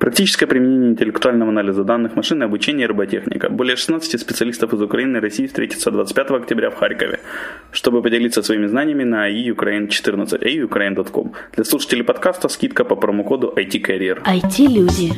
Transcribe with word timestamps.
Практическое 0.00 0.46
применение 0.46 0.92
интеллектуального 0.92 1.50
анализа 1.50 1.84
данных, 1.84 2.12
обучение 2.16 2.84
и 2.84 2.88
роботехника. 2.88 3.50
Более 3.50 3.76
16 3.76 4.18
специалистов 4.18 4.72
из 4.72 4.80
Украины 4.80 5.18
и 5.18 5.20
России 5.20 5.46
встретятся 5.46 5.90
25 5.90 6.30
октября 6.30 6.70
в 6.70 6.76
Харькове, 6.76 7.20
чтобы 7.70 8.00
поделиться 8.00 8.42
своими 8.42 8.66
знаниями 8.66 9.04
на 9.04 9.30
AI 9.30 9.54
Ukraine 9.54 9.88
14, 9.88 10.40
aiukraine.com. 10.40 11.34
Для 11.52 11.64
слушателей 11.64 12.02
подкаста 12.02 12.48
скидка 12.48 12.84
по 12.84 12.96
промокоду 12.96 13.52
IT-карьер. 13.54 14.22
IT-люди. 14.24 15.12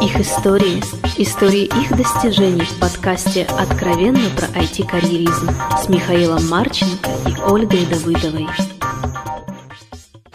Их 0.00 0.20
истории. 0.20 0.78
Истории 1.20 1.64
их 1.64 1.96
достижений 1.96 2.62
в 2.62 2.78
подкасте 2.78 3.44
«Откровенно 3.58 4.20
про 4.36 4.46
IT-карьеризм» 4.56 5.48
с 5.82 5.88
Михаилом 5.88 6.48
Марченко 6.48 7.10
и 7.26 7.50
Ольгой 7.50 7.84
Давыдовой. 7.90 8.46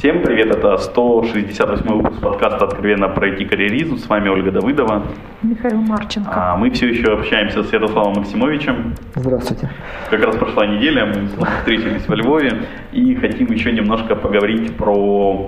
Всем 0.03 0.21
привет, 0.21 0.53
это 0.53 0.75
168 0.75 1.87
выпуск 1.87 2.19
подкаста 2.19 2.65
«Откровенно 2.65 3.07
пройти 3.07 3.45
карьеризм». 3.45 3.95
С 3.95 4.09
вами 4.09 4.27
Ольга 4.27 4.51
Давыдова. 4.51 5.01
Михаил 5.41 5.79
Марченко. 5.79 6.29
А 6.29 6.57
мы 6.57 6.71
все 6.71 6.89
еще 6.89 7.13
общаемся 7.13 7.63
с 7.63 7.71
Ярославом 7.71 8.15
Максимовичем. 8.15 8.95
Здравствуйте. 9.15 9.69
Как 10.09 10.21
раз 10.25 10.35
прошла 10.35 10.67
неделя, 10.67 11.05
мы 11.05 11.29
встретились 11.59 12.05
во 12.05 12.15
Львове 12.17 12.63
и 12.91 13.15
хотим 13.15 13.47
еще 13.47 13.71
немножко 13.71 14.17
поговорить 14.17 14.75
про, 14.75 15.47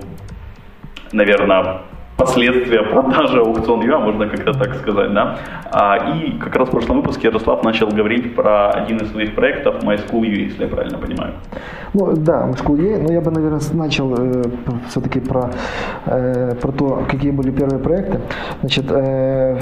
наверное, 1.11 1.81
последствия 2.17 2.81
продажи 2.83 3.39
аукцион 3.39 3.81
ЮА, 3.81 3.99
можно 3.99 4.27
как-то 4.27 4.53
так 4.53 4.75
сказать, 4.75 5.13
да. 5.13 5.37
А, 5.71 6.15
и 6.15 6.31
как 6.37 6.55
раз 6.55 6.69
в 6.69 6.71
прошлом 6.71 6.97
выпуске 6.97 7.27
Ярослав 7.27 7.63
начал 7.63 7.87
говорить 7.87 8.35
про 8.35 8.71
один 8.71 8.97
из 8.97 9.11
своих 9.11 9.35
проектов 9.35 9.83
MySchool.ua, 9.83 10.25
если 10.25 10.63
я 10.63 10.69
правильно 10.69 10.97
понимаю. 10.97 11.33
Ну 11.93 12.13
да, 12.15 12.47
MySchool.ua, 12.47 13.01
но 13.01 13.13
я 13.13 13.21
бы, 13.21 13.31
наверное, 13.31 13.61
начал 13.73 14.13
э, 14.17 14.43
все-таки 14.89 15.19
про, 15.19 15.51
э, 16.05 16.55
про 16.55 16.71
то, 16.71 17.05
какие 17.09 17.31
были 17.31 17.51
первые 17.51 17.79
проекты. 17.79 18.19
Значит, 18.61 18.85
э, 18.89 19.59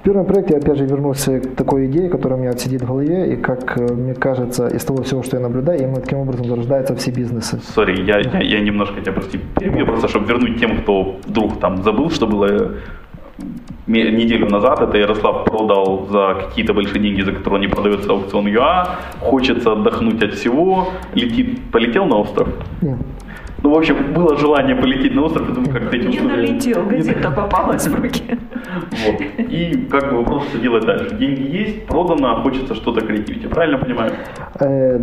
в 0.00 0.02
первом 0.02 0.24
проекте 0.24 0.54
я 0.54 0.60
опять 0.60 0.78
же 0.78 0.86
вернулся 0.86 1.40
к 1.40 1.56
такой 1.56 1.86
идее, 1.86 2.08
которая 2.08 2.38
у 2.38 2.42
меня 2.42 2.56
сидит 2.56 2.80
в 2.80 2.86
голове, 2.86 3.34
и 3.34 3.36
как 3.36 3.76
э, 3.76 3.92
мне 3.92 4.14
кажется, 4.14 4.66
из 4.68 4.82
того 4.82 5.02
всего, 5.02 5.22
что 5.22 5.36
я 5.36 5.42
наблюдаю, 5.42 5.78
именно 5.78 6.00
таким 6.00 6.20
образом 6.20 6.46
зарождаются 6.46 6.94
все 6.96 7.10
бизнесы. 7.10 7.60
Сори, 7.74 8.00
я, 8.00 8.18
я, 8.18 8.40
я 8.40 8.60
немножко 8.60 8.98
тебя 9.02 9.12
прости, 9.12 9.38
перебью, 9.58 9.84
просто 9.84 10.08
чтобы 10.08 10.26
вернуть 10.26 10.58
тем, 10.58 10.78
кто 10.78 11.16
вдруг 11.26 11.60
там 11.60 11.82
забыл, 11.82 12.10
что 12.10 12.26
было 12.26 12.46
э, 12.46 12.70
неделю 13.86 14.48
назад, 14.48 14.80
это 14.80 14.96
Ярослав 14.96 15.44
продал 15.44 16.08
за 16.10 16.46
какие-то 16.46 16.72
большие 16.72 17.02
деньги, 17.02 17.20
за 17.20 17.32
которые 17.32 17.60
не 17.60 17.68
продается 17.68 18.10
аукцион 18.10 18.46
ЮА, 18.48 18.96
хочется 19.20 19.72
отдохнуть 19.72 20.22
от 20.22 20.32
всего, 20.32 20.88
летит, 21.14 21.60
полетел 21.70 22.06
на 22.06 22.16
остров? 22.16 22.48
Нет. 22.80 22.96
Ну, 23.62 23.74
в 23.74 23.78
общем, 23.78 24.14
было 24.14 24.36
желание 24.36 24.74
полететь 24.74 25.14
на 25.14 25.22
остров, 25.22 25.50
и 25.50 25.52
думаю, 25.52 25.72
как 25.72 25.90
ты 25.90 25.98
этим 25.98 26.10
Не 26.10 26.20
долетел, 26.20 26.84
газета 26.84 27.30
попалась 27.30 27.86
в 27.86 27.94
руки. 27.94 28.22
Вот. 28.90 29.20
И 29.38 29.86
как 29.90 30.10
бы 30.10 30.18
вопрос, 30.18 30.44
что 30.48 30.58
делать 30.58 30.84
дальше. 30.84 31.16
Деньги 31.16 31.42
есть, 31.56 31.86
продано, 31.86 32.42
хочется 32.42 32.74
что-то 32.74 33.00
креативить. 33.00 33.42
Я 33.42 33.48
правильно 33.48 33.78
понимаю? 33.78 34.12
Э, 34.60 34.98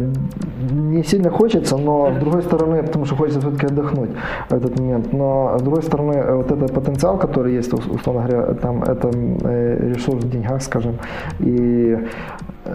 не 0.72 1.04
сильно 1.04 1.30
хочется, 1.30 1.78
но 1.78 2.12
с 2.12 2.18
другой 2.18 2.42
стороны, 2.42 2.84
потому 2.84 3.06
что 3.06 3.16
хочется 3.16 3.42
все-таки 3.42 3.68
отдохнуть 3.68 4.12
в 4.50 4.54
этот 4.54 4.80
момент. 4.80 5.14
Но 5.14 5.58
с 5.58 5.62
другой 5.62 5.84
стороны, 5.84 6.14
э, 6.14 6.36
вот 6.36 6.52
этот 6.52 6.74
потенциал, 6.74 7.18
который 7.18 7.54
есть, 7.54 7.74
условно 7.74 8.28
говоря, 8.28 8.54
там 8.54 8.84
это 8.84 9.10
э, 9.10 9.94
ресурс 9.94 10.24
в 10.24 10.30
деньгах, 10.30 10.62
скажем, 10.62 10.96
и 11.40 11.98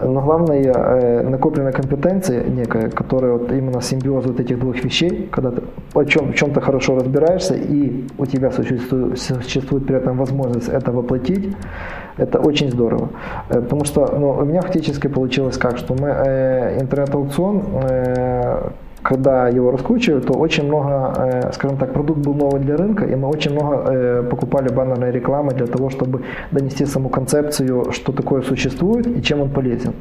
но 0.01 0.21
главное 0.21 0.63
э, 0.63 1.29
накопленная 1.29 1.71
компетенция 1.71 2.43
некая, 2.43 2.89
которая 2.89 3.33
вот 3.33 3.51
именно 3.51 3.81
симбиоз 3.81 4.25
вот 4.25 4.39
этих 4.39 4.59
двух 4.59 4.83
вещей, 4.83 5.29
когда 5.31 5.51
ты 5.51 5.61
о 5.93 6.03
чем, 6.05 6.33
чем-то 6.33 6.61
хорошо 6.61 6.95
разбираешься 6.95 7.55
и 7.55 8.05
у 8.17 8.25
тебя 8.25 8.51
существует, 8.51 9.19
существует 9.19 9.85
при 9.85 9.97
этом 9.97 10.17
возможность 10.17 10.69
это 10.69 10.91
воплотить, 10.91 11.55
это 12.17 12.39
очень 12.39 12.71
здорово. 12.71 13.09
Э, 13.49 13.61
потому 13.61 13.85
что 13.85 14.07
ну, 14.17 14.29
у 14.29 14.45
меня 14.45 14.61
фактически 14.61 15.07
получилось 15.07 15.57
как, 15.57 15.77
что 15.77 15.93
мы 15.93 16.09
э, 16.09 16.81
интернет-аукцион 16.81 17.63
э, 17.83 18.69
когда 19.03 19.49
его 19.49 19.71
раскручивают, 19.71 20.25
то 20.25 20.33
очень 20.33 20.67
много, 20.67 21.51
скажем 21.53 21.77
так, 21.77 21.93
продукт 21.93 22.19
был 22.19 22.33
новый 22.33 22.61
для 22.61 22.77
рынка, 22.77 23.05
и 23.05 23.15
мы 23.15 23.27
очень 23.27 23.51
много 23.51 24.23
покупали 24.23 24.69
баннерной 24.69 25.11
рекламы 25.11 25.51
для 25.51 25.67
того, 25.67 25.89
чтобы 25.89 26.21
донести 26.51 26.85
саму 26.85 27.09
концепцию, 27.09 27.91
что 27.91 28.11
такое 28.11 28.41
существует 28.41 29.07
и 29.07 29.21
чем 29.21 29.41
он 29.41 29.49
полезен. 29.49 29.93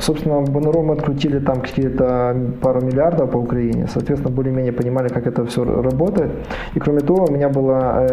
Собственно, 0.00 0.40
баннером 0.40 0.86
мы 0.86 0.94
открутили 0.94 1.38
там 1.38 1.60
какие-то 1.60 2.36
пару 2.60 2.80
миллиардов 2.80 3.30
по 3.30 3.38
Украине, 3.38 3.86
соответственно, 3.92 4.34
более-менее 4.34 4.72
понимали, 4.72 5.08
как 5.08 5.26
это 5.26 5.44
все 5.46 5.64
работает. 5.64 6.30
И 6.74 6.80
кроме 6.80 7.00
того, 7.00 7.26
у 7.28 7.32
меня 7.32 7.48
была 7.48 8.06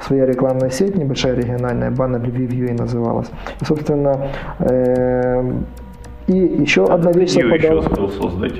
своя 0.00 0.26
рекламная 0.26 0.70
сеть, 0.70 0.96
небольшая 0.96 1.34
региональная, 1.34 1.90
баннер 1.90 2.20
Lviv.ua 2.20 2.74
называлась. 2.78 3.30
И, 3.60 3.64
собственно, 3.64 4.16
и 6.32 6.60
еще 6.62 6.84
одна 6.86 7.12
вещь 7.12 7.30
совпадала. 7.32 7.80
еще 7.80 7.90
успел 7.90 8.10
создать. 8.10 8.54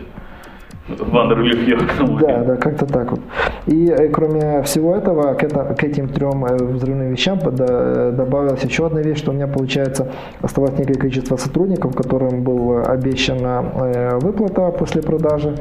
Вандерлиф 1.00 2.20
Да, 2.20 2.44
да, 2.44 2.56
как-то 2.56 2.86
так 2.86 3.10
вот. 3.10 3.20
И 3.66 3.86
э, 3.86 4.08
кроме 4.08 4.62
всего 4.62 4.96
этого, 4.96 5.34
к, 5.34 5.44
это, 5.44 5.74
к 5.74 5.84
этим 5.84 6.08
трем 6.08 6.44
э, 6.44 6.56
взрывным 6.56 7.10
вещам 7.10 7.38
добавилась 7.38 8.62
еще 8.64 8.86
одна 8.86 9.00
вещь, 9.00 9.18
что 9.18 9.30
у 9.30 9.34
меня 9.34 9.46
получается 9.46 10.08
оставалось 10.40 10.78
некое 10.78 10.94
количество 10.94 11.36
сотрудников, 11.36 11.94
которым 11.94 12.42
была 12.42 12.82
обещана 12.82 13.64
э, 13.74 14.18
выплата 14.18 14.70
после 14.70 15.02
продажи 15.02 15.56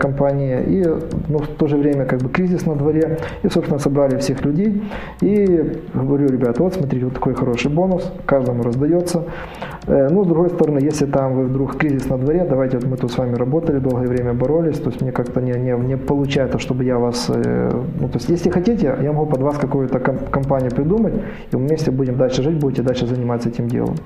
компании. 0.00 0.62
И 0.66 0.84
ну, 1.28 1.38
в 1.38 1.48
то 1.48 1.66
же 1.66 1.76
время 1.76 2.04
как 2.04 2.20
бы 2.20 2.28
кризис 2.28 2.66
на 2.66 2.74
дворе. 2.76 3.18
И, 3.42 3.48
собственно, 3.48 3.78
собрали 3.78 4.16
всех 4.18 4.44
людей. 4.44 4.82
И 5.20 5.72
говорю, 5.94 6.28
ребят, 6.28 6.58
вот 6.58 6.74
смотрите, 6.74 7.04
вот 7.04 7.14
такой 7.14 7.34
хороший 7.34 7.70
бонус, 7.70 8.12
каждому 8.26 8.62
раздается. 8.62 9.24
Ну, 9.86 10.24
с 10.24 10.26
другой 10.26 10.50
стороны, 10.50 10.78
если 10.78 11.06
там 11.06 11.34
вы 11.34 11.44
вдруг 11.44 11.76
кризис 11.76 12.08
на 12.08 12.18
дворе, 12.18 12.46
давайте 12.48 12.78
вот 12.78 12.86
мы 12.86 12.96
тут 12.96 13.12
с 13.12 13.18
вами 13.18 13.34
работали 13.36 13.78
долгое 13.78 14.08
время, 14.08 14.32
боролись, 14.46 14.78
то 14.78 14.90
есть 14.90 15.02
мне 15.02 15.12
как-то 15.12 15.40
не, 15.40 15.52
не, 15.52 15.72
не 15.72 15.96
получается, 15.96 16.58
чтобы 16.58 16.84
я 16.84 16.98
вас, 16.98 17.30
э, 17.34 17.70
ну, 18.00 18.08
то 18.08 18.18
есть 18.18 18.28
если 18.30 18.50
хотите, 18.50 18.96
я 19.02 19.12
могу 19.12 19.26
под 19.26 19.42
вас 19.42 19.58
какую-то 19.58 19.98
компанию 19.98 20.70
придумать, 20.70 21.14
и 21.52 21.56
вместе 21.56 21.90
будем 21.90 22.16
дальше 22.16 22.42
жить, 22.42 22.58
будете 22.58 22.82
дальше 22.82 23.06
заниматься 23.06 23.48
этим 23.48 23.66
делом. 23.68 23.96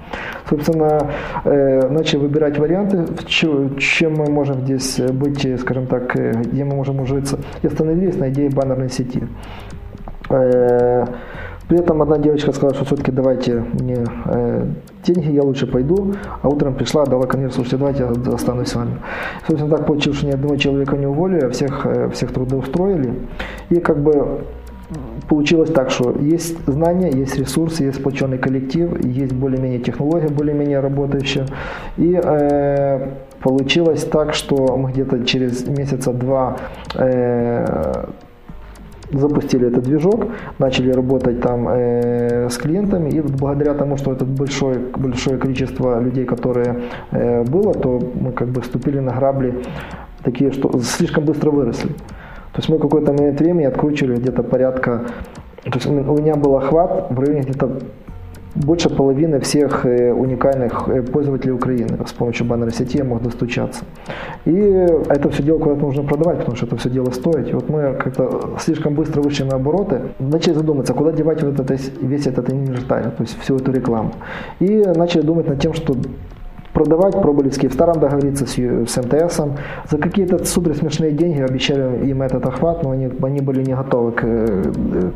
Собственно, 0.48 1.10
э, 1.44 1.88
начали 1.88 2.20
выбирать 2.20 2.58
варианты, 2.58 3.04
чем 3.26 4.14
мы 4.14 4.30
можем 4.30 4.60
здесь 4.62 5.00
быть, 5.12 5.60
скажем 5.60 5.86
так, 5.86 6.16
э, 6.16 6.32
где 6.32 6.64
мы 6.64 6.76
можем 6.76 7.00
ужиться, 7.00 7.38
и 7.62 7.66
остановились 7.66 8.16
на 8.16 8.30
идее 8.30 8.50
баннерной 8.50 8.88
сети. 8.88 9.22
При 11.70 11.78
этом 11.78 12.02
одна 12.02 12.18
девочка 12.18 12.50
сказала, 12.50 12.74
что 12.74 12.84
все-таки 12.84 13.12
давайте 13.12 13.64
мне 13.80 14.04
э, 14.24 14.66
деньги, 15.04 15.30
я 15.30 15.44
лучше 15.44 15.68
пойду. 15.68 16.14
А 16.42 16.48
утром 16.48 16.74
пришла, 16.74 17.06
дала 17.06 17.26
конверт, 17.26 17.54
слушайте, 17.54 17.76
давайте 17.76 18.02
я 18.02 18.34
останусь 18.34 18.70
с 18.70 18.74
вами. 18.74 18.98
Собственно, 19.46 19.76
так 19.76 19.86
получилось, 19.86 20.18
что 20.18 20.26
ни 20.26 20.32
одного 20.32 20.56
человека 20.56 20.96
не 20.96 21.06
уволили, 21.06 21.44
а 21.44 21.50
всех, 21.50 21.86
э, 21.86 22.10
всех 22.10 22.32
трудоустроили. 22.32 23.14
И 23.68 23.76
как 23.76 24.02
бы 24.02 24.40
получилось 25.28 25.70
так, 25.70 25.90
что 25.90 26.10
есть 26.20 26.58
знания, 26.66 27.08
есть 27.08 27.38
ресурсы, 27.38 27.84
есть 27.84 28.00
сплоченный 28.00 28.38
коллектив, 28.38 29.04
есть 29.04 29.32
более-менее 29.32 29.78
технология, 29.78 30.26
более-менее 30.26 30.80
работающая. 30.80 31.46
И 31.96 32.20
э, 32.20 33.10
получилось 33.40 34.02
так, 34.02 34.34
что 34.34 34.76
мы 34.76 34.90
где-то 34.90 35.24
через 35.24 35.68
месяца 35.68 36.12
два 36.12 36.56
э, 36.96 38.06
запустили 39.12 39.68
этот 39.68 39.84
движок, 39.84 40.26
начали 40.58 40.92
работать 40.92 41.40
там 41.40 41.68
э, 41.68 42.48
с 42.48 42.56
клиентами, 42.56 43.10
и 43.10 43.20
благодаря 43.20 43.74
тому, 43.74 43.96
что 43.96 44.12
это 44.12 44.24
большое, 44.24 44.78
большое 44.78 45.38
количество 45.38 46.00
людей, 46.00 46.24
которые 46.24 46.82
э, 47.10 47.44
было, 47.44 47.74
то 47.74 48.00
мы 48.20 48.32
как 48.32 48.48
бы 48.48 48.60
вступили 48.60 49.00
на 49.00 49.12
грабли 49.12 49.54
такие, 50.22 50.52
что 50.52 50.80
слишком 50.80 51.24
быстро 51.24 51.50
выросли. 51.50 51.88
То 52.52 52.58
есть 52.58 52.68
мы 52.68 52.78
какой-то 52.78 53.12
момент 53.12 53.40
времени 53.40 53.64
откручивали 53.64 54.16
где-то 54.16 54.42
порядка, 54.42 55.04
то 55.64 55.72
есть 55.74 55.86
у 55.86 55.92
меня 55.92 56.36
был 56.36 56.56
охват 56.56 57.10
в 57.10 57.20
районе 57.20 57.42
где-то 57.42 57.80
больше 58.54 58.90
половины 58.90 59.40
всех 59.40 59.86
э, 59.86 60.12
уникальных 60.12 60.88
э, 60.88 61.02
пользователей 61.02 61.52
Украины 61.52 61.98
с 62.06 62.12
помощью 62.12 62.46
баннерной 62.46 62.72
сети 62.72 62.98
я 62.98 63.04
мог 63.04 63.22
достучаться. 63.22 63.84
И 64.44 64.52
это 64.52 65.30
все 65.30 65.42
дело 65.42 65.58
куда-то 65.58 65.80
нужно 65.80 66.02
продавать, 66.02 66.38
потому 66.38 66.56
что 66.56 66.66
это 66.66 66.76
все 66.76 66.90
дело 66.90 67.10
стоит. 67.10 67.48
И 67.48 67.52
вот 67.52 67.68
мы 67.68 67.94
как-то 67.94 68.56
слишком 68.58 68.94
быстро 68.94 69.22
вышли 69.22 69.44
на 69.44 69.56
обороты, 69.56 70.00
начали 70.18 70.54
задуматься, 70.54 70.94
куда 70.94 71.12
девать 71.12 71.42
вот 71.42 71.60
это, 71.60 71.76
весь 72.00 72.26
этот 72.26 72.50
инвентарь, 72.50 73.04
то 73.04 73.22
есть 73.22 73.38
всю 73.40 73.56
эту 73.56 73.72
рекламу. 73.72 74.12
И 74.58 74.84
начали 74.96 75.22
думать 75.22 75.48
над 75.48 75.60
тем, 75.60 75.72
что 75.72 75.94
продавать, 76.72 77.20
пробовали 77.20 77.50
в 77.50 77.58
Киевстаром 77.58 78.00
договориться 78.00 78.46
с, 78.46 78.54
с 78.54 78.96
МТС. 78.96 79.40
За 79.90 79.98
какие-то 79.98 80.44
супер 80.44 80.74
смешные 80.74 81.12
деньги 81.12 81.40
обещали 81.40 82.06
им 82.06 82.22
этот 82.22 82.46
охват, 82.46 82.82
но 82.82 82.90
они, 82.90 83.10
они 83.22 83.40
были 83.40 83.62
не 83.62 83.74
готовы 83.74 84.12
к, 84.12 84.22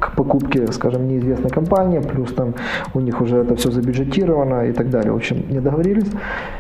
к 0.00 0.16
покупке, 0.16 0.66
скажем, 0.72 1.08
неизвестной 1.08 1.50
компании, 1.50 2.00
плюс 2.00 2.32
там 2.32 2.54
у 2.94 3.00
них 3.00 3.20
уже 3.20 3.38
это 3.38 3.54
все 3.56 3.70
забюджетировано 3.70 4.66
и 4.66 4.72
так 4.72 4.90
далее. 4.90 5.12
В 5.12 5.16
общем, 5.16 5.44
не 5.48 5.60
договорились 5.60 6.10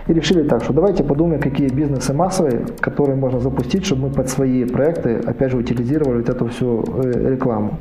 и 0.06 0.12
решили 0.12 0.48
так, 0.48 0.62
что 0.62 0.72
давайте 0.72 1.04
подумаем, 1.04 1.40
какие 1.40 1.68
бизнесы 1.68 2.12
массовые, 2.12 2.64
которые 2.80 3.16
можно 3.16 3.40
запустить, 3.40 3.84
чтобы 3.84 4.08
мы 4.08 4.10
под 4.10 4.28
свои 4.28 4.64
проекты, 4.64 5.20
опять 5.26 5.50
же, 5.50 5.58
утилизировали 5.58 6.18
вот 6.18 6.28
эту 6.28 6.46
всю 6.48 6.84
э, 7.02 7.30
рекламу. 7.30 7.78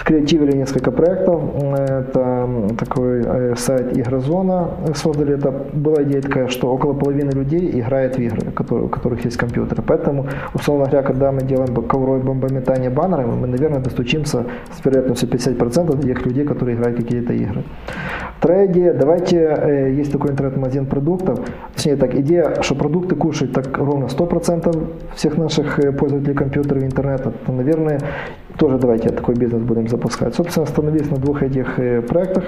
Скреативили 0.00 0.56
несколько 0.56 0.90
проектов. 0.90 1.42
Это 1.72 2.48
такой 2.78 3.22
э, 3.24 3.56
сайт 3.56 3.96
Игрозона 3.96 4.68
создали. 4.94 5.34
Это 5.34 5.50
была 5.72 6.02
идея 6.02 6.22
такая, 6.22 6.48
что 6.48 6.72
около 6.72 6.92
половины 6.92 7.30
людей 7.30 7.80
играет 7.80 8.16
в 8.16 8.20
игры, 8.20 8.52
у 8.70 8.88
которых 8.88 9.24
есть 9.24 9.36
компьютеры. 9.36 9.82
Поэтому, 9.86 10.26
условно 10.54 10.86
говоря, 10.86 11.02
когда 11.02 11.32
мы 11.32 11.42
делаем 11.42 11.74
коврой 11.74 12.20
бомбометание 12.20 12.90
баннерами, 12.90 13.32
мы, 13.32 13.46
наверное, 13.46 13.80
достучимся 13.80 14.46
с 14.72 14.84
вероятностью 14.84 15.28
50% 15.28 15.96
до 15.96 16.02
тех 16.02 16.26
людей, 16.26 16.44
которые 16.44 16.76
играют 16.76 16.96
какие-то 16.96 17.32
игры. 17.32 17.64
Вторая 18.42 18.66
идея, 18.66 18.92
давайте, 18.92 19.36
э, 19.36 19.92
есть 19.92 20.10
такой 20.10 20.32
интернет-магазин 20.32 20.86
продуктов, 20.86 21.38
точнее 21.76 21.94
так, 21.94 22.12
идея, 22.16 22.60
что 22.60 22.74
продукты 22.74 23.14
кушают 23.14 23.52
так 23.52 23.78
ровно 23.78 24.06
100% 24.06 25.14
всех 25.14 25.38
наших 25.38 25.78
э, 25.78 25.92
пользователей 25.92 26.34
компьютеров 26.34 26.82
и 26.82 26.86
интернета, 26.86 27.32
то, 27.46 27.52
наверное, 27.52 28.00
тоже 28.58 28.78
давайте 28.78 29.10
такой 29.10 29.36
бизнес 29.36 29.62
будем 29.62 29.88
запускать. 29.88 30.34
Собственно, 30.34 30.64
остановились 30.64 31.10
на 31.10 31.18
двух 31.18 31.42
этих 31.42 31.78
э, 31.78 32.02
проектах. 32.02 32.44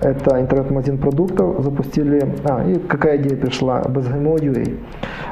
Это 0.00 0.40
интернет-магазин 0.40 0.98
продуктов 0.98 1.62
запустили. 1.62 2.22
А, 2.44 2.64
и 2.64 2.78
какая 2.78 3.18
идея 3.18 3.36
пришла? 3.36 3.82
BSGMO 3.82 4.36
UA. 4.36 4.78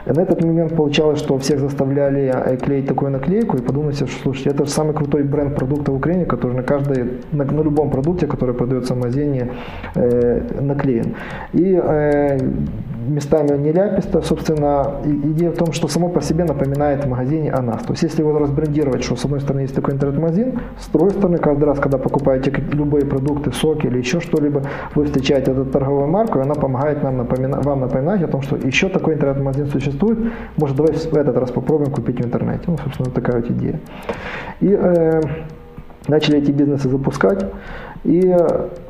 На 0.06 0.20
этот 0.20 0.44
момент 0.44 0.76
получалось, 0.76 1.19
что 1.19 1.38
всех 1.38 1.60
заставляли 1.60 2.58
клеить 2.62 2.87
такую 2.87 3.10
наклейку 3.10 3.56
и 3.56 3.62
подумайте, 3.62 4.06
что, 4.06 4.22
слушайте, 4.22 4.50
это 4.50 4.64
же 4.64 4.70
самый 4.70 4.94
крутой 4.94 5.25
бренд 5.25 5.56
продукта 5.56 5.92
в 5.92 5.96
Украине, 5.96 6.25
который 6.25 6.56
на 6.56 6.62
каждой, 6.62 7.20
на, 7.32 7.44
на 7.44 7.60
любом 7.60 7.90
продукте, 7.90 8.26
который 8.26 8.54
продается 8.54 8.94
в 8.94 8.99
магазине, 8.99 9.50
наклеен. 9.94 11.14
И 11.52 11.80
э, 11.82 12.38
местами 13.08 13.52
он 13.52 13.62
не 13.62 13.72
ляписто, 13.72 14.20
собственно, 14.22 15.00
идея 15.04 15.50
в 15.50 15.56
том, 15.56 15.72
что 15.72 15.88
само 15.88 16.08
по 16.08 16.20
себе 16.20 16.44
напоминает 16.44 17.04
в 17.04 17.08
магазине 17.08 17.50
о 17.52 17.62
нас. 17.62 17.82
То 17.82 17.92
есть, 17.92 18.02
если 18.02 18.22
его 18.22 18.38
разбрендировать, 18.38 19.04
что 19.04 19.16
с 19.16 19.24
одной 19.24 19.40
стороны 19.40 19.62
есть 19.62 19.74
такой 19.74 19.94
интернет-магазин, 19.94 20.60
с 20.78 20.88
другой 20.88 21.10
стороны, 21.10 21.38
каждый 21.38 21.64
раз, 21.64 21.78
когда 21.78 21.98
покупаете 21.98 22.52
любые 22.72 23.06
продукты, 23.06 23.52
соки 23.52 23.86
или 23.86 23.98
еще 23.98 24.20
что-либо, 24.20 24.62
вы 24.94 25.04
встречаете 25.04 25.52
эту 25.52 25.64
торговую 25.64 26.08
марку, 26.08 26.38
и 26.38 26.42
она 26.42 26.54
помогает 26.54 27.02
нам 27.02 27.16
напомина- 27.16 27.62
вам 27.62 27.80
напоминать 27.80 28.22
о 28.22 28.28
том, 28.28 28.42
что 28.42 28.56
еще 28.56 28.88
такой 28.88 29.14
интернет-магазин 29.14 29.66
существует, 29.66 30.18
может, 30.56 30.76
давай 30.76 30.92
в 30.92 31.16
этот 31.16 31.36
раз 31.36 31.50
попробуем 31.50 31.90
купить 31.90 32.20
в 32.20 32.26
интернете. 32.26 32.62
Ну, 32.66 32.76
собственно, 32.78 33.10
такая 33.10 33.36
вот 33.36 33.50
идея. 33.50 33.80
И 34.60 34.68
э, 34.68 35.20
начали 36.08 36.38
эти 36.38 36.50
бизнесы 36.50 36.88
запускать, 36.88 37.44
и 38.06 38.36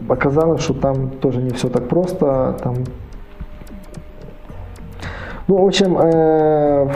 оказалось, 0.08 0.60
что 0.60 0.74
там 0.74 1.10
тоже 1.10 1.42
не 1.42 1.50
все 1.50 1.68
так 1.68 1.88
просто, 1.88 2.56
там 2.62 2.74
ну, 5.48 5.62
в 5.62 5.66
общем, 5.66 5.96
э, 5.96 6.88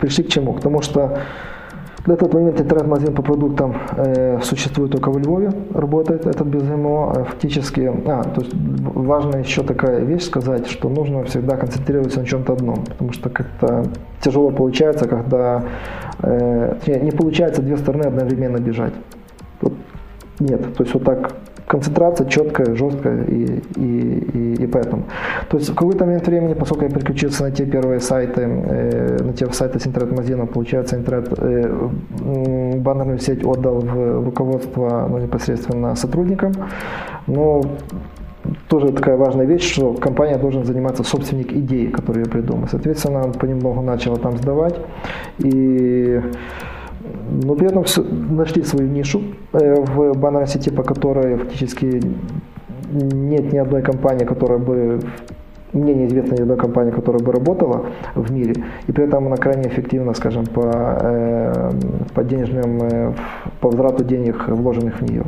пришли 0.00 0.24
к 0.24 0.28
чему? 0.28 0.54
К 0.54 0.60
тому, 0.60 0.80
что 0.80 1.18
на 2.06 2.12
этот 2.12 2.32
момент 2.32 2.60
интернет-магазин 2.60 3.14
по 3.14 3.22
продуктам 3.22 3.74
э, 3.96 4.40
существует 4.42 4.92
только 4.92 5.10
в 5.10 5.18
Львове, 5.18 5.50
работает 5.74 6.26
этот 6.26 6.46
без 6.46 6.62
ГМО. 6.62 7.12
Э, 7.16 7.24
фактически, 7.24 7.92
а, 8.06 8.22
то 8.22 8.40
есть 8.40 8.54
важно 8.54 9.36
еще 9.36 9.62
такая 9.62 10.00
вещь 10.00 10.22
сказать, 10.22 10.68
что 10.68 10.88
нужно 10.88 11.24
всегда 11.24 11.56
концентрироваться 11.56 12.20
на 12.20 12.26
чем-то 12.26 12.54
одном, 12.54 12.84
потому 12.84 13.12
что 13.12 13.28
как-то 13.28 13.84
тяжело 14.22 14.50
получается, 14.50 15.06
когда 15.08 15.64
э, 16.22 16.76
не 17.02 17.10
получается 17.10 17.60
две 17.60 17.76
стороны 17.76 18.04
одновременно 18.04 18.58
бежать. 18.58 18.94
Нет, 20.40 20.74
то 20.74 20.82
есть 20.82 20.94
вот 20.94 21.04
так 21.04 21.32
концентрация 21.66 22.28
четкая, 22.28 22.74
жесткая 22.74 23.24
и, 23.24 23.60
и, 23.76 24.54
и, 24.58 24.62
и 24.62 24.66
поэтому. 24.66 25.04
То 25.48 25.56
есть 25.56 25.70
в 25.70 25.74
какой-то 25.74 26.04
момент 26.04 26.26
времени, 26.26 26.54
поскольку 26.54 26.84
я 26.84 26.90
переключился 26.90 27.42
на 27.42 27.50
те 27.50 27.66
первые 27.66 28.00
сайты, 28.00 28.42
э, 28.42 29.18
на 29.22 29.32
те 29.32 29.50
сайты 29.52 29.80
с 29.80 29.86
интернет-магазином, 29.86 30.46
получается, 30.46 30.96
интернет, 30.96 31.32
э, 31.38 31.88
баннерную 32.76 33.18
сеть 33.18 33.44
отдал 33.44 33.80
в 33.80 34.24
руководство 34.24 35.08
ну, 35.10 35.18
непосредственно 35.18 35.96
сотрудникам. 35.96 36.52
Но 37.26 37.62
тоже 38.68 38.92
такая 38.92 39.16
важная 39.16 39.46
вещь, 39.46 39.72
что 39.72 39.94
компания 39.94 40.38
должен 40.38 40.64
заниматься 40.64 41.02
собственник 41.02 41.52
идеи, 41.52 41.86
которую 41.86 42.26
я 42.26 42.30
придумал. 42.30 42.68
Соответственно, 42.68 43.24
он 43.24 43.32
понемногу 43.32 43.82
начал 43.82 44.16
там 44.16 44.36
сдавать. 44.36 44.76
И 45.38 46.20
но 47.42 47.54
при 47.54 47.66
этом 47.66 47.84
нашли 48.30 48.62
свою 48.62 48.88
нишу 48.88 49.22
э, 49.52 49.74
в 49.74 50.12
баннерной 50.18 50.46
сети, 50.46 50.70
по 50.70 50.82
которой 50.82 51.36
фактически 51.36 52.02
нет 52.90 53.52
ни 53.52 53.58
одной 53.58 53.82
компании, 53.82 54.24
которая 54.24 54.58
бы 54.58 55.00
мне 55.72 55.94
неизвестна 55.94 56.36
ни 56.36 56.42
одной 56.42 56.56
компании, 56.56 56.90
которая 56.90 57.22
бы 57.22 57.32
работала 57.32 57.86
в 58.14 58.32
мире, 58.32 58.64
и 58.86 58.92
при 58.92 59.04
этом 59.04 59.26
она 59.26 59.36
крайне 59.36 59.68
эффективна, 59.68 60.14
скажем, 60.14 60.46
по, 60.46 60.70
э, 60.72 61.70
по 62.14 62.24
денежным, 62.24 62.82
э, 62.82 63.12
по 63.60 63.68
возврату 63.68 64.04
денег, 64.04 64.48
вложенных 64.48 65.00
в 65.00 65.02
нее. 65.02 65.24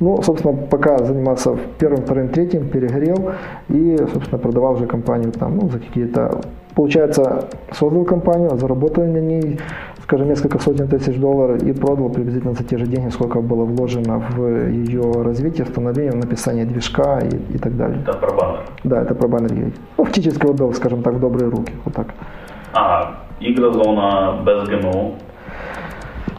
Ну, 0.00 0.22
собственно, 0.22 0.54
пока 0.54 0.96
занимался 0.98 1.54
первым, 1.78 2.00
вторым, 2.00 2.28
третьим, 2.30 2.68
перегорел 2.68 3.32
и, 3.68 3.98
собственно, 4.12 4.38
продавал 4.38 4.74
уже 4.74 4.86
компанию 4.86 5.30
там, 5.30 5.58
ну, 5.58 5.68
за 5.68 5.78
какие-то... 5.78 6.40
Получается, 6.74 7.48
создал 7.72 8.04
компанию, 8.04 8.56
заработал 8.56 9.04
на 9.04 9.18
ней, 9.18 9.58
скажем, 10.02 10.28
несколько 10.28 10.58
сотен 10.58 10.88
тысяч 10.88 11.18
долларов 11.18 11.62
и 11.62 11.72
продал 11.72 12.10
приблизительно 12.10 12.54
за 12.54 12.64
те 12.64 12.78
же 12.78 12.86
деньги, 12.86 13.10
сколько 13.10 13.40
было 13.40 13.64
вложено 13.64 14.18
в 14.18 14.68
ее 14.68 15.22
развитие, 15.22 15.66
становление, 15.66 16.12
написание 16.12 16.64
движка 16.64 17.18
и, 17.20 17.54
и 17.54 17.58
так 17.58 17.76
далее. 17.76 18.00
Это 18.02 18.12
про 18.18 18.32
баннер? 18.32 18.60
Да, 18.84 19.02
это 19.02 19.14
про 19.14 19.28
баннер 19.28 19.72
Ну, 19.98 20.04
фактически 20.04 20.46
отдал, 20.46 20.72
скажем 20.74 21.02
так, 21.02 21.14
в 21.14 21.20
добрые 21.20 21.50
руки. 21.50 21.72
Вот 21.84 21.94
так. 21.94 22.14
А, 22.72 23.24
игрозона 23.40 24.42
без 24.46 24.68
ГМО 24.68 25.14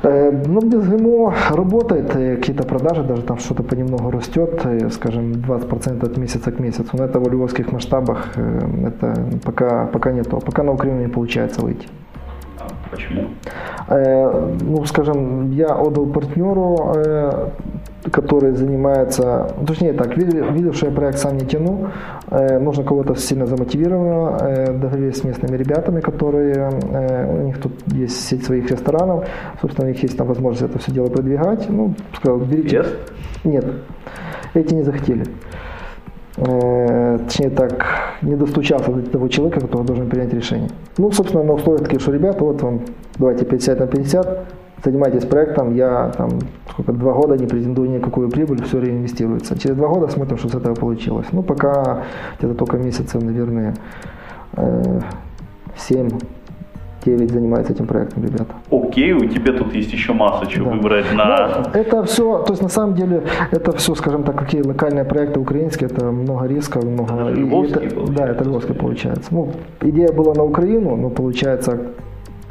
ну, 0.03 0.61
без 0.61 0.87
ГМО 0.87 1.33
работает, 1.51 2.11
какие-то 2.11 2.63
продажи, 2.63 3.03
даже 3.03 3.21
там 3.21 3.37
что-то 3.37 3.63
понемногу 3.63 4.11
растет, 4.11 4.65
скажем, 4.91 5.33
20% 5.33 6.05
от 6.05 6.17
месяца 6.17 6.51
к 6.51 6.59
месяцу. 6.59 6.89
Но 6.93 7.05
это 7.05 7.19
в 7.19 7.27
львовских 7.31 7.71
масштабах 7.71 8.37
это 8.37 9.15
пока, 9.45 9.85
пока 9.87 10.11
нет, 10.11 10.29
пока 10.29 10.63
на 10.63 10.71
Украину 10.71 11.01
не 11.01 11.07
получается 11.07 11.61
выйти. 11.61 11.87
А 12.59 12.67
почему? 12.91 13.27
Ну, 14.61 14.85
скажем, 14.85 15.51
я 15.51 15.75
отдал 15.75 16.07
партнеру 16.07 16.95
который 18.09 18.53
занимается, 18.53 19.53
ну, 19.59 19.65
точнее 19.65 19.93
так, 19.93 20.17
видел, 20.17 20.73
что 20.73 20.87
я 20.87 20.91
проект 20.91 21.19
сам 21.19 21.37
не 21.37 21.45
тяну, 21.45 21.89
э, 22.31 22.59
нужно 22.59 22.83
кого-то 22.83 23.15
сильно 23.15 23.45
замотивированного, 23.45 24.37
э, 24.41 24.73
договорились 24.73 25.17
с 25.17 25.23
местными 25.23 25.55
ребятами, 25.55 26.01
которые, 26.01 26.71
э, 26.91 27.41
у 27.41 27.45
них 27.45 27.59
тут 27.59 27.73
есть 27.87 28.27
сеть 28.27 28.43
своих 28.43 28.71
ресторанов, 28.71 29.27
собственно, 29.61 29.87
у 29.87 29.91
них 29.91 30.01
есть 30.01 30.17
там 30.17 30.27
возможность 30.27 30.71
это 30.71 30.79
все 30.79 30.91
дело 30.91 31.07
продвигать, 31.07 31.69
ну, 31.69 31.93
сказал, 32.15 32.39
берите. 32.39 32.77
Yes? 32.77 32.87
Нет, 33.43 33.65
эти 34.53 34.73
не 34.73 34.83
захотели. 34.83 35.25
Э, 36.37 37.19
точнее 37.19 37.49
так, 37.49 37.85
не 38.21 38.35
достучался 38.35 38.91
до 38.91 39.01
того 39.09 39.27
человека, 39.27 39.59
который 39.59 39.85
должен 39.85 40.09
принять 40.09 40.33
решение. 40.33 40.69
Ну, 40.97 41.11
собственно, 41.11 41.43
на 41.43 41.53
условиях 41.53 41.83
такие, 41.83 41.99
что, 41.99 42.11
ребята, 42.11 42.43
вот 42.43 42.61
вам, 42.61 42.81
давайте 43.17 43.45
50 43.45 43.79
на 43.79 43.87
50, 43.87 44.45
занимайтесь 44.83 45.25
проектом, 45.25 45.75
я 45.75 46.11
там 46.17 46.39
сколько, 46.69 46.93
два 46.93 47.13
года 47.13 47.37
не 47.37 47.47
претендую 47.47 47.89
ни 47.89 47.97
на 47.97 48.03
какую 48.03 48.29
прибыль, 48.29 48.61
все 48.63 48.79
реинвестируется. 48.79 49.57
Через 49.57 49.75
два 49.75 49.87
года 49.87 50.07
смотрим, 50.07 50.37
что 50.37 50.49
с 50.49 50.55
этого 50.55 50.75
получилось. 50.75 51.27
Ну, 51.31 51.43
пока 51.43 52.03
где-то 52.39 52.55
только 52.55 52.77
месяцев, 52.77 53.21
наверное, 53.21 53.75
7 55.77 56.07
э, 56.07 56.09
9 57.05 57.31
занимается 57.31 57.73
этим 57.73 57.87
проектом, 57.87 58.23
ребята. 58.23 58.53
Окей, 58.69 59.13
у 59.13 59.25
тебя 59.25 59.53
тут 59.53 59.73
есть 59.73 59.93
еще 59.93 60.13
масса 60.13 60.45
чего 60.45 60.69
да. 60.69 60.75
выбрать 60.75 61.13
на... 61.13 61.63
Ну, 61.65 61.79
это 61.79 62.03
все, 62.03 62.43
то 62.43 62.53
есть 62.53 62.61
на 62.61 62.69
самом 62.69 62.95
деле, 62.95 63.23
это 63.51 63.71
все, 63.71 63.95
скажем 63.95 64.23
так, 64.23 64.37
какие 64.37 64.61
локальные 64.61 65.05
проекты 65.05 65.39
украинские, 65.39 65.89
это 65.89 66.11
много 66.11 66.45
рисков, 66.47 66.83
много... 66.83 67.13
Это 67.13 67.39
и, 67.39 67.85
это, 67.85 68.11
да, 68.11 68.27
это 68.27 68.43
львовский 68.43 68.75
получается. 68.75 69.29
Ну, 69.31 69.49
идея 69.81 70.11
была 70.11 70.33
на 70.33 70.43
Украину, 70.43 70.95
но 70.95 71.09
получается 71.09 71.79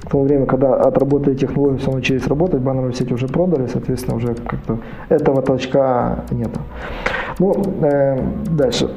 в 0.02 0.10
то 0.10 0.22
время, 0.22 0.46
когда 0.46 0.74
отработали 0.74 1.34
технологию, 1.34 1.78
все 1.78 1.90
научились 1.90 2.26
работать, 2.26 2.60
баннерную 2.60 2.92
сеть 2.92 3.12
уже 3.12 3.28
продали, 3.28 3.66
соответственно, 3.66 4.16
уже 4.16 4.34
как-то 4.34 4.78
этого 5.08 5.42
толчка 5.42 6.24
нет. 6.30 6.50
Ну, 7.38 7.54
э, 7.82 8.18
дальше. 8.50 8.90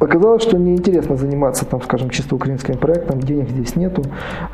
Оказалось, 0.00 0.42
что 0.42 0.58
неинтересно 0.58 1.16
заниматься, 1.16 1.64
там, 1.64 1.80
скажем, 1.80 2.10
чисто 2.10 2.34
украинским 2.34 2.76
проектом, 2.76 3.20
денег 3.20 3.48
здесь 3.50 3.76
нету, 3.76 4.02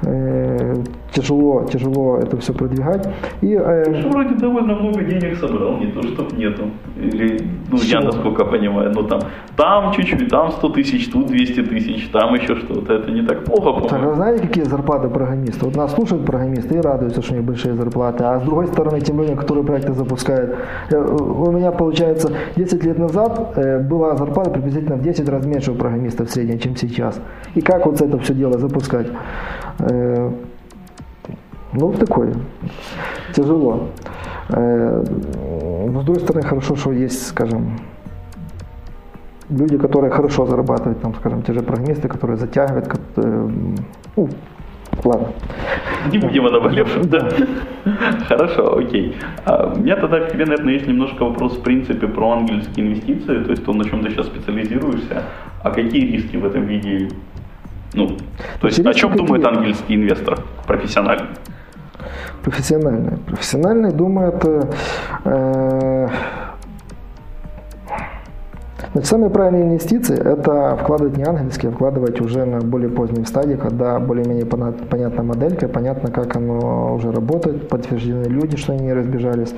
э, 0.02 0.74
тяжело, 1.12 1.64
тяжело 1.64 2.18
это 2.18 2.36
все 2.36 2.52
продвигать. 2.52 3.08
И, 3.40 3.54
э, 3.54 4.08
вроде 4.10 4.34
довольно 4.34 4.74
много 4.74 5.02
денег 5.02 5.38
собрал, 5.38 5.78
не 5.78 5.86
то, 5.86 6.02
что 6.02 6.26
нету. 6.36 6.64
Или, 6.96 7.40
ну, 7.70 7.76
Все. 7.78 7.98
я 7.98 8.04
насколько 8.04 8.44
понимаю, 8.44 8.92
ну 8.94 9.02
там, 9.04 9.20
там 9.56 9.92
чуть-чуть, 9.92 10.28
там 10.28 10.50
100 10.50 10.68
тысяч, 10.68 11.10
тут 11.10 11.26
200 11.28 11.62
тысяч, 11.62 12.08
там 12.12 12.34
еще 12.34 12.56
что-то. 12.56 12.92
Это 12.92 13.10
не 13.10 13.22
так 13.22 13.44
плохо, 13.44 13.72
по-моему. 13.72 13.88
Так, 13.88 14.02
а 14.02 14.14
знаете, 14.14 14.46
какие 14.46 14.64
зарплаты 14.64 15.08
программистов? 15.08 15.62
Вот 15.62 15.76
нас 15.76 15.94
слушают 15.94 16.26
программисты 16.26 16.74
и 16.76 16.80
радуются, 16.80 17.22
что 17.22 17.32
у 17.32 17.36
них 17.36 17.46
большие 17.46 17.74
зарплаты. 17.74 18.24
А 18.24 18.40
с 18.40 18.42
другой 18.42 18.66
стороны, 18.66 19.00
тем 19.00 19.18
людям, 19.20 19.36
которые 19.36 19.64
проекты 19.64 19.94
запускают, 19.94 20.54
э, 20.90 20.96
у 20.96 21.50
меня, 21.50 21.72
получается, 21.72 22.30
10 22.56 22.84
лет 22.84 22.98
назад 22.98 23.52
э, 23.56 23.78
была 23.78 24.16
зарплата 24.16 24.50
приблизительно 24.50 24.96
в 24.96 25.02
10 25.02 25.29
раз 25.30 25.46
меньше 25.46 25.72
у 25.72 25.74
программистов 25.74 26.28
в 26.28 26.32
среднем, 26.32 26.58
чем 26.58 26.76
сейчас. 26.76 27.20
И 27.54 27.60
как 27.60 27.86
вот 27.86 28.00
это 28.00 28.18
все 28.18 28.34
дело 28.34 28.58
запускать? 28.58 29.06
Э, 29.78 30.30
Ну, 31.72 31.92
такой. 31.92 32.32
Тяжело. 33.34 33.88
Э, 34.48 35.04
Но 35.92 36.00
с 36.00 36.04
другой 36.04 36.22
стороны, 36.22 36.46
хорошо, 36.46 36.76
что 36.76 36.92
есть, 36.92 37.26
скажем, 37.28 37.78
люди, 39.50 39.78
которые 39.78 40.10
хорошо 40.10 40.46
зарабатывают, 40.46 41.00
там, 41.00 41.14
скажем, 41.14 41.42
те 41.42 41.52
же 41.52 41.60
программисты, 41.60 42.08
которые 42.08 42.36
затягивают, 42.36 42.88
э, 43.16 43.48
ну, 44.16 44.28
ладно. 45.04 45.28
Не 46.10 46.18
будем 46.18 46.46
о 46.46 46.50
наболевшем, 46.50 47.08
да. 47.08 47.28
Хорошо, 48.28 48.78
окей. 48.78 49.16
А 49.44 49.72
у 49.74 49.78
меня 49.78 49.96
тогда 49.96 50.20
к 50.20 50.32
тебе, 50.32 50.46
наверное, 50.46 50.74
есть 50.74 50.86
немножко 50.86 51.24
вопрос, 51.24 51.56
в 51.56 51.62
принципе, 51.62 52.06
про 52.06 52.32
ангельские 52.32 52.86
инвестиции, 52.86 53.42
то 53.42 53.50
есть 53.50 53.64
то, 53.64 53.72
на 53.72 53.84
чем 53.84 54.02
ты 54.02 54.10
сейчас 54.10 54.26
специализируешься, 54.26 55.22
а 55.62 55.70
какие 55.70 56.12
риски 56.12 56.36
в 56.36 56.44
этом 56.44 56.64
виде, 56.64 57.08
ну, 57.94 58.16
то 58.60 58.66
есть 58.66 58.78
о 58.78 58.82
Риски 58.82 59.00
чем 59.00 59.16
думает 59.16 59.44
ангельский 59.44 59.96
инвестор 59.96 60.38
профессиональный? 60.66 61.28
Профессиональные. 62.42 63.18
Профессиональные 63.26 63.92
думают, 63.92 64.42
э, 64.44 64.62
э, 65.24 66.08
значит, 68.92 69.08
самые 69.08 69.30
правильные 69.30 69.64
инвестиции– 69.64 70.18
это 70.18 70.76
вкладывать 70.76 71.16
не 71.16 71.24
ангельские, 71.24 71.70
а 71.70 71.74
вкладывать 71.74 72.20
уже 72.20 72.44
на 72.44 72.60
более 72.60 72.90
поздней 72.90 73.24
стадии, 73.24 73.56
когда 73.56 73.98
более-менее 73.98 74.46
понятна 74.46 75.22
моделька, 75.22 75.68
понятно, 75.68 76.10
как 76.10 76.36
оно 76.36 76.94
уже 76.94 77.10
работает, 77.10 77.68
подтверждены 77.68 78.24
люди, 78.24 78.56
что 78.56 78.72
они 78.72 78.86
не 78.86 78.92
разбежались. 78.92 79.54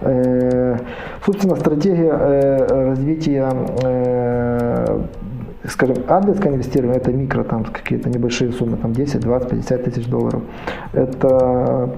Э, 0.00 0.78
собственно, 1.24 1.56
стратегия 1.56 2.12
э, 2.12 2.86
развития 2.88 3.48
э, 3.82 5.00
скажем, 5.68 5.96
ангельское 6.08 6.52
инвестирование 6.52 6.98
это 6.98 7.12
микро, 7.12 7.44
там 7.44 7.64
какие-то 7.64 8.08
небольшие 8.10 8.52
суммы, 8.52 8.76
там 8.76 8.92
10, 8.92 9.20
20, 9.20 9.50
50 9.50 9.84
тысяч 9.84 10.06
долларов. 10.06 10.42
Это 10.92 11.90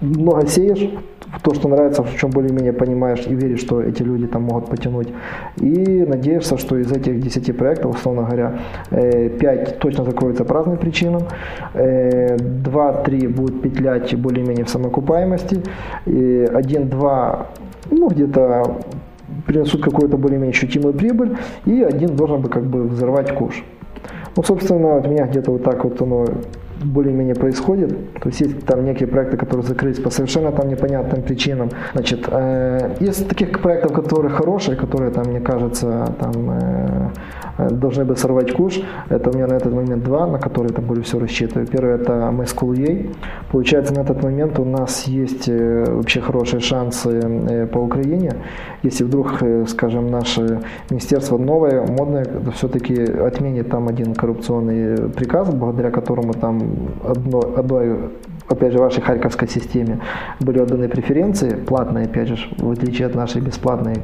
много 0.00 0.46
сеешь 0.46 0.90
в 1.32 1.42
то, 1.42 1.54
что 1.54 1.68
нравится, 1.68 2.02
в 2.02 2.16
чем 2.16 2.30
более-менее 2.30 2.72
понимаешь 2.72 3.26
и 3.26 3.34
веришь, 3.34 3.60
что 3.60 3.82
эти 3.82 4.02
люди 4.02 4.26
там 4.26 4.42
могут 4.42 4.68
потянуть. 4.68 5.08
И 5.56 6.04
надеешься, 6.06 6.56
что 6.56 6.76
из 6.76 6.90
этих 6.92 7.20
10 7.20 7.56
проектов, 7.56 7.96
условно 7.96 8.22
говоря, 8.22 8.58
5 8.90 9.78
точно 9.78 10.04
закроются 10.04 10.44
по 10.44 10.54
разным 10.54 10.76
причинам, 10.76 11.22
2-3 11.74 13.28
будут 13.28 13.62
петлять 13.62 14.14
более-менее 14.16 14.64
в 14.64 14.70
самоокупаемости, 14.70 15.62
1-2 16.06 17.46
ну, 17.90 18.08
где-то 18.08 18.76
принесут 19.46 19.82
какую-то 19.82 20.16
более-менее 20.16 20.52
ощутимую 20.52 20.94
прибыль, 20.94 21.36
и 21.64 21.82
один 21.82 22.16
должен 22.16 22.40
бы 22.40 22.48
как 22.48 22.64
бы 22.64 22.82
взорвать 22.84 23.32
куш. 23.34 23.64
Ну, 24.36 24.42
собственно, 24.42 24.96
у 24.96 25.08
меня 25.08 25.26
где-то 25.26 25.50
вот 25.52 25.62
так 25.62 25.84
вот 25.84 26.00
оно 26.02 26.26
более-менее 26.82 27.34
происходит. 27.34 28.12
То 28.14 28.28
есть 28.28 28.40
есть 28.40 28.66
там 28.66 28.84
некие 28.84 29.08
проекты, 29.08 29.36
которые 29.36 29.66
закрылись 29.66 29.98
по 29.98 30.10
совершенно 30.10 30.52
там 30.52 30.68
непонятным 30.68 31.22
причинам. 31.22 31.70
Значит, 31.92 32.26
э, 32.28 32.96
есть 33.00 33.28
таких 33.28 33.60
проектов, 33.60 33.92
которые 33.92 34.30
хорошие, 34.30 34.76
которые 34.76 35.10
там, 35.10 35.26
мне 35.26 35.40
кажется, 35.40 36.14
там 36.20 36.50
э, 36.50 37.08
должны 37.58 38.04
бы 38.04 38.16
сорвать 38.16 38.52
куш. 38.52 38.80
Это 39.08 39.30
у 39.30 39.34
меня 39.34 39.46
на 39.46 39.54
этот 39.54 39.72
момент 39.72 40.04
два, 40.04 40.26
на 40.26 40.38
которые 40.38 40.72
там 40.72 40.84
более 40.84 41.04
всего 41.04 41.20
рассчитываю. 41.20 41.66
Первый 41.66 41.94
это 41.94 42.12
MySchool.ua. 42.12 43.14
Получается, 43.50 43.94
на 43.94 44.00
этот 44.00 44.22
момент 44.22 44.58
у 44.58 44.64
нас 44.64 45.04
есть 45.06 45.48
э, 45.48 45.84
вообще 45.88 46.20
хорошие 46.20 46.60
шансы 46.60 47.10
э, 47.10 47.66
по 47.66 47.78
Украине. 47.78 48.32
Если 48.82 49.04
вдруг, 49.04 49.42
э, 49.42 49.64
скажем, 49.66 50.10
наше 50.10 50.60
министерство 50.90 51.38
новое, 51.38 51.86
модное, 51.86 52.26
все-таки 52.54 53.02
отменит 53.02 53.70
там 53.70 53.88
один 53.88 54.14
коррупционный 54.14 55.10
приказ, 55.10 55.48
благодаря 55.54 55.90
которому 55.90 56.32
там 56.34 56.62
одно, 57.04 57.40
одной 57.56 57.96
опять 58.48 58.72
же, 58.72 58.78
вашей 58.78 59.02
харьковской 59.02 59.48
системе 59.48 60.00
были 60.40 60.58
отданы 60.58 60.88
преференции, 60.88 61.50
платные, 61.50 62.06
опять 62.06 62.28
же, 62.28 62.36
в 62.58 62.70
отличие 62.70 63.06
от 63.06 63.14
нашей 63.14 63.40
бесплатной. 63.40 63.96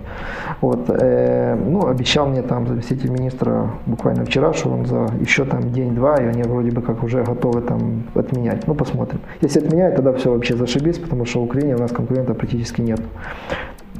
Вот, 0.61 0.89
э, 0.89 1.55
ну, 1.55 1.87
обещал 1.87 2.27
мне 2.27 2.43
там 2.43 2.67
заместитель 2.67 3.11
министра 3.11 3.42
буквально 3.87 4.25
вчера, 4.25 4.53
что 4.53 4.71
он 4.71 4.87
за 4.87 5.07
еще 5.21 5.45
там 5.45 5.73
день-два, 5.73 6.17
и 6.17 6.25
они 6.25 6.43
вроде 6.43 6.71
бы 6.71 6.83
как 6.83 7.03
уже 7.03 7.23
готовы 7.23 7.61
там 7.63 8.05
отменять. 8.15 8.67
Ну, 8.67 8.75
посмотрим. 8.75 9.21
Если 9.41 9.61
отменяют, 9.61 9.97
тогда 9.97 10.13
все 10.13 10.31
вообще 10.33 10.57
зашибись, 10.57 10.99
потому 10.99 11.25
что 11.27 11.41
в 11.41 11.45
Украине 11.45 11.77
у 11.77 11.79
нас 11.79 11.93
конкурентов 11.93 12.37
практически 12.37 12.81
нет. 12.81 13.01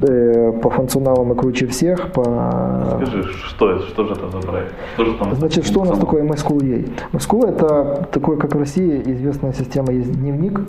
Э, 0.01 0.51
по 0.61 0.69
функционалу 0.69 1.23
мы 1.23 1.35
круче 1.35 1.65
всех, 1.67 2.11
по 2.11 2.23
Скажи, 2.97 3.23
что 3.23 3.71
это, 3.71 3.83
что 3.87 4.05
же 4.05 4.13
это 4.13 4.29
за 4.29 4.39
проект? 4.39 4.73
Что 4.95 5.05
же 5.05 5.13
там 5.13 5.35
Значит, 5.35 5.65
что 5.65 5.81
у 5.81 5.85
нас 5.85 5.99
такое 5.99 6.23
MySchool.ua? 6.23 6.89
MySchool 7.13 7.47
это 7.49 8.07
такой, 8.11 8.37
как 8.37 8.55
в 8.55 8.59
России, 8.59 9.01
известная 9.05 9.53
система, 9.53 9.93
есть 9.93 10.11
дневник, 10.11 10.61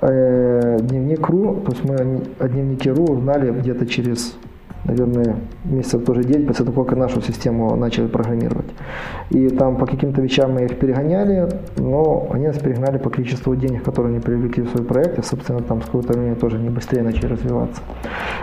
э, 0.00 0.78
дневник.ру, 0.80 1.56
то 1.66 1.72
есть 1.72 1.84
мы 1.84 1.94
о- 1.96 2.44
о 2.44 2.48
дневнике 2.48 2.92
.ру 2.92 3.04
узнали 3.04 3.50
где-то 3.50 3.84
через, 3.86 4.36
наверное, 4.88 5.36
месяцев 5.64 6.04
тоже 6.04 6.24
9 6.24 6.46
после 6.46 6.64
того, 6.64 6.84
как 6.84 6.98
нашу 6.98 7.20
систему 7.20 7.76
начали 7.76 8.06
программировать. 8.06 8.66
И 9.30 9.48
там 9.48 9.76
по 9.76 9.86
каким-то 9.86 10.20
вещам 10.22 10.52
мы 10.52 10.64
их 10.64 10.78
перегоняли, 10.78 11.48
но 11.76 12.28
они 12.32 12.46
нас 12.46 12.58
перегнали 12.58 12.98
по 12.98 13.10
количеству 13.10 13.54
денег, 13.54 13.82
которые 13.82 14.12
они 14.12 14.20
привлекли 14.20 14.62
в 14.64 14.70
свой 14.70 14.84
проект, 14.84 15.18
и, 15.18 15.22
собственно, 15.22 15.60
там 15.60 15.82
с 15.82 15.84
какого-то 15.84 16.12
времени 16.14 16.34
тоже 16.34 16.58
не 16.58 16.70
быстрее 16.70 17.02
начали 17.02 17.26
развиваться. 17.26 17.82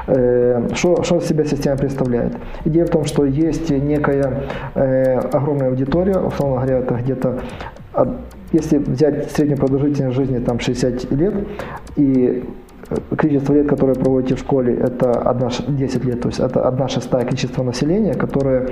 Э, 0.07 0.69
Что, 0.73 1.03
что 1.03 1.17
из 1.17 1.25
себя 1.25 1.45
система 1.45 1.77
представляет? 1.77 2.33
Идея 2.65 2.85
в 2.85 2.89
том, 2.89 3.05
что 3.05 3.25
есть 3.25 3.69
некая 3.71 4.43
э, 4.75 5.17
огромная 5.19 5.69
аудитория, 5.69 6.19
условно 6.19 6.57
говоря, 6.57 6.77
это 6.79 6.95
где-то 6.95 7.39
если 8.51 8.77
взять 8.77 9.31
среднюю 9.31 9.57
продолжительность 9.57 10.15
жизни 10.15 10.39
там 10.39 10.59
60 10.59 11.11
лет 11.11 11.33
и 11.95 12.43
количество 13.17 13.53
лет, 13.53 13.67
которое 13.67 13.95
проводите 13.95 14.35
в 14.35 14.39
школе, 14.39 14.75
это 14.75 15.11
одна, 15.11 15.49
ш- 15.49 15.63
10 15.67 16.05
лет, 16.05 16.21
то 16.21 16.29
есть 16.29 16.39
это 16.39 16.67
одна 16.67 16.87
шестая 16.87 17.25
количество 17.25 17.63
населения, 17.63 18.13
которое 18.13 18.69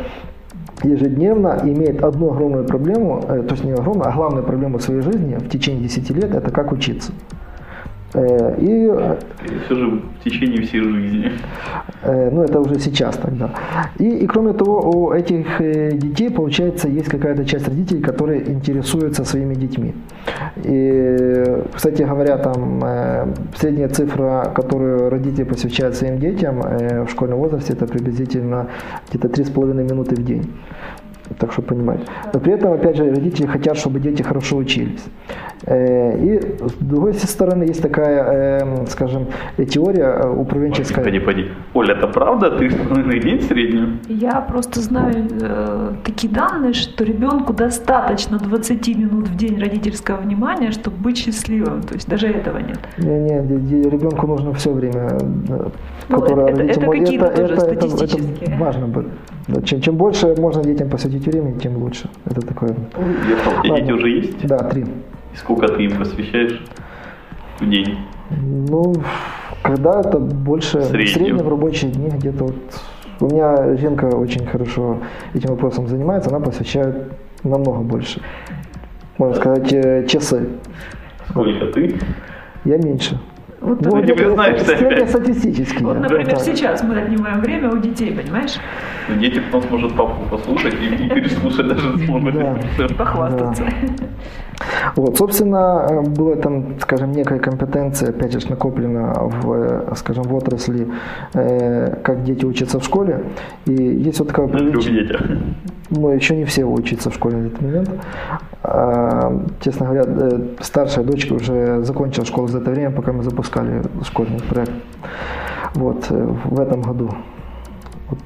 ежедневно 0.84 1.60
имеет 1.64 2.04
одну 2.04 2.32
огромную 2.32 2.66
проблему, 2.66 3.24
э, 3.28 3.44
то 3.44 3.54
есть 3.54 3.64
не 3.64 3.72
огромную, 3.72 4.08
а 4.10 4.12
главную 4.12 4.44
проблему 4.44 4.78
в 4.78 4.82
своей 4.84 5.02
жизни 5.02 5.36
в 5.36 5.50
течение 5.50 5.84
10 5.84 6.10
лет, 6.12 6.36
это 6.36 6.52
как 6.52 6.72
учиться. 6.72 7.12
Э, 8.14 8.56
И 8.60 8.88
э, 8.92 9.16
Все 9.66 9.76
же 9.76 9.88
в 9.88 10.24
течение 10.24 10.62
всей 10.62 10.82
жизни. 10.82 11.32
Э, 12.04 12.30
Ну, 12.32 12.44
это 12.44 12.60
уже 12.60 12.80
сейчас 12.80 13.18
тогда. 13.18 13.50
И, 14.00 14.04
и 14.04 14.28
кроме 14.28 14.54
того, 14.54 14.90
у 14.90 15.12
этих 15.12 15.60
детей, 15.98 16.30
получается, 16.30 16.88
есть 16.88 17.10
какая-то 17.10 17.46
часть 17.46 17.68
родителей, 17.68 18.02
которые 18.02 18.42
интересуются 18.52 19.24
своими 19.26 19.56
детьми. 19.56 19.94
И, 20.64 21.64
кстати 21.74 22.04
говоря, 22.04 22.38
там 22.38 22.84
средняя 23.56 23.90
цифра, 23.90 24.52
которую 24.56 25.10
родители 25.10 25.46
посвящают 25.46 25.96
своим 25.96 26.20
детям 26.20 26.62
в 27.06 27.10
школьном 27.10 27.40
возрасте, 27.40 27.74
это 27.74 27.86
приблизительно 27.88 28.68
где-то 29.10 29.28
3,5 29.28 29.74
минуты 29.74 30.16
в 30.16 30.24
день. 30.24 30.52
Так 31.40 31.52
что 31.54 31.62
понимать. 31.62 32.00
Но 32.34 32.40
при 32.40 32.54
этом, 32.54 32.74
опять 32.74 32.98
же, 32.98 33.10
родители 33.10 33.48
хотят, 33.48 33.78
чтобы 33.78 34.00
дети 34.00 34.22
хорошо 34.24 34.58
учились. 34.58 35.04
И 35.66 36.40
с 36.62 36.74
другой 36.80 37.14
стороны, 37.28 37.64
есть 37.64 37.82
такая, 37.82 38.86
скажем, 38.88 39.28
теория 39.70 40.22
управленческая. 40.28 40.98
Погоди, 41.04 41.20
погоди. 41.20 41.46
Оля, 41.74 41.94
это 41.96 42.08
правда? 42.08 42.52
Ты 42.58 42.68
в 42.70 43.20
день 43.24 43.42
среднюю? 43.42 43.88
Я 44.10 44.42
просто 44.42 44.82
знаю 44.82 45.28
э, 45.42 45.94
такие 46.04 46.34
данные, 46.34 46.74
что 46.74 47.04
ребенку 47.06 47.54
достаточно 47.54 48.38
20 48.40 48.88
минут 48.98 49.28
в 49.30 49.36
день 49.38 49.60
родительского 49.60 50.18
внимания, 50.18 50.72
чтобы 50.72 50.98
быть 50.98 51.18
счастливым. 51.18 51.82
То 51.84 51.94
есть 51.96 52.10
даже 52.10 52.28
этого 52.28 52.58
нет. 52.58 52.80
Не, 52.98 53.20
не, 53.20 53.42
де- 53.44 53.58
де- 53.58 53.90
ребенку 53.90 54.28
нужно 54.28 54.52
все 54.54 54.74
время, 54.74 55.08
э, 55.50 55.70
Ну, 56.10 56.20
которое 56.20 56.48
это- 56.48 56.58
родителям- 56.60 56.92
это 56.92 57.00
какие-то 57.00 57.28
тоже 57.28 57.54
это, 57.54 57.62
статистические. 57.62 58.58
важно. 58.60 58.88
бы. 58.88 59.06
Да, 59.48 59.62
Чем, 59.62 59.82
чем 59.82 59.96
больше 59.96 60.36
можно 60.38 60.64
детям 60.64 60.90
посвятить 60.90 61.26
времени, 61.28 61.58
тем 61.60 61.78
лучше. 61.78 62.10
Это 62.26 62.42
такое. 62.42 62.76
Тебя 63.64 63.76
дети 63.80 63.92
уже 63.92 64.10
есть? 64.10 64.48
Да, 64.48 64.58
три. 64.58 64.86
И 65.34 65.38
сколько 65.38 65.68
ты 65.68 65.84
им 65.84 65.98
посвящаешь 65.98 66.62
в 67.60 67.70
день? 67.70 67.98
Ну, 68.30 68.94
когда 69.64 70.00
это 70.02 70.20
больше 70.20 70.80
В 70.80 70.86
среднем. 70.86 71.08
в 71.08 71.14
среднем 71.14 71.38
в 71.46 71.50
рабочие 71.50 71.92
дни 71.92 72.10
где-то 72.10 72.46
вот. 72.46 72.56
У 73.20 73.26
меня 73.28 73.78
Женка 73.78 74.06
очень 74.06 74.46
хорошо 74.46 74.98
этим 75.34 75.50
вопросом 75.50 75.88
занимается, 75.88 76.30
она 76.30 76.40
посвящает 76.40 77.14
намного 77.44 77.80
больше. 77.80 78.22
Можно 79.18 79.36
сказать, 79.36 79.72
э, 79.72 80.06
часы. 80.08 80.50
Сколько 81.30 81.68
ты? 81.68 82.00
Я 82.66 82.78
меньше. 82.78 83.20
Вот, 83.64 83.82
Ну, 83.82 83.92
ты 83.92 83.98
это 84.00 84.14
признаешься 84.16 84.76
опять. 84.76 84.80
среднестатистически. 84.80 85.84
вот, 85.84 85.94
да, 85.94 86.00
например, 86.02 86.28
так. 86.30 86.40
сейчас 86.42 86.84
мы 86.84 87.00
отнимаем 87.02 87.40
время 87.40 87.70
у 87.72 87.78
детей, 87.78 88.14
понимаешь? 88.14 88.56
Ну, 89.08 89.16
дети 89.16 89.42
потом 89.52 89.70
сможет 89.70 89.96
папу 89.96 90.16
послушать 90.30 90.74
и, 90.74 91.06
и 91.06 91.10
переслушать 91.10 91.68
даже 91.68 91.98
смогут. 92.00 92.34
Да. 92.34 92.88
Похвастаться. 92.98 93.64
Вот, 94.96 95.18
собственно, 95.18 95.88
э, 95.90 96.02
была 96.02 96.36
там, 96.36 96.80
скажем, 96.80 97.12
некая 97.12 97.40
компетенция, 97.40 98.10
опять 98.10 98.32
же, 98.34 98.50
накоплена 98.50 99.14
в, 99.14 99.52
э, 99.54 99.94
скажем, 99.96 100.24
в 100.24 100.34
отрасли, 100.36 100.88
э, 101.34 101.96
как 102.04 102.24
дети 102.24 102.46
учатся 102.46 102.80
в 102.80 102.84
школе. 102.84 103.24
И 103.66 103.74
есть 103.74 104.20
вот 104.20 104.28
такая 104.30 104.46
управленческая- 104.48 104.92
детях. 105.04 105.22
Но 105.96 106.14
еще 106.14 106.36
не 106.36 106.46
все 106.46 106.64
учатся 106.64 107.10
в 107.10 107.14
школе 107.14 107.38
на 107.38 107.48
этот 107.48 107.62
момент. 107.62 107.90
А, 108.64 109.40
честно 109.62 109.86
говоря, 109.86 110.04
э, 110.08 110.40
старшая 110.62 111.06
дочка 111.06 111.34
уже 111.34 111.84
закончила 111.84 112.26
школу 112.26 112.48
за 112.48 112.60
это 112.60 112.72
время, 112.72 112.92
пока 112.92 113.12
мы 113.12 113.24
запускали 113.24 113.82
школьный 114.04 114.40
проект. 114.40 114.74
Вот, 115.76 116.06
э, 116.10 116.36
в 116.46 116.60
этом 116.60 116.82
году. 116.82 117.10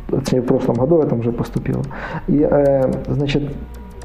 Вот, 0.09 0.31
в 0.31 0.41
прошлом 0.41 0.75
году 0.75 0.97
в 0.97 1.01
этом 1.01 1.19
уже 1.19 1.31
поступила. 1.31 1.83
И, 2.27 2.39
э, 2.49 2.91
значит, 3.07 3.53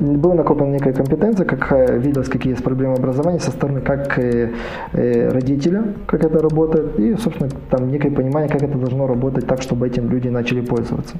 была 0.01 0.35
накоплена 0.35 0.73
некая 0.73 0.93
компетенция, 0.93 1.45
как 1.47 1.73
э, 1.73 1.99
виделось, 1.99 2.29
какие 2.29 2.53
есть 2.53 2.65
проблемы 2.65 2.95
образования 2.95 3.41
со 3.41 3.51
стороны 3.51 3.81
как 3.81 4.19
э, 4.19 4.51
э, 4.93 5.29
родителя, 5.29 5.85
как 6.07 6.25
это 6.25 6.39
работает, 6.39 6.99
и, 6.99 7.17
собственно, 7.17 7.51
там 7.71 7.91
некое 7.91 8.11
понимание, 8.11 8.49
как 8.49 8.63
это 8.63 8.79
должно 8.79 9.07
работать 9.07 9.47
так, 9.47 9.63
чтобы 9.63 9.87
этим 9.87 10.11
люди 10.11 10.29
начали 10.29 10.61
пользоваться. 10.61 11.17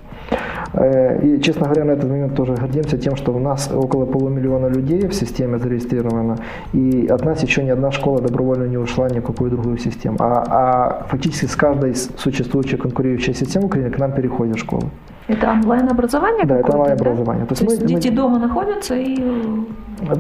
И, 1.23 1.39
честно 1.43 1.67
говоря, 1.67 1.85
на 1.85 1.91
этот 1.93 2.09
момент 2.09 2.35
тоже 2.35 2.55
гордимся 2.55 2.97
тем, 2.97 3.17
что 3.17 3.35
у 3.35 3.39
нас 3.39 3.71
около 3.71 4.07
полумиллиона 4.07 4.69
людей 4.69 5.07
в 5.07 5.13
системе 5.13 5.59
зарегистрировано, 5.59 6.39
и 6.73 7.07
от 7.11 7.25
нас 7.25 7.43
еще 7.43 7.63
ни 7.63 7.69
одна 7.69 7.91
школа 7.91 8.23
добровольно 8.23 8.65
не 8.65 8.79
ушла 8.79 9.09
ни 9.11 9.19
в 9.19 9.23
какую 9.23 9.51
другую 9.51 9.77
систему. 9.77 10.17
А, 10.21 10.45
а 10.49 11.07
фактически 11.09 11.45
с 11.45 11.57
каждой 11.57 11.95
существующей 11.95 12.79
конкурирующей 12.79 13.35
системы 13.35 13.69
к 13.69 13.99
нам 13.99 14.13
переходят 14.13 14.59
школы. 14.59 14.85
Это 15.29 15.53
онлайн-образование? 15.53 16.45
Да, 16.47 16.59
это 16.59 16.73
онлайн-образование. 16.73 17.47
Да? 17.49 17.55
То, 17.55 17.65
То 17.65 17.71
есть, 17.71 17.83
мы, 17.83 17.89
дети 17.89 18.09
мы... 18.09 18.17
дома 18.17 18.39
находятся 18.39 18.95
и... 18.95 19.17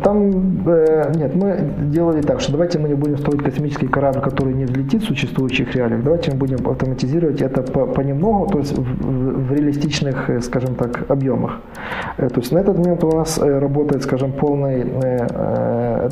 Там, 0.05 0.63
э, 0.65 1.13
нет, 1.17 1.35
мы 1.35 1.59
делали 1.91 2.23
так, 2.23 2.41
что 2.41 2.53
давайте 2.53 2.79
мы 2.79 2.89
не 2.89 2.95
будем 2.95 3.19
строить 3.19 3.43
космический 3.43 3.89
корабль, 3.89 4.21
который 4.21 4.55
не 4.55 4.65
взлетит 4.65 5.03
в 5.03 5.07
существующих 5.07 5.75
реалиях, 5.75 6.05
давайте 6.05 6.31
мы 6.31 6.37
будем 6.37 6.69
автоматизировать 6.69 7.43
это 7.43 7.63
по, 7.63 7.87
понемногу, 7.87 8.47
то 8.53 8.59
есть 8.59 8.79
в, 8.79 8.83
в, 8.83 9.49
в 9.49 9.53
реалистичных, 9.53 10.31
э, 10.31 10.41
скажем 10.41 10.77
так, 10.77 11.11
объемах. 11.11 11.59
Э, 12.17 12.29
то 12.29 12.39
есть 12.39 12.53
на 12.53 12.59
этот 12.59 12.79
момент 12.79 13.03
у 13.03 13.11
нас 13.11 13.39
э, 13.39 13.59
работает, 13.59 14.05
скажем, 14.05 14.33
полный 14.33 14.85
Э, 15.03 16.09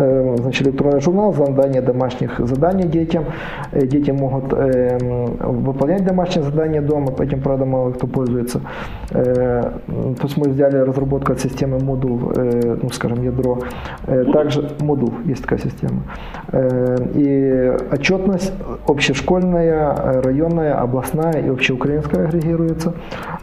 значит, 0.00 0.66
электронный 0.66 1.00
журнал, 1.00 1.32
задание 1.32 1.82
домашних 1.82 2.40
заданий 2.46 2.84
детям. 2.84 3.24
Дети 3.72 4.10
могут 4.10 4.52
выполнять 4.52 6.04
домашние 6.04 6.44
задания 6.44 6.80
дома, 6.80 7.12
этим, 7.18 7.40
правда, 7.40 7.64
мало 7.66 7.92
кто 7.92 8.06
пользуется. 8.06 8.60
То 9.10 10.22
есть 10.22 10.36
мы 10.36 10.48
взяли 10.48 10.78
разработку 10.78 11.32
от 11.32 11.40
системы 11.40 11.78
Moodle, 11.78 12.78
ну, 12.82 12.90
скажем, 12.90 13.22
ядро. 13.22 13.58
Также 14.32 14.70
Moodle 14.80 15.12
есть 15.26 15.42
такая 15.42 15.58
система. 15.58 16.02
И 17.14 17.76
отчетность 17.92 18.52
общешкольная, 18.86 20.22
районная, 20.22 20.74
областная 20.80 21.42
и 21.42 21.48
общеукраинская 21.50 22.26
агрегируется. 22.26 22.94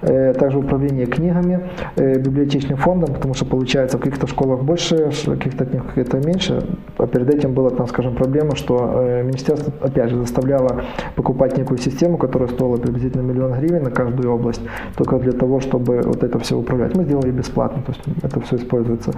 Также 0.01 0.57
управление 0.57 1.05
книгами, 1.05 1.59
библиотечным 1.95 2.77
фондом, 2.77 3.13
потому 3.13 3.33
что 3.33 3.45
получается 3.45 3.97
в 3.97 4.01
каких-то 4.01 4.27
школах 4.27 4.63
больше, 4.63 5.11
в 5.11 5.25
каких-то 5.25 5.65
книгах 5.65 5.97
это 5.97 6.17
меньше 6.17 6.46
раньше, 6.49 6.67
а 6.97 7.07
перед 7.07 7.33
этим 7.33 7.53
была, 7.53 7.69
там, 7.69 7.87
скажем, 7.87 8.15
проблема, 8.15 8.55
что 8.55 8.91
э, 8.95 9.23
министерство, 9.23 9.73
опять 9.81 10.09
же, 10.09 10.17
заставляло 10.17 10.83
покупать 11.15 11.57
некую 11.57 11.77
систему, 11.77 12.17
которая 12.17 12.49
стоила 12.49 12.77
приблизительно 12.77 13.21
миллион 13.21 13.53
гривен 13.53 13.83
на 13.83 13.91
каждую 13.91 14.33
область, 14.33 14.61
только 14.95 15.17
для 15.19 15.31
того, 15.33 15.59
чтобы 15.59 16.01
вот 16.03 16.23
это 16.23 16.39
все 16.39 16.57
управлять. 16.57 16.95
Мы 16.95 17.03
сделали 17.03 17.31
бесплатно, 17.31 17.81
то 17.83 17.91
есть 17.91 18.23
это 18.23 18.39
все 18.41 18.55
используется. 18.57 19.13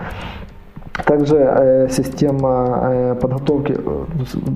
Также 1.05 1.35
э, 1.37 1.87
система 1.89 2.79
э, 2.83 3.15
подготовки, 3.15 3.75
э, 3.77 4.05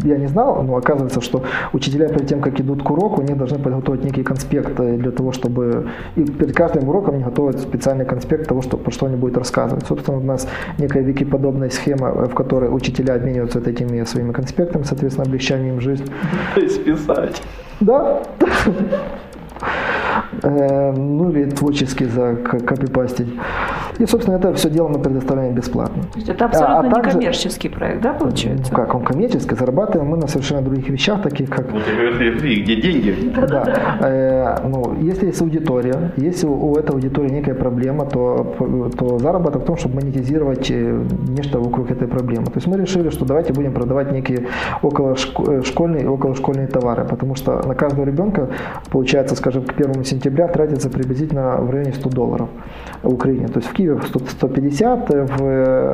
я 0.03 0.17
не 0.17 0.27
знал, 0.27 0.61
но 0.63 0.75
оказывается, 0.75 1.21
что 1.21 1.43
учителя 1.71 2.09
перед 2.09 2.27
тем, 2.27 2.41
как 2.41 2.59
идут 2.59 2.83
к 2.83 2.91
уроку, 2.91 3.21
они 3.21 3.33
должны 3.33 3.59
подготовить 3.59 4.03
некий 4.03 4.23
конспект 4.23 4.79
э, 4.79 4.97
для 4.97 5.11
того, 5.11 5.31
чтобы... 5.31 5.87
И 6.15 6.23
перед 6.23 6.55
каждым 6.55 6.89
уроком 6.89 7.15
они 7.15 7.23
готовят 7.23 7.59
специальный 7.59 8.05
конспект 8.05 8.47
того, 8.47 8.61
что, 8.61 8.77
про 8.77 8.91
что 8.91 9.05
они 9.05 9.15
будут 9.15 9.37
рассказывать. 9.37 9.85
Собственно, 9.85 10.17
у 10.17 10.21
нас 10.21 10.47
некая 10.77 11.03
вики-подобная 11.03 11.69
схема, 11.69 12.09
э, 12.09 12.25
в 12.25 12.33
которой 12.35 12.67
учителя 12.67 13.15
обмениваются 13.15 13.59
вот 13.59 13.67
этими 13.67 14.03
своими 14.03 14.31
конспектами, 14.31 14.83
соответственно, 14.83 15.25
облегчаем 15.27 15.65
им 15.67 15.79
жизнь. 15.79 16.05
То 16.55 16.61
есть 16.61 16.83
писать. 16.83 17.41
Да. 17.79 18.21
Ну 20.41 21.29
или 21.29 21.49
творчески 21.49 22.03
закопипастить. 22.03 23.27
И, 23.99 24.05
собственно, 24.05 24.35
это 24.35 24.53
все 24.53 24.69
дело 24.69 24.87
мы 24.87 24.99
предоставляем 24.99 25.53
бесплатно. 25.53 25.92
То 25.93 26.17
есть 26.17 26.29
это 26.29 26.45
абсолютно 26.45 26.79
а, 26.79 26.79
а 26.79 26.89
также, 26.89 27.17
некоммерческий 27.17 27.69
проект, 27.69 28.01
да, 28.01 28.13
получается? 28.13 28.71
Ну, 28.71 28.77
как 28.77 28.95
он 28.95 29.03
коммерческий, 29.03 29.55
зарабатываем 29.55 30.09
мы 30.09 30.17
на 30.17 30.27
совершенно 30.27 30.61
других 30.61 30.89
вещах, 30.89 31.21
таких 31.21 31.49
как... 31.49 31.71
Вот 31.71 31.81
я 31.87 32.31
где 32.31 32.81
деньги? 32.81 33.33
Да. 33.53 33.97
Э, 33.99 34.67
ну, 34.67 34.95
если 35.01 35.27
есть 35.27 35.41
аудитория, 35.41 36.11
если 36.17 36.47
у 36.47 36.75
этой 36.75 36.91
аудитории 36.91 37.29
некая 37.29 37.55
проблема, 37.55 38.05
то, 38.05 38.55
то 38.97 39.19
заработок 39.19 39.63
в 39.63 39.65
том, 39.65 39.77
чтобы 39.77 39.95
монетизировать 39.95 40.71
э, 40.71 41.03
нечто 41.27 41.59
вокруг 41.59 41.91
этой 41.91 42.07
проблемы. 42.07 42.45
То 42.45 42.55
есть 42.55 42.67
мы 42.67 42.77
решили, 42.77 43.09
что 43.09 43.25
давайте 43.25 43.53
будем 43.53 43.73
продавать 43.73 44.11
некие 44.11 44.47
околошкольные 44.81 46.03
и 46.03 46.07
околошкольные 46.07 46.67
товары, 46.67 47.05
потому 47.05 47.35
что 47.35 47.61
на 47.67 47.75
каждого 47.75 48.05
ребенка 48.05 48.49
получается, 48.91 49.35
скажем, 49.35 49.63
к 49.63 49.73
1 49.79 50.03
сентября 50.03 50.47
тратится 50.47 50.89
приблизительно 50.89 51.57
в 51.57 51.69
районе 51.69 51.93
100 51.93 52.09
долларов 52.09 52.49
в 53.01 53.13
Украине. 53.13 53.47
То 53.47 53.59
есть 53.59 53.69
в 53.69 53.73
Киеве 53.73 53.99
150, 54.01 55.09
в, 55.09 55.43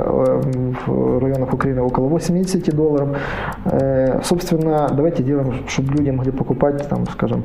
в 0.04 1.20
районах 1.20 1.54
Украины 1.54 1.82
около 1.82 2.08
80 2.08 2.76
долларов. 2.76 3.18
Э, 3.66 4.22
собственно, 4.24 4.90
давайте 4.92 5.24
делаем, 5.24 5.68
чтобы 5.68 5.94
люди 5.94 6.10
могли 6.12 6.32
покупать, 6.32 6.88
там, 6.90 7.06
скажем, 7.08 7.44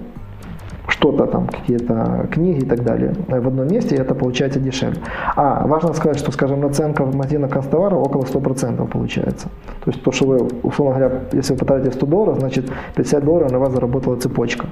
что-то 0.88 1.26
там, 1.26 1.46
какие-то 1.46 2.28
книги 2.30 2.64
и 2.64 2.66
так 2.66 2.82
далее 2.82 3.14
в 3.28 3.48
одном 3.48 3.68
месте, 3.68 3.96
и 3.96 3.98
это 3.98 4.14
получается 4.14 4.60
дешевле. 4.60 4.98
А, 5.36 5.66
важно 5.66 5.92
сказать, 5.94 6.18
что, 6.18 6.30
скажем, 6.32 6.60
наценка 6.60 7.04
в 7.04 7.14
магазинах 7.14 7.50
констовара 7.50 7.94
около 7.94 8.22
100% 8.22 8.86
получается. 8.88 9.48
То 9.84 9.90
есть 9.90 10.02
то, 10.02 10.12
что 10.12 10.26
вы, 10.26 10.48
условно 10.62 10.98
говоря, 10.98 11.20
если 11.32 11.54
вы 11.54 11.58
потратите 11.58 11.92
100 11.92 12.06
долларов, 12.06 12.38
значит 12.38 12.70
50 12.96 13.24
долларов 13.24 13.52
на 13.52 13.58
вас 13.58 13.72
заработала 13.72 14.16
цепочка. 14.16 14.66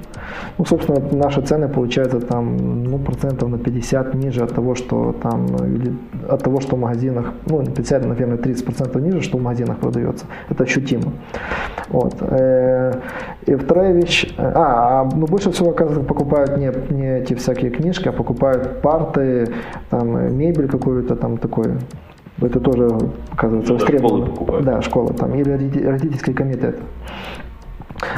Ну, 0.57 0.65
собственно, 0.65 0.99
наши 1.11 1.41
цены 1.41 1.67
получаются 1.67 2.19
там, 2.19 2.83
ну, 2.83 2.97
процентов 2.99 3.49
на 3.49 3.57
50 3.57 4.13
ниже 4.15 4.43
от 4.43 4.53
того, 4.53 4.75
что 4.75 5.15
там, 5.21 5.45
или 5.45 5.93
от 6.29 6.43
того, 6.43 6.61
что 6.61 6.75
в 6.75 6.79
магазинах, 6.79 7.33
ну, 7.47 7.63
50, 7.63 8.05
наверное, 8.05 8.37
30% 8.37 9.01
ниже, 9.01 9.21
что 9.21 9.37
в 9.37 9.41
магазинах 9.41 9.77
продается. 9.77 10.25
Это 10.49 10.63
ощутимо. 10.63 11.11
Вот. 11.89 12.15
Э, 12.21 12.93
и 13.45 13.55
вторая 13.55 13.93
вещь, 13.93 14.33
а, 14.37 15.01
а 15.01 15.09
ну, 15.15 15.27
больше 15.27 15.51
всего, 15.51 15.71
оказывается, 15.71 16.02
покупают 16.03 16.57
не, 16.57 16.71
не 16.93 17.19
эти 17.19 17.33
всякие 17.33 17.71
книжки, 17.71 18.07
а 18.07 18.11
покупают 18.11 18.81
парты, 18.81 19.47
там, 19.89 20.35
мебель 20.35 20.67
какую-то 20.67 21.15
там 21.15 21.37
такое. 21.37 21.79
Это 22.41 22.59
тоже, 22.59 22.89
оказывается, 23.31 23.73
востребовано. 23.73 24.61
Да, 24.61 24.81
школа 24.81 25.13
там, 25.13 25.33
или 25.35 25.51
родительский 25.51 26.33
комитет. 26.33 26.79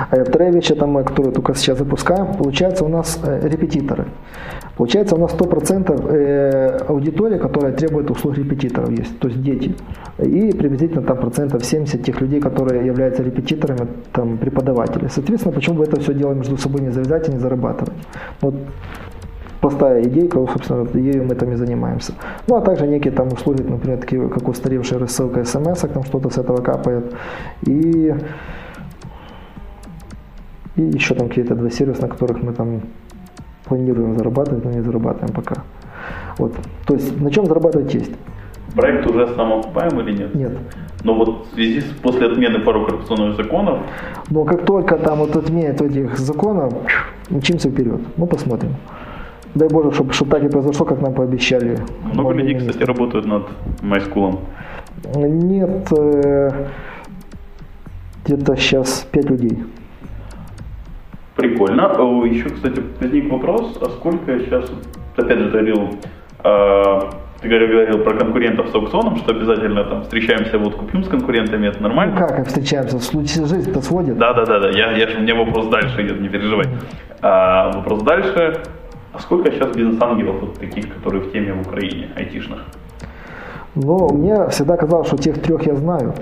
А 0.10 0.24
вторая 0.24 0.52
вещь, 0.52 0.72
это 0.72 0.86
мы, 0.86 1.04
которую 1.04 1.34
только 1.34 1.54
сейчас 1.56 1.78
запускаем, 1.78 2.34
получается 2.34 2.86
у 2.86 2.88
нас 2.88 3.20
э, 3.24 3.48
репетиторы. 3.48 4.06
Получается 4.78 5.16
у 5.16 5.20
нас 5.20 5.34
100% 5.34 6.10
э, 6.10 6.78
аудитория, 6.88 7.38
которая 7.38 7.74
требует 7.74 8.10
услуг 8.12 8.38
репетиторов 8.38 8.90
есть, 8.90 9.20
то 9.20 9.28
есть 9.28 9.42
дети. 9.42 9.76
И 10.20 10.52
приблизительно 10.52 11.02
там 11.02 11.18
процентов 11.18 11.64
70 11.64 12.04
тех 12.04 12.20
людей, 12.22 12.42
которые 12.42 12.86
являются 12.86 13.24
репетиторами, 13.24 13.88
там 14.12 14.38
преподаватели. 14.38 15.08
Соответственно, 15.08 15.56
почему 15.56 15.78
бы 15.78 15.84
это 15.84 16.00
все 16.00 16.14
дело 16.14 16.34
между 16.34 16.58
собой 16.58 16.82
не 16.82 16.90
завязать 16.90 17.30
и 17.30 17.32
не 17.32 17.40
зарабатывать? 17.40 17.94
Вот 18.42 18.56
простая 19.62 20.04
идейка, 20.04 20.46
собственно, 20.46 20.88
ею 20.94 21.26
мы 21.26 21.36
там 21.36 21.52
и 21.52 21.56
занимаемся. 21.56 22.14
Ну, 22.48 22.56
а 22.56 22.62
также 22.62 22.86
некие 22.88 23.14
там 23.14 23.30
услуги, 23.30 23.62
например, 23.62 23.98
такие, 23.98 24.28
как 24.30 24.48
устаревшая 24.48 25.00
рассылка 25.00 25.44
смс, 25.46 25.80
там 25.80 26.04
что-то 26.04 26.30
с 26.30 26.38
этого 26.38 26.62
капает. 26.62 27.14
И 27.66 28.14
и 30.76 30.82
еще 30.82 31.16
там 31.16 31.30
какие-то 31.30 31.56
два 31.56 31.70
сервиса, 31.70 32.04
на 32.04 32.08
которых 32.08 32.42
мы 32.44 32.54
там 32.54 32.82
планируем 33.66 34.18
зарабатывать, 34.18 34.64
но 34.64 34.72
не 34.72 34.82
зарабатываем 34.82 35.34
пока. 35.34 35.64
Вот. 36.38 36.54
То 36.86 36.94
есть 36.94 37.20
на 37.20 37.32
чем 37.32 37.46
зарабатывать 37.46 37.94
есть. 37.94 38.12
Проект 38.76 39.10
уже 39.10 39.28
самоокупаем 39.36 40.00
или 40.02 40.18
нет? 40.18 40.36
Нет. 40.36 40.52
Но 41.04 41.14
вот 41.14 41.48
в 41.48 41.54
связи 41.54 41.82
с 41.82 41.86
после 42.02 42.28
отмены 42.28 42.60
пару 42.60 42.86
коррупционных 42.86 43.38
законов... 43.38 43.80
Но 44.30 44.44
как 44.44 44.66
только 44.66 44.98
там 44.98 45.20
вот 45.20 45.36
отменят 45.36 45.82
этих 45.82 46.18
законов, 46.18 46.74
мчимся 47.30 47.70
вперед. 47.70 48.02
Ну, 48.18 48.26
посмотрим. 48.26 48.76
Дай 49.54 49.70
Боже, 49.70 49.92
чтобы, 49.94 50.12
чтобы 50.12 50.32
так 50.32 50.44
и 50.44 50.50
произошло, 50.50 50.86
как 50.86 51.02
нам 51.02 51.14
пообещали. 51.14 51.80
Много 52.12 52.34
людей, 52.34 52.56
кстати, 52.58 52.84
работают 52.84 53.26
над 53.26 53.44
MySchool? 53.82 54.40
Нет, 55.16 55.88
э, 55.98 56.50
где-то 58.26 58.58
сейчас 58.58 59.08
5 59.12 59.30
людей. 59.30 59.64
Прикольно. 61.36 61.92
Еще, 62.26 62.50
кстати, 62.50 62.82
возник 63.00 63.32
вопрос, 63.32 63.78
а 63.82 63.90
сколько 63.90 64.40
сейчас, 64.40 64.72
опять 65.18 65.40
же, 65.40 65.50
говорил, 65.50 65.90
э, 66.44 67.00
ты 67.42 67.50
говорил 67.50 68.00
про 68.04 68.14
конкурентов 68.14 68.70
с 68.70 68.76
аукционом, 68.76 69.18
что 69.18 69.32
обязательно 69.32 69.84
там 69.84 70.04
встречаемся, 70.04 70.58
вот 70.58 70.76
купим 70.76 71.04
с 71.04 71.10
конкурентами, 71.10 71.68
это 71.68 71.84
нормально? 71.84 72.16
Ну 72.18 72.28
как 72.28 72.48
встречаемся? 72.48 72.98
В 72.98 73.04
случае 73.04 73.46
жизни-то 73.46 73.82
сводит. 73.82 74.18
Да, 74.18 74.34
да, 74.34 74.46
да, 74.46 74.60
да. 74.60 74.70
Я, 74.70 74.92
я, 74.92 75.08
у 75.18 75.22
меня 75.22 75.36
вопрос 75.36 75.68
дальше 75.68 76.02
идет, 76.06 76.22
не 76.22 76.30
переживай. 76.30 76.68
А, 77.22 77.72
вопрос 77.72 78.02
дальше. 78.04 78.62
А 79.14 79.20
сколько 79.20 79.52
сейчас 79.52 79.76
бизнес-ангелов 79.76 80.36
вот 80.42 80.60
таких, 80.60 80.94
которые 80.94 81.24
в 81.24 81.32
теме 81.32 81.54
в 81.54 81.68
Украине, 81.68 82.10
айтишных? 82.16 82.60
Ну, 83.76 84.10
мне 84.14 84.48
всегда 84.50 84.78
казалось, 84.78 85.08
что 85.08 85.18
тех 85.18 85.42
трех 85.42 85.66
я 85.68 85.76
знаю, 85.76 86.14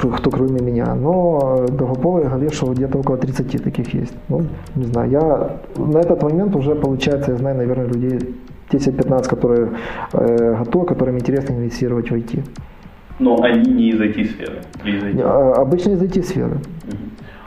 кто 0.00 0.30
кроме 0.30 0.60
меня. 0.60 0.94
Но 0.94 1.66
Долгополый 1.68 2.24
говорит, 2.24 2.54
что 2.54 2.72
где-то 2.72 2.98
около 2.98 3.18
30 3.18 3.62
таких 3.62 3.94
есть. 3.94 4.14
Ну, 4.28 4.42
не 4.76 4.84
знаю, 4.84 5.10
я 5.10 5.50
на 5.76 5.98
этот 5.98 6.22
момент 6.22 6.56
уже, 6.56 6.74
получается, 6.74 7.32
я 7.32 7.36
знаю, 7.36 7.56
наверное, 7.56 7.86
людей 7.86 8.34
10-15, 8.70 9.28
которые 9.28 9.70
э, 10.12 10.56
готовы, 10.58 10.86
которым 10.86 11.16
интересно 11.18 11.54
инвестировать 11.54 12.10
в 12.10 12.14
IT. 12.14 12.44
Но 13.18 13.42
они 13.42 13.72
не 13.72 13.88
из 13.90 14.00
IT-сферы? 14.00 14.58
Из 14.84 15.02
IT? 15.02 15.22
А, 15.24 15.62
обычно 15.62 15.92
из 15.92 16.02
IT-сферы. 16.02 16.58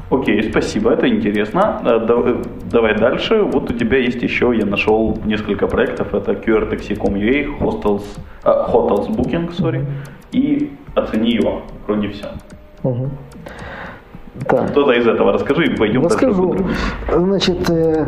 Окей, 0.09 0.43
спасибо, 0.43 0.91
это 0.91 1.07
интересно. 1.07 1.81
Э, 1.85 2.05
э, 2.09 2.43
давай 2.69 2.97
дальше. 2.97 3.43
Вот 3.43 3.71
у 3.71 3.73
тебя 3.73 3.97
есть 3.97 4.21
еще, 4.21 4.53
я 4.53 4.65
нашел 4.65 5.17
несколько 5.25 5.67
проектов. 5.67 6.13
Это 6.13 6.33
QRTaxi.com.ua, 6.33 7.59
Hostels, 7.61 8.03
uh, 8.43 8.69
Hotels 8.73 9.07
Booking, 9.15 9.49
sorry, 9.57 9.85
и 10.31 10.71
Оцени 10.93 11.31
его, 11.31 11.61
вроде 11.87 12.09
все. 12.09 12.27
Угу. 12.83 13.09
Так. 14.47 14.69
Что-то 14.69 14.91
из 14.93 15.05
этого 15.05 15.33
расскажи 15.33 15.65
и 15.65 15.75
пойдем 15.77 16.03
Расскажу. 16.03 16.55
Значит, 17.13 17.69
э, 17.69 18.05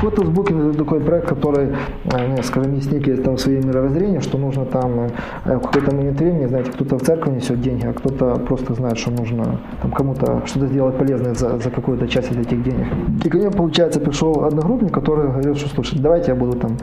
Hotels 0.00 0.32
Booking 0.32 0.70
это 0.70 0.78
такой 0.78 1.00
проект, 1.00 1.28
который, 1.28 1.74
э, 2.04 2.42
скажем, 2.42 2.74
есть 2.74 2.92
некие 2.92 3.16
там 3.16 3.38
свои 3.38 3.56
мировоззрения, 3.56 4.20
что 4.20 4.38
нужно 4.38 4.64
там 4.66 5.10
э, 5.44 5.56
в 5.56 5.60
какой-то 5.60 5.94
момент 5.94 6.18
времени, 6.18 6.46
знаете, 6.46 6.70
кто-то 6.70 6.98
в 6.98 7.02
церковь 7.02 7.34
несет 7.34 7.60
деньги, 7.60 7.86
а 7.86 7.92
кто-то 7.92 8.36
просто 8.36 8.74
знает, 8.74 8.98
что 8.98 9.10
нужно 9.10 9.60
там 9.82 9.90
кому-то 9.90 10.42
что-то 10.46 10.66
сделать 10.66 10.96
полезное 10.96 11.34
за, 11.34 11.58
за 11.58 11.70
какую-то 11.70 12.06
часть 12.06 12.30
этих 12.30 12.62
денег. 12.62 12.86
И 13.24 13.28
ко 13.28 13.36
мне, 13.36 13.50
получается, 13.50 14.00
пришел 14.00 14.44
одногруппник, 14.44 14.92
который 14.92 15.28
говорил, 15.28 15.54
что 15.56 15.68
слушай, 15.68 15.98
давайте 15.98 16.30
я 16.30 16.34
буду 16.36 16.58
там 16.58 16.78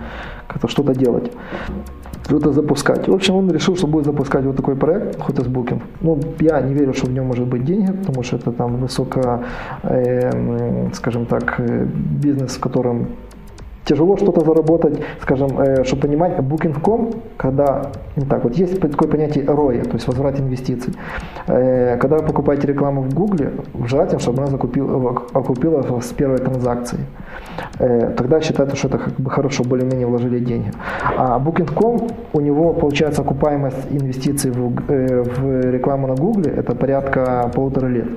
как-то 0.47 0.67
что-то 0.67 0.93
делать 0.93 1.31
что-то 2.31 2.53
запускать. 2.53 3.07
В 3.07 3.13
общем, 3.13 3.35
он 3.35 3.51
решил, 3.51 3.75
что 3.75 3.87
будет 3.87 4.05
запускать 4.05 4.45
вот 4.45 4.55
такой 4.55 4.75
проект 4.75 5.19
Hotels 5.19 5.49
Booking. 5.49 5.81
Ну, 6.01 6.19
я 6.39 6.61
не 6.61 6.73
верю, 6.73 6.93
что 6.93 7.07
в 7.07 7.11
нем 7.11 7.25
может 7.25 7.45
быть 7.45 7.65
деньги, 7.65 7.91
потому 7.91 8.23
что 8.23 8.37
это 8.37 8.51
там 8.51 8.77
высоко, 8.77 9.43
э, 9.83 10.91
скажем 10.93 11.25
так, 11.25 11.59
э, 11.59 11.85
бизнес, 12.23 12.55
в 12.55 12.59
котором 12.59 13.07
тяжело 13.85 14.17
что-то 14.17 14.45
заработать, 14.45 14.99
скажем, 15.21 15.59
э, 15.59 15.83
чтобы 15.83 16.03
понимать, 16.03 16.37
Booking.com, 16.39 17.11
когда, 17.37 17.91
не 18.15 18.25
так, 18.25 18.43
вот 18.43 18.55
есть 18.55 18.79
такое 18.79 19.09
понятие 19.09 19.45
ROI, 19.45 19.83
то 19.83 19.93
есть 19.93 20.07
возврат 20.07 20.39
инвестиций. 20.39 20.93
Э, 21.47 21.97
когда 21.97 22.17
вы 22.17 22.25
покупаете 22.25 22.67
рекламу 22.67 23.01
в 23.01 23.13
Google, 23.13 23.51
желательно, 23.85 24.19
чтобы 24.19 24.41
она 24.41 24.51
закупила, 24.51 25.23
окупила 25.33 26.01
с 26.01 26.07
первой 26.13 26.37
транзакции. 26.37 26.99
Э, 27.79 28.13
тогда 28.15 28.41
считается, 28.41 28.75
что 28.75 28.87
это 28.87 28.97
как 28.97 29.13
бы 29.15 29.29
хорошо, 29.29 29.63
более-менее 29.63 30.07
вложили 30.07 30.39
деньги. 30.39 30.71
А 31.17 31.39
Booking.com, 31.39 32.09
у 32.33 32.41
него 32.41 32.73
получается 32.73 33.21
окупаемость 33.21 33.87
инвестиций 33.91 34.51
в, 34.51 34.69
в 34.87 35.71
рекламу 35.71 36.07
на 36.07 36.15
Google, 36.15 36.43
это 36.43 36.75
порядка 36.75 37.51
полутора 37.53 37.87
лет. 37.87 38.07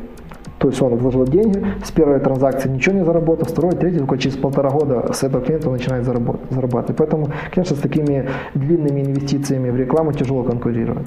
То 0.59 0.69
есть 0.69 0.81
он 0.81 0.97
вложил 0.97 1.25
деньги, 1.25 1.65
с 1.85 1.91
первой 1.91 2.21
транзакции 2.21 2.69
ничего 2.69 2.97
не 2.97 3.05
заработал, 3.05 3.47
второй, 3.47 3.73
третьей, 3.73 3.99
только 3.99 4.19
через 4.19 4.37
полтора 4.37 4.71
года 4.71 5.13
с 5.13 5.23
этого 5.23 5.45
клиента 5.45 5.69
он 5.69 5.75
начинает 5.75 6.05
зарабатывать. 6.05 6.97
Поэтому, 6.97 7.29
конечно, 7.53 7.77
с 7.77 7.81
такими 7.81 8.29
длинными 8.55 9.03
инвестициями 9.03 9.71
в 9.71 9.77
рекламу 9.77 10.13
тяжело 10.13 10.43
конкурировать. 10.43 11.07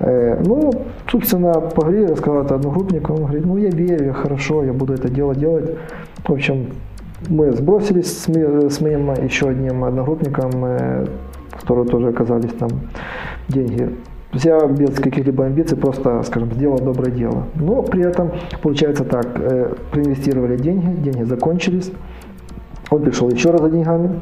Э, 0.00 0.42
ну, 0.44 0.72
собственно, 1.10 1.54
поговорили, 1.54 2.06
рассказал 2.06 2.42
это 2.42 2.54
одногруппнику, 2.56 3.14
он 3.14 3.24
говорит, 3.24 3.46
ну 3.46 3.56
я 3.56 3.70
верю, 3.70 4.12
хорошо, 4.12 4.64
я 4.64 4.72
буду 4.72 4.92
это 4.92 5.08
дело 5.08 5.34
делать. 5.34 5.76
В 6.26 6.32
общем, 6.32 6.68
мы 7.28 7.52
сбросились 7.52 8.12
с, 8.12 8.28
с 8.28 8.80
моим 8.80 9.12
еще 9.14 9.48
одним 9.48 9.84
одногруппником, 9.84 10.50
э, 10.64 11.06
которые 11.58 11.86
тоже 11.86 12.08
оказались 12.08 12.52
там 12.52 12.70
деньги 13.48 13.90
я 14.42 14.66
без 14.66 14.96
каких-либо 14.96 15.44
амбиций 15.44 15.76
просто, 15.76 16.22
скажем, 16.24 16.52
сделал 16.52 16.78
доброе 16.78 17.10
дело. 17.10 17.44
Но 17.54 17.82
при 17.82 18.04
этом 18.04 18.32
получается 18.62 19.04
так, 19.04 19.26
э, 19.36 19.74
проинвестировали 19.92 20.56
деньги, 20.56 20.86
деньги 21.02 21.22
закончились, 21.22 21.92
он 22.90 23.02
пришел 23.02 23.28
еще 23.30 23.50
раз 23.50 23.60
за 23.60 23.70
деньгами, 23.70 24.20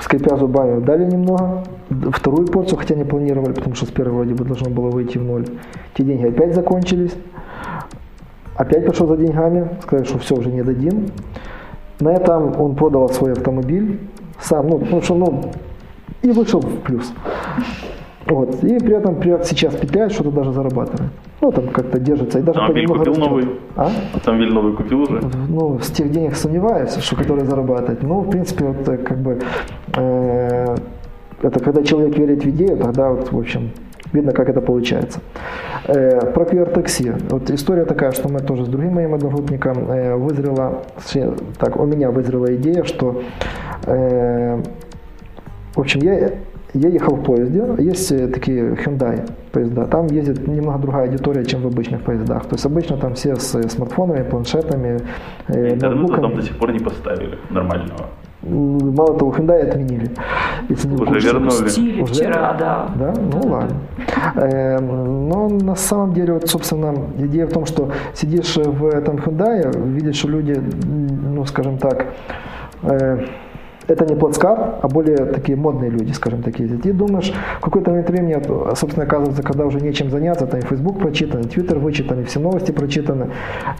скрипя 0.00 0.36
зубами 0.36 0.80
дали 0.80 1.04
немного, 1.04 1.64
вторую 2.12 2.46
порцию, 2.46 2.78
хотя 2.78 2.94
не 2.94 3.04
планировали, 3.04 3.52
потому 3.52 3.74
что 3.74 3.86
с 3.86 3.90
первой 3.90 4.12
вроде 4.12 4.34
бы 4.34 4.44
должно 4.44 4.70
было 4.70 4.90
выйти 4.90 5.18
в 5.18 5.24
ноль. 5.24 5.46
Те 5.94 6.04
деньги 6.04 6.26
опять 6.26 6.54
закончились, 6.54 7.14
опять 8.56 8.86
пошел 8.86 9.06
за 9.06 9.16
деньгами, 9.16 9.68
сказали, 9.82 10.06
что 10.06 10.18
все, 10.18 10.34
уже 10.34 10.50
не 10.50 10.62
дадим. 10.62 11.08
На 12.00 12.12
этом 12.12 12.60
он 12.60 12.74
продал 12.74 13.08
свой 13.08 13.32
автомобиль 13.32 14.00
сам, 14.40 14.68
ну, 14.68 14.78
потому 14.78 15.02
что, 15.02 15.14
ну, 15.14 15.52
и 16.22 16.30
вышел 16.30 16.60
в 16.60 16.80
плюс. 16.80 17.12
Вот. 18.26 18.62
И 18.62 18.78
при 18.78 18.96
этом 18.96 19.16
при, 19.16 19.36
сейчас 19.44 19.74
петляет, 19.74 20.12
что-то 20.12 20.30
даже 20.30 20.52
зарабатывает. 20.52 21.10
Ну, 21.40 21.50
там 21.50 21.68
как-то 21.68 21.98
держится. 21.98 22.38
И 22.38 22.42
даже 22.42 22.60
Автомобиль 22.60 22.86
купил 22.86 23.12
растет. 23.12 23.18
новый? 23.18 23.48
А? 23.76 23.90
Автомобиль 24.14 24.52
новый 24.52 24.72
купил 24.74 25.02
уже? 25.02 25.20
Ну, 25.48 25.78
с 25.80 25.90
тех 25.90 26.10
денег 26.10 26.36
сомневаюсь, 26.36 26.94
что 26.96 27.16
которые 27.16 27.44
зарабатывать. 27.44 28.02
Ну, 28.02 28.20
в 28.20 28.30
принципе, 28.30 28.64
вот 28.64 28.88
э, 28.88 28.96
как 28.98 29.18
бы 29.18 29.40
э, 29.96 30.76
это 31.42 31.60
когда 31.60 31.82
человек 31.82 32.16
верит 32.16 32.44
в 32.44 32.48
идею, 32.50 32.76
тогда 32.76 33.10
вот, 33.10 33.32
в 33.32 33.38
общем, 33.38 33.70
видно, 34.12 34.32
как 34.32 34.48
это 34.48 34.60
получается. 34.60 35.20
Э, 35.86 36.30
про 36.32 36.44
QR-такси. 36.44 37.12
Вот 37.28 37.50
история 37.50 37.84
такая, 37.84 38.12
что 38.12 38.28
мы 38.28 38.38
тоже 38.38 38.64
с 38.64 38.68
другим 38.68 38.94
моим 38.94 39.14
одногруппником 39.14 39.90
э, 39.90 40.14
вызрела, 40.14 40.84
так, 41.58 41.76
у 41.80 41.86
меня 41.86 42.12
вызрела 42.12 42.54
идея, 42.54 42.84
что 42.84 43.22
э, 43.86 44.62
в 45.74 45.80
общем, 45.80 46.00
я 46.02 46.32
я 46.74 46.88
ехал 46.88 47.16
в 47.16 47.22
поезде, 47.22 47.64
есть 47.78 48.08
такие 48.32 48.74
Hyundai 48.74 49.30
поезда, 49.52 49.86
там 49.86 50.06
ездит 50.06 50.46
немного 50.46 50.78
другая 50.78 51.06
аудитория, 51.08 51.44
чем 51.44 51.62
в 51.62 51.66
обычных 51.66 52.02
поездах. 52.02 52.44
То 52.44 52.54
есть 52.54 52.66
обычно 52.66 52.96
там 52.96 53.14
все 53.14 53.36
с 53.36 53.68
смартфонами, 53.68 54.22
планшетами, 54.22 54.98
Интернета 55.48 56.20
там 56.20 56.34
до 56.34 56.42
сих 56.42 56.56
пор 56.56 56.72
не 56.72 56.78
поставили 56.78 57.38
нормального. 57.50 58.06
Мало 58.42 59.18
того, 59.18 59.32
Hyundai 59.32 59.68
отменили. 59.68 60.10
Если 60.68 60.88
не 60.88 61.00
уже 61.00 61.20
вернули. 61.20 62.02
Уже? 62.02 62.12
Вчера, 62.12 62.56
да. 62.58 62.88
Да? 62.96 63.14
Ну 63.16 63.40
да, 63.40 63.48
ладно. 63.48 63.76
Да. 64.34 64.48
Э, 64.48 64.80
но 64.80 65.48
на 65.48 65.76
самом 65.76 66.12
деле, 66.12 66.32
вот, 66.32 66.48
собственно, 66.48 66.92
идея 67.18 67.46
в 67.46 67.52
том, 67.52 67.66
что 67.66 67.92
сидишь 68.14 68.56
в 68.56 68.86
этом 68.86 69.16
Hyundai, 69.16 69.70
видишь, 69.88 70.16
что 70.16 70.28
люди, 70.28 70.60
ну, 70.84 71.44
скажем 71.44 71.78
так, 71.78 72.06
э, 72.82 73.26
это 73.88 74.04
не 74.06 74.14
плацкар, 74.14 74.76
а 74.80 74.88
более 74.88 75.16
такие 75.26 75.56
модные 75.56 75.90
люди, 75.90 76.12
скажем 76.12 76.42
так, 76.42 76.58
ездят. 76.58 76.86
И 76.86 76.92
думаешь, 76.92 77.32
в 77.58 77.60
какой-то 77.60 77.90
момент 77.90 78.10
времени, 78.10 78.42
собственно, 78.74 79.04
оказывается, 79.04 79.42
когда 79.42 79.66
уже 79.66 79.80
нечем 79.80 80.10
заняться, 80.10 80.46
там 80.46 80.60
и 80.60 80.62
Facebook 80.62 80.98
прочитан, 80.98 81.42
и 81.42 81.44
Twitter 81.44 81.78
вычитан, 81.78 82.20
и 82.20 82.24
все 82.24 82.40
новости 82.40 82.72
прочитаны, 82.72 83.30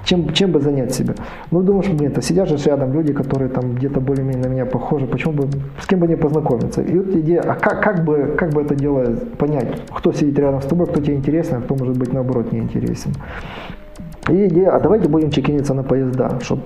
чем, 0.04 0.32
чем 0.32 0.52
бы 0.52 0.60
занять 0.60 0.94
себя? 0.94 1.14
Ну, 1.50 1.62
думаешь, 1.62 1.88
блин, 1.88 2.12
то 2.12 2.22
сидят 2.22 2.48
же 2.48 2.56
рядом 2.68 2.92
люди, 2.92 3.12
которые 3.12 3.48
там 3.48 3.74
где-то 3.74 4.00
более-менее 4.00 4.44
на 4.44 4.48
меня 4.48 4.66
похожи, 4.66 5.06
почему 5.06 5.34
бы, 5.34 5.48
с 5.80 5.86
кем 5.86 6.00
бы 6.00 6.06
не 6.06 6.16
познакомиться? 6.16 6.82
И 6.82 6.98
вот 6.98 7.08
идея, 7.08 7.40
а 7.40 7.54
как, 7.54 7.82
как, 7.82 8.04
бы, 8.04 8.34
как 8.36 8.50
бы 8.50 8.62
это 8.62 8.74
дело 8.74 9.04
понять, 9.38 9.82
кто 9.94 10.12
сидит 10.12 10.38
рядом 10.38 10.60
с 10.60 10.66
тобой, 10.66 10.86
кто 10.86 11.00
тебе 11.00 11.14
интересен, 11.14 11.58
а 11.58 11.60
кто 11.60 11.74
может 11.74 11.96
быть 11.96 12.12
наоборот 12.12 12.52
неинтересен? 12.52 13.12
И 14.28 14.46
идея, 14.46 14.70
а 14.70 14.80
давайте 14.80 15.08
будем 15.08 15.30
чекиниться 15.30 15.74
на 15.74 15.82
поезда, 15.82 16.38
чтобы 16.40 16.62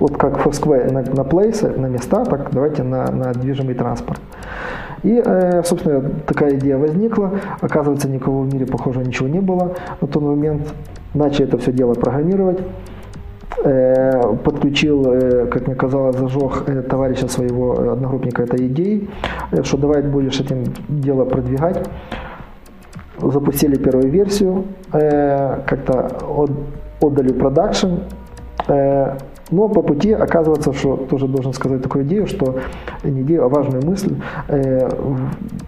вот 0.00 0.16
как 0.16 0.44
Foursquare 0.44 0.90
на, 0.90 1.02
на 1.02 1.24
плейсы, 1.24 1.68
на 1.68 1.86
места, 1.86 2.24
так 2.24 2.50
давайте 2.52 2.82
на, 2.82 3.10
на 3.12 3.32
движимый 3.32 3.74
транспорт. 3.74 4.20
И, 5.02 5.22
э, 5.24 5.62
собственно, 5.64 6.02
такая 6.26 6.56
идея 6.56 6.76
возникла. 6.76 7.32
Оказывается, 7.60 8.08
никого 8.08 8.42
в 8.42 8.52
мире, 8.52 8.66
похоже, 8.66 9.00
ничего 9.00 9.28
не 9.28 9.40
было 9.40 9.74
на 10.00 10.06
тот 10.06 10.22
момент. 10.22 10.74
Начали 11.14 11.44
это 11.44 11.58
все 11.58 11.72
дело 11.72 11.94
программировать. 11.94 12.58
Э, 13.64 14.36
подключил, 14.36 15.12
э, 15.12 15.46
как 15.46 15.66
мне 15.66 15.76
казалось, 15.76 16.16
зажег 16.16 16.64
товарища 16.88 17.28
своего 17.28 17.92
одногруппника 17.92 18.42
этой 18.42 18.66
идеей, 18.66 19.10
что 19.62 19.76
давай 19.76 20.02
будешь 20.02 20.40
этим 20.40 20.64
дело 20.88 21.24
продвигать. 21.24 21.88
Запустили 23.20 23.76
первую 23.76 24.08
версию, 24.08 24.64
как-то 24.90 26.10
отдали 27.02 27.32
продакшн, 27.34 27.96
но 29.50 29.68
по 29.68 29.82
пути 29.82 30.12
оказывается, 30.12 30.72
что 30.72 30.96
тоже 30.96 31.26
должен 31.26 31.52
сказать 31.52 31.82
такую 31.82 32.04
идею, 32.04 32.26
что 32.26 32.60
не 33.04 33.22
идею, 33.22 33.44
а 33.44 33.48
важную 33.48 33.84
мысль, 33.84 34.14
э, 34.48 34.88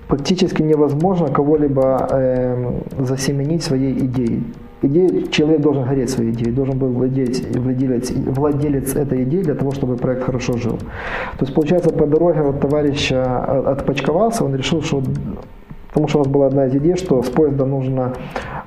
практически 0.09 0.63
невозможно 0.63 1.29
кого-либо 1.29 2.09
э, 2.11 2.81
засеменить 2.99 3.63
своей 3.63 3.99
идеей. 4.07 4.45
Идея, 4.85 5.29
человек 5.29 5.61
должен 5.61 5.85
гореть 5.85 6.11
своей 6.11 6.33
идеей, 6.33 6.51
должен 6.51 6.77
был 6.77 6.89
владеть, 6.89 7.57
владелец, 7.57 8.11
владелец 8.11 8.97
этой 8.97 9.23
идеи 9.23 9.43
для 9.43 9.55
того, 9.55 9.71
чтобы 9.71 9.97
проект 9.97 10.25
хорошо 10.25 10.55
жил. 10.57 10.77
То 11.39 11.45
есть, 11.45 11.55
получается, 11.55 11.91
по 11.91 12.05
дороге 12.05 12.43
вот 12.43 12.61
товарища 12.61 13.45
отпочковался, 13.71 14.45
он 14.45 14.57
решил, 14.57 14.83
что 14.83 15.01
Потому 15.93 16.09
что 16.09 16.19
у 16.21 16.23
нас 16.23 16.33
была 16.33 16.47
одна 16.47 16.67
из 16.67 16.75
идей, 16.75 16.97
что 16.97 17.23
с 17.23 17.29
поезда 17.29 17.67
нужно 17.67 18.15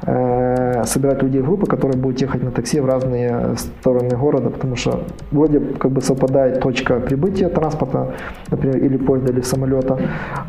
э, 0.06 0.84
собирать 0.86 1.24
людей 1.24 1.42
в 1.42 1.46
группы, 1.46 1.66
которые 1.66 1.98
будут 1.98 2.22
ехать 2.22 2.44
на 2.44 2.52
такси 2.52 2.80
в 2.80 2.86
разные 2.86 3.56
стороны 3.58 4.16
города, 4.16 4.52
потому 4.52 4.76
что 4.76 5.04
вроде 5.32 5.60
как 5.60 5.92
бы 5.92 6.02
совпадает 6.02 6.60
точка 6.60 7.00
прибытия 7.00 7.50
транспорта, 7.50 8.14
например, 8.52 8.78
или 8.78 8.98
поезда, 8.98 9.34
или 9.34 9.42
самолета. 9.42 9.98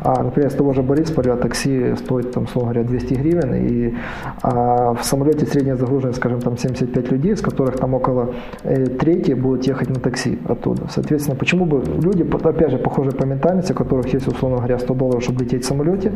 А, 0.03 0.21
например, 0.23 0.51
с 0.51 0.53
того 0.53 0.73
же 0.73 0.83
Борисполя 0.83 1.35
такси 1.35 1.95
стоит, 1.95 2.31
там, 2.31 2.43
условно 2.43 2.73
говоря, 2.73 2.87
200 2.87 3.13
гривен, 3.15 3.53
и 3.55 3.95
а 4.43 4.93
в 4.93 5.03
самолете 5.03 5.47
средняя 5.47 5.77
загруженность, 5.77 6.19
скажем, 6.19 6.41
там 6.41 6.57
75 6.57 7.11
людей, 7.11 7.33
из 7.33 7.41
которых 7.41 7.77
там 7.77 7.95
около 7.95 8.35
э, 8.63 8.85
трети 8.85 9.33
будут 9.33 9.65
ехать 9.65 9.89
на 9.89 9.99
такси 9.99 10.37
оттуда. 10.47 10.83
Соответственно, 10.89 11.35
почему 11.35 11.65
бы 11.65 11.83
люди, 12.01 12.23
опять 12.43 12.71
же, 12.71 12.77
похожие 12.77 13.15
по 13.15 13.25
ментальности, 13.25 13.71
у 13.71 13.75
которых 13.75 14.13
есть, 14.13 14.27
условно 14.27 14.57
говоря, 14.57 14.77
100 14.77 14.93
долларов, 14.93 15.23
чтобы 15.23 15.43
лететь 15.43 15.63
в 15.63 15.67
самолете, 15.67 16.11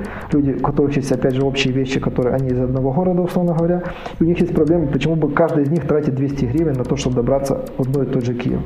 люди 0.52 0.62
у 0.62 0.64
которых 0.64 0.96
есть, 0.98 1.12
опять 1.12 1.36
же, 1.36 1.44
общие 1.44 1.74
вещи, 1.74 2.00
которые 2.00 2.36
они 2.36 2.50
из 2.50 2.60
одного 2.60 2.92
города, 2.92 3.22
условно 3.22 3.54
говоря, 3.54 3.84
и 4.20 4.24
у 4.24 4.28
них 4.28 4.40
есть 4.40 4.54
проблемы, 4.54 4.88
почему 4.88 5.16
бы 5.16 5.32
каждый 5.32 5.64
из 5.64 5.70
них 5.70 5.88
тратит 5.88 6.16
200 6.16 6.46
гривен 6.46 6.74
на 6.74 6.84
то, 6.84 6.96
чтобы 6.96 7.16
добраться 7.16 7.66
в 7.78 7.82
одной 7.82 8.06
и 8.06 8.10
тот 8.10 8.26
же 8.26 8.34
Киев. 8.34 8.60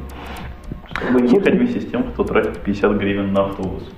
Не 1.14 1.28
ехать 1.28 1.56
вместе 1.56 1.82
с 1.82 1.86
тем, 1.86 2.04
кто 2.04 2.24
тратит 2.24 2.58
50 2.60 2.98
гривен 2.98 3.34
на 3.34 3.46
автобус. 3.46 3.92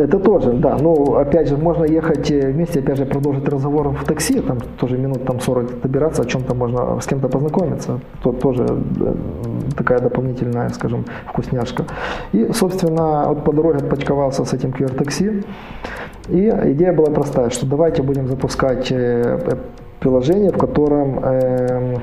Это 0.00 0.18
тоже, 0.18 0.52
да. 0.52 0.78
Ну, 0.80 1.14
опять 1.16 1.48
же, 1.48 1.56
можно 1.56 1.84
ехать 1.84 2.30
э, 2.30 2.52
вместе, 2.52 2.80
опять 2.80 2.96
же, 2.96 3.04
продолжить 3.04 3.48
разговор 3.48 3.88
в 3.88 4.04
такси, 4.04 4.40
там 4.40 4.58
тоже 4.78 4.96
минут 4.98 5.24
там 5.24 5.40
40 5.40 5.80
добираться, 5.82 6.22
о 6.22 6.24
чем-то 6.24 6.54
можно 6.54 7.00
с 7.00 7.06
кем-то 7.06 7.28
познакомиться. 7.28 8.00
То 8.22 8.32
тоже 8.32 8.64
э, 8.64 9.14
такая 9.76 10.00
дополнительная, 10.00 10.70
скажем, 10.70 11.04
вкусняшка. 11.26 11.84
И, 12.32 12.52
собственно, 12.52 13.26
вот 13.28 13.44
по 13.44 13.52
дороге 13.52 13.78
отпочковался 13.78 14.44
с 14.44 14.54
этим 14.54 14.70
QR-такси. 14.70 15.42
И 16.28 16.48
идея 16.48 16.92
была 16.92 17.10
простая, 17.10 17.50
что 17.50 17.66
давайте 17.66 18.02
будем 18.02 18.26
запускать 18.26 18.90
э, 18.92 19.38
приложение, 20.00 20.50
в 20.50 20.58
котором 20.58 21.20
э, 21.22 21.98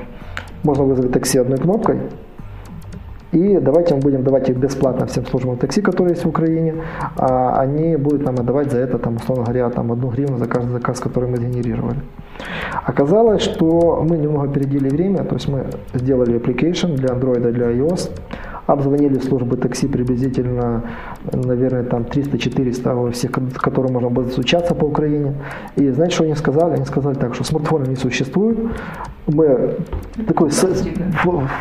можно 0.62 0.84
вызвать 0.84 1.12
такси 1.12 1.38
одной 1.38 1.58
кнопкой, 1.58 1.98
и 3.32 3.58
давайте 3.60 3.94
мы 3.94 4.00
будем 4.00 4.22
давать 4.22 4.48
их 4.48 4.56
бесплатно 4.56 5.06
всем 5.06 5.26
службам 5.26 5.56
такси, 5.56 5.82
которые 5.82 6.14
есть 6.14 6.24
в 6.24 6.28
Украине. 6.28 6.74
А 7.16 7.60
они 7.60 7.96
будут 7.96 8.24
нам 8.24 8.36
отдавать 8.36 8.70
за 8.70 8.78
это, 8.78 8.98
там, 8.98 9.16
условно 9.16 9.44
говоря, 9.44 9.68
там, 9.70 9.92
одну 9.92 10.08
гривну 10.08 10.38
за 10.38 10.46
каждый 10.46 10.72
заказ, 10.72 11.00
который 11.00 11.28
мы 11.28 11.36
сгенерировали. 11.36 12.00
Оказалось, 12.84 13.42
что 13.42 14.04
мы 14.08 14.16
немного 14.16 14.50
опередили 14.50 14.88
время, 14.88 15.24
то 15.24 15.34
есть 15.34 15.48
мы 15.48 15.66
сделали 15.94 16.38
application 16.38 16.94
для 16.94 17.08
Android 17.08 17.48
и 17.48 17.52
для 17.52 17.66
iOS, 17.66 18.10
обзвонили 18.68 19.18
службы 19.18 19.56
такси 19.56 19.88
приблизительно, 19.88 20.82
наверное, 21.32 21.84
там 21.84 22.02
300-400 22.02 23.10
всех, 23.12 23.30
которые 23.54 23.92
можно 23.92 24.10
было 24.10 24.28
стучаться 24.28 24.74
по 24.74 24.84
Украине. 24.84 25.34
И 25.76 25.90
знаете, 25.90 26.14
что 26.14 26.24
они 26.24 26.34
сказали? 26.34 26.74
Они 26.74 26.84
сказали 26.84 27.14
так, 27.14 27.34
что 27.34 27.44
смартфоны 27.44 27.86
не 27.88 27.96
существуют. 27.96 28.58
Мы 29.26 29.76
такой 30.26 30.50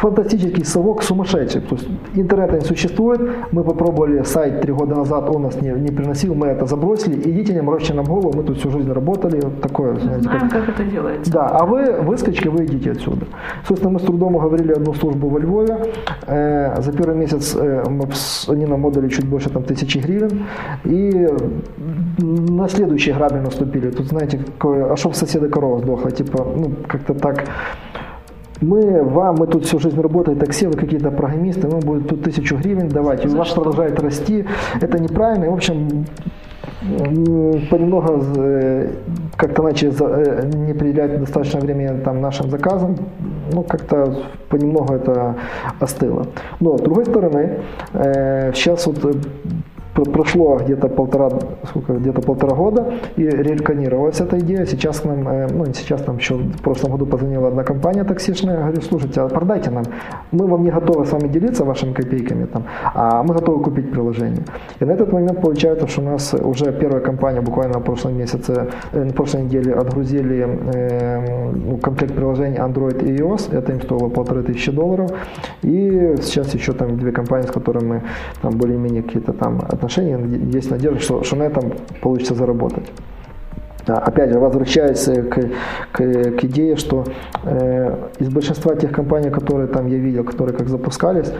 фантастический 0.01 0.65
совок 0.65 1.03
сумасшедший. 1.03 1.61
То 1.61 1.75
есть 1.75 1.87
интернета 2.15 2.55
не 2.55 2.65
существует. 2.65 3.21
Мы 3.51 3.63
попробовали 3.63 4.23
сайт 4.23 4.61
три 4.61 4.73
года 4.73 4.95
назад, 4.95 5.29
он 5.29 5.43
нас 5.43 5.61
не, 5.61 5.69
не 5.69 5.91
приносил, 5.91 6.35
мы 6.35 6.47
это 6.47 6.65
забросили. 6.65 7.15
Идите, 7.29 7.53
не 7.53 7.61
морочьте 7.61 7.93
нам 7.93 8.05
голову, 8.05 8.33
мы 8.35 8.43
тут 8.43 8.57
всю 8.57 8.69
жизнь 8.69 8.91
работали. 8.91 9.39
Вот 9.41 9.61
такое, 9.61 9.99
знаете, 9.99 10.23
Знаем, 10.23 10.49
как... 10.49 10.65
как 10.65 10.69
это 10.69 10.83
делается. 10.83 11.31
Да, 11.31 11.47
а 11.47 11.65
вы, 11.65 12.01
выскочки, 12.01 12.49
вы 12.49 12.65
идите 12.65 12.91
отсюда. 12.91 13.25
Собственно, 13.65 13.93
мы 13.93 13.99
с 13.99 14.03
трудом 14.03 14.35
уговорили 14.35 14.73
одну 14.73 14.93
службу 14.93 15.29
во 15.29 15.39
Львове. 15.39 15.77
Э, 16.25 16.73
первый 16.97 17.15
месяц 17.15 17.55
э, 17.55 17.83
они 18.47 18.65
нам 18.65 18.85
отдали 18.85 19.09
чуть 19.09 19.25
больше 19.25 19.49
там, 19.49 19.63
тысячи 19.63 19.99
гривен. 19.99 20.45
И 20.85 21.27
на 22.17 22.67
следующий 22.69 23.13
грабель 23.13 23.41
наступили. 23.41 23.91
Тут, 23.91 24.07
знаете, 24.07 24.37
какое, 24.37 24.91
а 24.91 24.97
что 24.97 25.09
в 25.09 25.15
соседа 25.15 25.49
корова 25.49 25.79
сдохла? 25.79 26.11
Типа, 26.11 26.43
ну, 26.55 26.71
как-то 26.87 27.13
так 27.13 27.45
мы 28.61 29.03
вам, 29.03 29.35
мы 29.39 29.47
тут 29.47 29.65
всю 29.65 29.79
жизнь 29.79 29.99
работаем, 30.01 30.39
такси, 30.39 30.65
вы 30.65 30.73
какие-то 30.73 31.11
программисты, 31.11 31.67
мы 31.67 31.79
будем 31.79 32.03
тут 32.03 32.23
тысячу 32.23 32.57
гривен 32.57 32.89
давать, 32.89 33.25
и 33.25 33.27
у 33.27 33.37
вас 33.37 33.49
продолжает 33.49 33.99
расти. 33.99 34.45
Это 34.81 34.99
неправильно. 34.99 35.45
И, 35.45 35.49
в 35.49 35.53
общем, 35.53 36.05
понемногу 37.69 38.23
э, 38.37 38.89
как-то 39.35 39.63
начали 39.63 39.93
э, 39.99 40.49
не 40.53 40.71
определять 40.71 41.19
достаточно 41.19 41.59
времени 41.59 42.01
там, 42.03 42.21
нашим 42.21 42.49
заказам, 42.49 42.97
ну, 43.51 43.63
как-то 43.63 44.15
понемногу 44.49 44.93
это 44.93 45.35
остыло. 45.79 46.27
Но, 46.59 46.77
с 46.77 46.81
другой 46.81 47.05
стороны, 47.05 47.59
э, 47.93 48.53
сейчас 48.53 48.87
вот 48.87 49.17
прошло 50.05 50.57
где-то 50.57 50.87
полтора, 50.89 51.29
сколько, 51.63 51.93
где-то 51.93 52.21
полтора 52.21 52.55
года, 52.55 52.93
и 53.15 53.23
реальканировалась 53.23 54.21
эта 54.21 54.39
идея. 54.39 54.65
Сейчас 54.65 55.03
нам, 55.03 55.27
э, 55.27 55.47
ну 55.51 55.65
сейчас, 55.73 56.05
нам 56.07 56.17
еще 56.17 56.35
в 56.35 56.61
прошлом 56.61 56.91
году 56.91 57.05
позвонила 57.05 57.47
одна 57.47 57.63
компания 57.63 58.03
таксишная, 58.03 58.57
говорю, 58.57 58.81
слушайте, 58.81 59.21
а 59.21 59.27
продайте 59.27 59.71
нам, 59.71 59.83
мы 60.31 60.47
вам 60.47 60.63
не 60.63 60.71
готовы 60.71 61.05
с 61.05 61.11
вами 61.11 61.27
делиться 61.27 61.65
вашими 61.65 61.93
копейками, 61.93 62.45
там, 62.45 62.63
а 62.93 63.23
мы 63.23 63.33
готовы 63.33 63.63
купить 63.63 63.91
приложение. 63.91 64.43
И 64.79 64.85
на 64.85 64.91
этот 64.91 65.11
момент 65.11 65.41
получается, 65.41 65.87
что 65.87 66.01
у 66.01 66.05
нас 66.05 66.33
уже 66.33 66.71
первая 66.71 67.01
компания 67.01 67.41
буквально 67.41 67.79
в 67.79 67.83
прошлом 67.83 68.17
месяце, 68.17 68.67
э, 68.93 69.03
на 69.03 69.13
прошлой 69.13 69.43
неделе 69.43 69.73
отгрузили 69.73 70.47
э, 70.73 71.51
ну, 71.51 71.77
комплект 71.77 72.13
приложений 72.13 72.57
Android 72.57 73.03
и 73.05 73.15
iOS, 73.17 73.57
это 73.57 73.71
им 73.71 73.81
стоило 73.81 74.09
полторы 74.09 74.43
тысячи 74.43 74.71
долларов, 74.71 75.11
и 75.63 76.15
сейчас 76.21 76.53
еще 76.53 76.73
там 76.73 76.97
две 76.97 77.11
компании, 77.11 77.47
с 77.47 77.51
которыми 77.51 77.87
мы 77.87 78.01
там 78.41 78.57
более-менее 78.57 79.03
какие-то 79.03 79.33
там 79.33 79.59
отношения, 79.59 79.86
есть 79.87 80.71
надежда, 80.71 80.99
что, 80.99 81.23
что 81.23 81.35
на 81.35 81.43
этом 81.43 81.73
получится 82.01 82.35
заработать. 82.35 82.85
Опять 83.85 84.31
же, 84.31 84.39
возвращаясь 84.39 85.05
к, 85.05 85.49
к, 85.93 85.97
к 85.97 86.43
идее, 86.43 86.75
что 86.75 87.05
э, 87.43 87.95
из 88.19 88.29
большинства 88.29 88.75
тех 88.75 88.91
компаний, 88.91 89.29
которые 89.29 89.67
там 89.67 89.87
я 89.87 89.97
видел, 89.97 90.25
которые 90.25 90.57
как 90.57 90.67
запускались, 90.67 91.31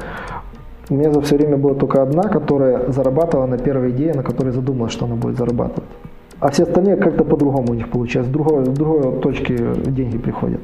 у 0.90 0.94
меня 0.94 1.12
за 1.12 1.20
все 1.22 1.36
время 1.36 1.58
была 1.58 1.74
только 1.74 2.02
одна, 2.02 2.24
которая 2.24 2.90
зарабатывала 2.92 3.48
на 3.48 3.58
первой 3.58 3.92
идее, 3.92 4.14
на 4.14 4.24
которой 4.24 4.52
задумалась, 4.54 4.94
что 4.94 5.06
она 5.06 5.16
будет 5.16 5.38
зарабатывать. 5.38 5.90
А 6.40 6.50
все 6.52 6.64
остальные 6.64 6.96
как-то 6.98 7.26
по-другому 7.26 7.72
у 7.72 7.74
них 7.74 7.90
получается, 7.90 8.30
с 8.30 8.34
другой, 8.34 8.66
с 8.66 8.70
другой 8.70 9.20
точки 9.20 9.58
деньги 9.88 10.18
приходят. 10.18 10.62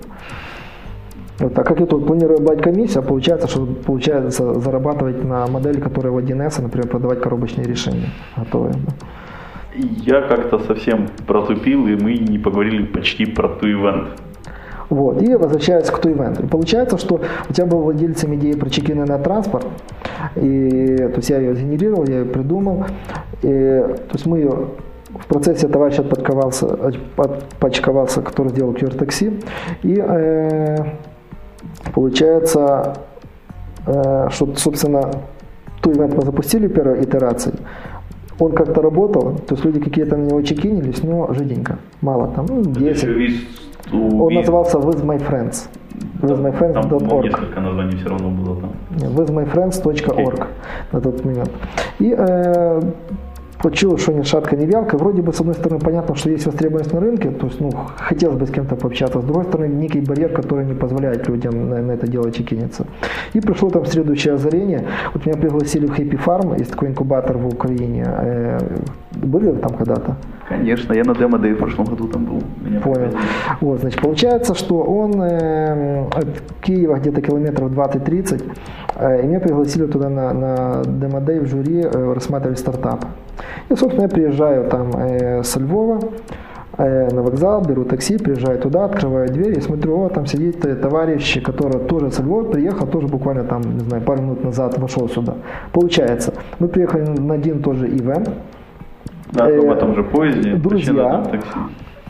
А 1.55 1.63
как 1.63 1.79
я 1.79 1.85
тут 1.85 2.07
планирую 2.07 2.41
брать 2.41 2.61
комиссию, 2.61 2.99
а 2.99 3.05
получается, 3.05 3.47
что 3.47 3.65
получается 3.65 4.53
зарабатывать 4.59 5.23
на 5.23 5.47
модели, 5.47 5.79
которая 5.79 6.11
в 6.11 6.17
1С, 6.17 6.61
например, 6.61 6.87
продавать 6.87 7.21
коробочные 7.21 7.65
решения 7.65 8.09
готовые. 8.37 8.73
Да. 8.73 8.93
Я 9.75 10.21
как-то 10.21 10.59
совсем 10.59 11.07
протупил, 11.25 11.87
и 11.87 11.95
мы 11.95 12.13
не 12.13 12.37
поговорили 12.37 12.85
почти 12.85 13.25
про 13.25 13.49
ту-ивент. 13.49 14.09
Вот. 14.89 15.21
И 15.21 15.35
возвращаясь 15.35 15.89
к 15.89 15.97
ту-ивенту. 15.97 16.47
Получается, 16.47 16.97
что 16.97 17.21
у 17.49 17.53
тебя 17.53 17.65
был 17.65 17.79
владельцем 17.79 18.35
идеи 18.35 18.53
про 18.53 18.69
чекины 18.69 19.05
на 19.05 19.17
транспорт, 19.17 19.65
и, 20.35 20.97
то 20.97 21.15
есть 21.15 21.29
я 21.29 21.39
ее 21.39 21.55
сгенерировал, 21.55 22.05
я 22.05 22.19
ее 22.19 22.25
придумал, 22.25 22.85
и, 23.41 23.47
то 23.47 24.13
есть 24.13 24.25
мы 24.27 24.37
ее 24.39 24.67
в 25.09 25.25
процессе 25.27 25.67
товарищ 25.67 25.99
отпочковался, 25.99 26.91
отпочковался 27.17 28.21
который 28.21 28.49
сделал 28.49 28.73
QR-такси, 28.73 29.39
и 29.83 29.95
э, 29.97 30.77
Получается, 31.91 32.97
э, 33.85 34.27
что, 34.29 34.55
собственно, 34.55 35.11
ту 35.81 35.91
ивент 35.91 36.15
мы 36.15 36.21
запустили 36.23 36.67
первой 36.67 37.03
итерации, 37.03 37.53
он 38.39 38.53
как-то 38.53 38.81
работал, 38.81 39.35
то 39.35 39.55
есть 39.55 39.65
люди 39.65 39.79
какие-то 39.79 40.17
на 40.17 40.23
него 40.23 40.41
чекинились, 40.41 41.03
но 41.03 41.33
жиденько, 41.33 41.77
мало 42.01 42.27
там, 42.27 42.45
ну, 42.47 42.63
10. 42.63 43.47
Он 43.91 44.33
назывался 44.33 44.77
With 44.77 45.03
My 45.03 45.19
Friends. 45.19 45.67
WithMyFriends.org. 46.21 47.23
Несколько 47.25 47.59
названий 47.59 47.97
все 47.97 48.09
равно 48.09 48.29
было 48.29 48.61
там. 48.61 48.71
WithMyFriends.org 48.91 50.39
okay. 50.39 50.47
на 50.91 51.01
тот 51.01 51.25
момент. 51.25 51.51
И 51.99 52.15
э, 52.17 52.81
Получилось, 53.63 54.01
что 54.01 54.11
ни 54.11 54.23
шатка, 54.23 54.57
ни 54.57 54.65
вялка. 54.65 54.97
Вроде 54.97 55.21
бы, 55.21 55.31
с 55.31 55.39
одной 55.39 55.55
стороны, 55.55 55.79
понятно, 55.79 56.15
что 56.15 56.29
есть 56.29 56.45
востребованность 56.45 56.91
на 56.91 56.99
рынке, 56.99 57.31
то 57.31 57.47
есть, 57.47 57.61
ну, 57.61 57.71
хотелось 57.95 58.37
бы 58.37 58.45
с 58.45 58.51
кем-то 58.51 58.75
пообщаться. 58.75 59.21
С 59.21 59.23
другой 59.23 59.45
стороны, 59.45 59.71
некий 59.73 60.01
барьер, 60.01 60.33
который 60.33 60.65
не 60.65 60.73
позволяет 60.73 61.29
людям 61.29 61.69
на, 61.69 61.81
на 61.81 61.91
это 61.93 62.05
дело 62.05 62.29
чекиниться. 62.29 62.85
И 63.31 63.39
пришло 63.39 63.69
там 63.69 63.85
следующее 63.85 64.33
озарение. 64.33 64.83
Вот 65.13 65.25
меня 65.25 65.37
пригласили 65.37 65.85
в 65.85 65.97
Happy 65.97 66.19
Farm, 66.25 66.59
есть 66.59 66.71
такой 66.71 66.89
инкубатор 66.89 67.37
в 67.37 67.47
Украине. 67.47 68.05
Э, 68.05 68.59
были 69.11 69.53
там 69.53 69.77
когда-то? 69.77 70.17
Конечно, 70.49 70.93
я 70.93 71.03
на 71.03 71.15
демо 71.15 71.37
в 71.37 71.55
прошлом 71.55 71.85
году 71.85 72.07
там 72.07 72.25
был. 72.25 72.43
Меня 72.61 72.79
Понял. 72.81 73.11
Вот, 73.61 73.79
значит, 73.79 74.01
получается, 74.01 74.53
что 74.55 74.77
он 74.81 75.21
э, 75.21 76.05
от 76.07 76.27
Киева 76.61 76.95
где-то 76.95 77.21
километров 77.21 77.71
20-30, 77.71 78.51
э, 78.95 79.23
и 79.23 79.27
меня 79.27 79.39
пригласили 79.39 79.85
туда 79.85 80.09
на, 80.09 80.33
на 80.33 80.81
демо 80.85 81.19
в 81.19 81.45
жюри 81.47 81.81
э, 81.83 82.13
рассматривать 82.13 82.59
стартап. 82.59 83.05
И, 83.69 83.75
собственно, 83.75 84.03
я 84.03 84.09
приезжаю 84.09 84.69
там 84.69 84.91
э, 84.95 85.43
со 85.43 85.59
Львова, 85.59 85.99
э, 86.77 87.09
на 87.11 87.21
вокзал, 87.21 87.61
беру 87.61 87.85
такси, 87.85 88.17
приезжаю 88.17 88.59
туда, 88.59 88.85
открываю 88.85 89.29
дверь 89.29 89.57
и 89.57 89.61
смотрю, 89.61 90.01
о, 90.01 90.09
там 90.09 90.25
сидит 90.25 90.59
товарищ, 90.81 91.41
который 91.41 91.79
тоже 91.79 92.11
со 92.11 92.21
Львова 92.21 92.51
приехал, 92.51 92.85
тоже 92.87 93.07
буквально 93.07 93.45
там, 93.45 93.61
не 93.61 93.79
знаю, 93.79 94.03
пару 94.03 94.21
минут 94.21 94.43
назад 94.43 94.77
вошел 94.77 95.07
сюда. 95.07 95.35
Получается, 95.71 96.33
мы 96.59 96.67
приехали 96.67 97.03
на 97.03 97.35
один 97.35 97.61
тоже 97.61 97.87
ивент, 97.87 98.29
Да, 99.33 99.45
в 99.45 99.71
этом 99.71 99.95
же 99.95 100.03
поезде. 100.03 100.55
Друзья, 100.55 101.23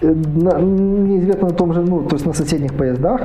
на, 0.02 0.60
неизвестно 0.60 1.48
на 1.48 1.54
том 1.54 1.74
же, 1.74 1.82
ну, 1.82 2.04
то 2.04 2.16
есть 2.16 2.26
на 2.26 2.34
соседних 2.34 2.74
поездах, 2.74 3.22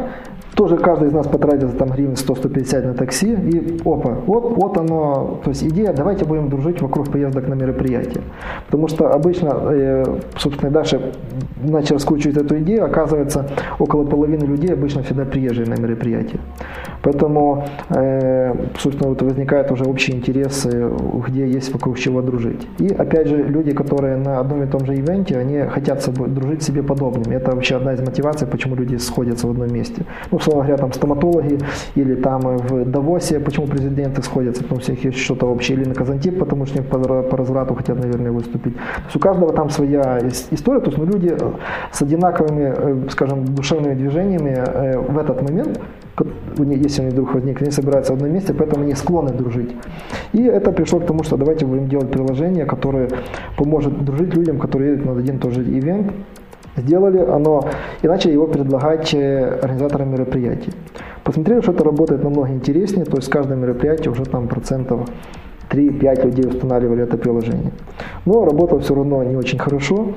тоже 0.58 0.76
каждый 0.76 1.08
из 1.08 1.12
нас 1.12 1.28
потратил 1.28 1.70
там 1.70 1.88
гривен 1.90 2.14
100-150 2.14 2.86
на 2.86 2.94
такси, 2.94 3.32
и 3.32 3.80
опа, 3.84 4.16
вот, 4.26 4.56
вот 4.56 4.76
оно, 4.76 5.38
то 5.44 5.50
есть 5.50 5.62
идея, 5.62 5.92
давайте 5.92 6.24
будем 6.24 6.48
дружить 6.48 6.82
вокруг 6.82 7.12
поездок 7.12 7.46
на 7.46 7.54
мероприятия. 7.54 8.22
Потому 8.66 8.88
что 8.88 9.08
обычно, 9.08 9.60
э, 9.70 10.04
собственно, 10.36 10.72
дальше 10.72 11.12
начал 11.62 11.94
раскручивать 11.94 12.38
эту 12.38 12.58
идею, 12.58 12.84
оказывается, 12.84 13.48
около 13.78 14.04
половины 14.04 14.46
людей 14.46 14.72
обычно 14.72 15.04
всегда 15.04 15.24
приезжие 15.24 15.68
на 15.68 15.80
мероприятия. 15.80 16.40
Поэтому, 17.02 17.64
э, 17.90 18.54
собственно, 18.78 19.10
вот 19.10 19.22
возникает 19.22 19.70
уже 19.70 19.84
общий 19.84 20.12
интерес, 20.12 20.66
где 21.28 21.46
есть 21.46 21.72
вокруг 21.72 21.98
чего 21.98 22.20
дружить. 22.20 22.66
И 22.80 22.88
опять 22.88 23.28
же, 23.28 23.36
люди, 23.36 23.72
которые 23.72 24.16
на 24.16 24.40
одном 24.40 24.64
и 24.64 24.66
том 24.66 24.84
же 24.84 24.96
ивенте, 24.96 25.38
они 25.38 25.60
хотят 25.70 26.02
собой 26.02 26.28
дружить 26.28 26.64
себе 26.64 26.82
подобными. 26.82 27.36
Это 27.36 27.52
вообще 27.52 27.76
одна 27.76 27.92
из 27.92 28.00
мотиваций, 28.00 28.48
почему 28.48 28.74
люди 28.74 28.96
сходятся 28.96 29.46
в 29.46 29.50
одном 29.50 29.72
месте. 29.72 30.02
Ну, 30.32 30.38
условно 30.48 30.66
говоря, 30.66 30.76
там 30.76 30.92
стоматологи 30.92 31.58
или 31.94 32.14
там 32.14 32.40
в 32.40 32.84
Давосе, 32.84 33.40
почему 33.40 33.66
президенты 33.66 34.22
сходятся, 34.22 34.62
потому 34.62 34.80
что 34.80 34.92
у 34.92 34.94
них 34.94 35.04
есть 35.04 35.18
что-то 35.18 35.46
общее, 35.46 35.78
или 35.78 35.88
на 35.88 35.94
Казантип, 35.94 36.38
потому 36.38 36.66
что 36.66 36.78
они 36.78 36.88
по 36.88 37.36
разврату 37.36 37.74
хотят, 37.74 37.98
наверное, 37.98 38.32
выступить. 38.32 38.74
То 38.74 39.02
есть 39.04 39.16
у 39.16 39.18
каждого 39.18 39.52
там 39.52 39.70
своя 39.70 40.18
история, 40.50 40.80
то 40.80 40.90
есть 40.90 40.98
ну, 40.98 41.04
люди 41.04 41.36
с 41.92 42.02
одинаковыми, 42.02 42.74
э, 42.76 43.10
скажем, 43.10 43.44
душевными 43.44 43.94
движениями 43.94 44.54
э, 44.56 44.98
в 44.98 45.18
этот 45.18 45.42
момент 45.42 45.80
если 46.58 47.02
у 47.02 47.04
них 47.04 47.12
вдруг 47.12 47.34
возник, 47.34 47.62
они 47.62 47.70
собираются 47.70 48.12
в 48.12 48.16
одном 48.16 48.32
месте, 48.32 48.52
поэтому 48.52 48.82
они 48.82 48.94
склонны 48.94 49.32
дружить. 49.32 49.70
И 50.32 50.42
это 50.42 50.72
пришло 50.72 50.98
к 50.98 51.06
тому, 51.06 51.22
что 51.22 51.36
давайте 51.36 51.64
будем 51.64 51.88
делать 51.88 52.10
приложение, 52.10 52.64
которое 52.64 53.08
поможет 53.56 54.04
дружить 54.04 54.34
людям, 54.34 54.58
которые 54.58 54.94
едут 54.94 55.06
на 55.06 55.12
один 55.12 55.38
тоже 55.38 55.62
ивент, 55.62 56.12
сделали 56.78 57.18
оно 57.18 57.64
и 58.02 58.08
начали 58.08 58.32
его 58.32 58.46
предлагать 58.46 59.14
э, 59.14 59.58
организаторам 59.62 60.10
мероприятий. 60.10 60.72
Посмотрели, 61.24 61.60
что 61.60 61.72
это 61.72 61.84
работает 61.84 62.24
намного 62.24 62.48
интереснее, 62.48 63.04
то 63.04 63.16
есть 63.16 63.28
каждое 63.28 63.56
мероприятие 63.56 64.10
уже 64.10 64.24
там 64.24 64.48
процентов 64.48 65.08
3-5 65.70 66.24
людей 66.24 66.46
устанавливали 66.46 67.02
это 67.02 67.16
приложение. 67.16 67.72
Но 68.24 68.44
работало 68.44 68.80
все 68.80 68.94
равно 68.94 69.22
не 69.22 69.36
очень 69.36 69.58
хорошо. 69.58 70.14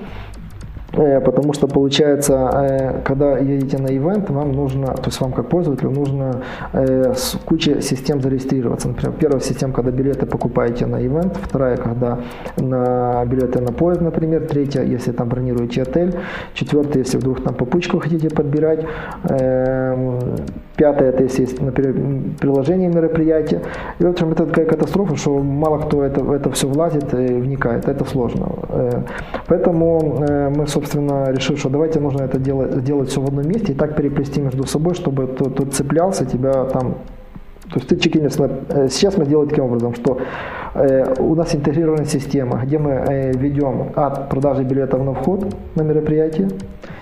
Э, 0.94 1.22
потому 1.22 1.54
что 1.54 1.68
получается, 1.68 2.50
э, 2.54 3.02
когда 3.04 3.38
едете 3.38 3.78
на 3.78 3.88
ивент, 3.88 4.30
вам 4.30 4.52
нужно, 4.52 4.88
то 4.88 5.06
есть 5.06 5.22
вам 5.22 5.32
как 5.32 5.48
пользователю 5.48 5.92
нужно 5.92 6.42
э, 6.74 7.14
с 7.16 7.38
кучей 7.46 7.82
систем 7.82 8.22
зарегистрироваться. 8.22 8.90
Например, 8.90 9.14
первая 9.18 9.42
система, 9.42 9.74
когда 9.74 9.92
билеты 9.92 10.26
покупаете 10.26 10.86
на 10.86 11.02
ивент, 11.02 11.38
вторая, 11.42 11.78
когда 11.78 12.20
на 12.58 13.24
билеты 13.26 13.62
на 13.62 13.72
поезд, 13.72 14.02
например, 14.02 14.48
третья, 14.48 14.84
если 14.84 15.12
там 15.12 15.30
бронируете 15.30 15.84
отель, 15.84 16.16
четвертая, 16.54 17.04
если 17.04 17.18
вдруг 17.18 17.42
там 17.44 17.54
попутчику 17.54 18.00
хотите 18.00 18.30
подбирать, 18.30 18.86
эм, 19.30 20.20
пятое, 20.76 21.10
это 21.10 21.24
если 21.24 21.42
есть, 21.42 21.62
например, 21.62 22.36
приложение 22.40 22.90
мероприятия. 22.90 23.62
И 24.00 24.04
в 24.04 24.10
общем, 24.10 24.32
это 24.32 24.46
такая 24.46 24.66
катастрофа, 24.66 25.16
что 25.16 25.38
мало 25.40 25.80
кто 25.80 26.04
это, 26.04 26.22
это 26.34 26.52
все 26.52 26.68
влазит 26.68 27.14
и 27.14 27.28
вникает, 27.28 27.88
это 27.88 28.04
сложно. 28.06 28.50
Поэтому 29.48 30.26
мы, 30.56 30.68
собственно, 30.68 30.81
собственно, 30.82 31.32
решил, 31.32 31.58
что 31.58 31.70
давайте 31.70 32.00
нужно 32.00 32.24
это 32.24 32.40
делать, 32.40 32.74
сделать 32.82 33.10
все 33.10 33.22
в 33.22 33.26
одном 33.26 33.48
месте 33.48 33.74
и 33.74 33.76
так 33.76 33.96
переплести 33.96 34.42
между 34.42 34.66
собой, 34.66 34.96
чтобы 34.96 35.28
тот, 35.28 35.56
тот 35.56 35.74
цеплялся, 35.74 36.26
тебя 36.26 36.66
там 36.66 36.98
то 37.72 37.80
есть 37.80 37.88
ты 37.88 37.98
чекинешь, 37.98 38.34
э, 38.38 38.88
сейчас 38.90 39.18
мы 39.18 39.24
сделаем 39.24 39.48
таким 39.48 39.66
образом, 39.66 39.96
что 39.96 40.20
э, 40.74 41.14
у 41.20 41.36
нас 41.36 41.56
интегрированная 41.56 42.06
система, 42.06 42.62
где 42.66 42.78
мы 42.78 42.92
э, 42.92 43.32
ведем 43.32 43.94
от 43.96 44.30
продажи 44.30 44.64
билетов 44.64 45.02
на 45.02 45.14
вход 45.14 45.46
на 45.76 45.84
мероприятие, 45.84 46.50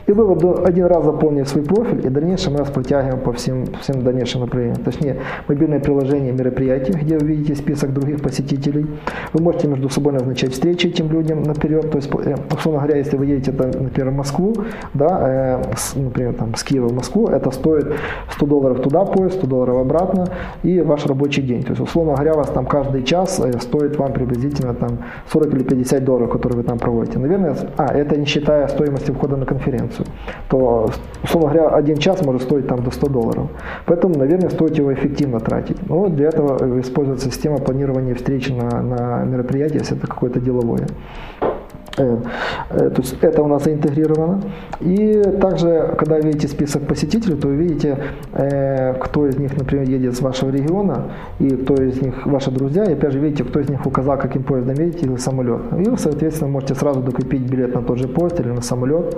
и 0.09 0.11
вы 0.11 0.25
вот 0.25 0.67
один 0.67 0.87
раз 0.87 1.05
заполнили 1.05 1.43
свой 1.43 1.63
профиль, 1.63 2.03
и 2.03 2.09
в 2.09 2.11
дальнейшем 2.11 2.53
мы 2.53 2.59
вас 2.59 2.71
протягиваем 2.71 3.19
по 3.19 3.31
всем, 3.31 3.67
всем 3.79 4.01
дальнейшим 4.01 4.41
направлениям. 4.41 4.83
Точнее, 4.83 5.17
мобильное 5.47 5.79
приложение 5.79 6.31
мероприятий, 6.31 6.93
где 6.93 7.15
вы 7.15 7.27
видите 7.27 7.53
список 7.53 7.93
других 7.93 8.19
посетителей. 8.19 8.87
Вы 9.33 9.43
можете 9.43 9.67
между 9.67 9.87
собой 9.89 10.13
назначать 10.13 10.53
встречи 10.53 10.87
этим 10.87 11.11
людям 11.11 11.43
наперед. 11.43 11.91
То 11.91 11.97
есть, 11.97 12.09
условно 12.51 12.81
говоря, 12.81 12.97
если 12.97 13.17
вы 13.17 13.27
едете, 13.27 13.51
там, 13.51 13.69
например, 13.69 14.09
в 14.09 14.15
Москву, 14.15 14.55
да, 14.95 15.59
э, 15.61 15.75
с, 15.77 15.93
например, 15.95 16.33
там, 16.33 16.55
с 16.55 16.63
Киева 16.63 16.87
в 16.87 16.93
Москву, 16.95 17.27
это 17.27 17.51
стоит 17.51 17.93
100 18.31 18.45
долларов 18.47 18.81
туда 18.81 19.05
поезд, 19.05 19.35
100 19.35 19.45
долларов 19.45 19.77
обратно, 19.77 20.27
и 20.63 20.81
ваш 20.81 21.05
рабочий 21.05 21.41
день. 21.41 21.63
То 21.63 21.69
есть, 21.69 21.81
условно 21.81 22.13
говоря, 22.13 22.33
вас 22.33 22.49
там 22.49 22.65
каждый 22.65 23.03
час 23.03 23.39
э, 23.39 23.59
стоит 23.59 23.97
вам 23.97 24.13
приблизительно 24.13 24.73
там 24.73 24.99
40 25.31 25.53
или 25.53 25.63
50 25.63 26.03
долларов, 26.03 26.31
которые 26.31 26.57
вы 26.57 26.63
там 26.63 26.77
проводите. 26.79 27.19
Наверное, 27.19 27.55
а, 27.77 27.93
это 27.93 28.17
не 28.17 28.25
считая 28.25 28.67
стоимости 28.67 29.11
входа 29.11 29.37
на 29.37 29.45
конференцию 29.45 30.05
то, 30.49 30.89
условно 31.23 31.49
говоря, 31.49 31.69
один 31.69 31.97
час 31.97 32.25
может 32.25 32.41
стоить 32.41 32.67
там 32.67 32.83
до 32.83 32.91
100 32.91 33.09
долларов. 33.09 33.49
Поэтому, 33.85 34.17
наверное, 34.17 34.49
стоит 34.49 34.77
его 34.77 34.93
эффективно 34.93 35.39
тратить. 35.39 35.77
Но 35.87 36.09
для 36.09 36.27
этого 36.27 36.79
используется 36.79 37.31
система 37.31 37.57
планирования 37.57 38.15
встреч 38.15 38.49
на, 38.49 38.81
на 38.81 39.23
мероприятие, 39.23 39.79
если 39.79 39.97
это 39.97 40.07
какое-то 40.07 40.39
деловое. 40.39 40.87
Э, 41.99 42.17
э, 42.69 42.89
то 42.89 43.01
есть 43.01 43.17
это 43.21 43.43
у 43.43 43.47
нас 43.47 43.63
заинтегрировано. 43.63 44.41
И 44.79 45.21
также, 45.41 45.95
когда 45.97 46.19
видите 46.19 46.47
список 46.47 46.87
посетителей, 46.87 47.35
то 47.35 47.47
вы 47.47 47.55
видите, 47.55 47.97
э, 48.33 48.93
кто 48.93 49.27
из 49.27 49.37
них, 49.37 49.57
например, 49.57 49.89
едет 49.89 50.15
с 50.15 50.21
вашего 50.21 50.49
региона, 50.49 51.11
и 51.39 51.49
кто 51.49 51.75
из 51.75 52.01
них 52.01 52.25
ваши 52.25 52.51
друзья, 52.51 52.85
и 52.85 52.93
опять 52.93 53.11
же 53.11 53.19
видите, 53.19 53.43
кто 53.43 53.59
из 53.59 53.69
них 53.69 53.85
указал, 53.85 54.17
каким 54.17 54.43
поездом 54.43 54.75
едете, 54.75 55.05
или 55.05 55.15
самолет. 55.17 55.61
И 55.77 55.89
вы, 55.89 55.97
соответственно, 55.97 56.51
можете 56.51 56.75
сразу 56.75 57.01
докупить 57.01 57.41
билет 57.41 57.75
на 57.75 57.81
тот 57.81 57.97
же 57.97 58.07
поезд 58.07 58.39
или 58.39 58.49
на 58.49 58.61
самолет. 58.61 59.17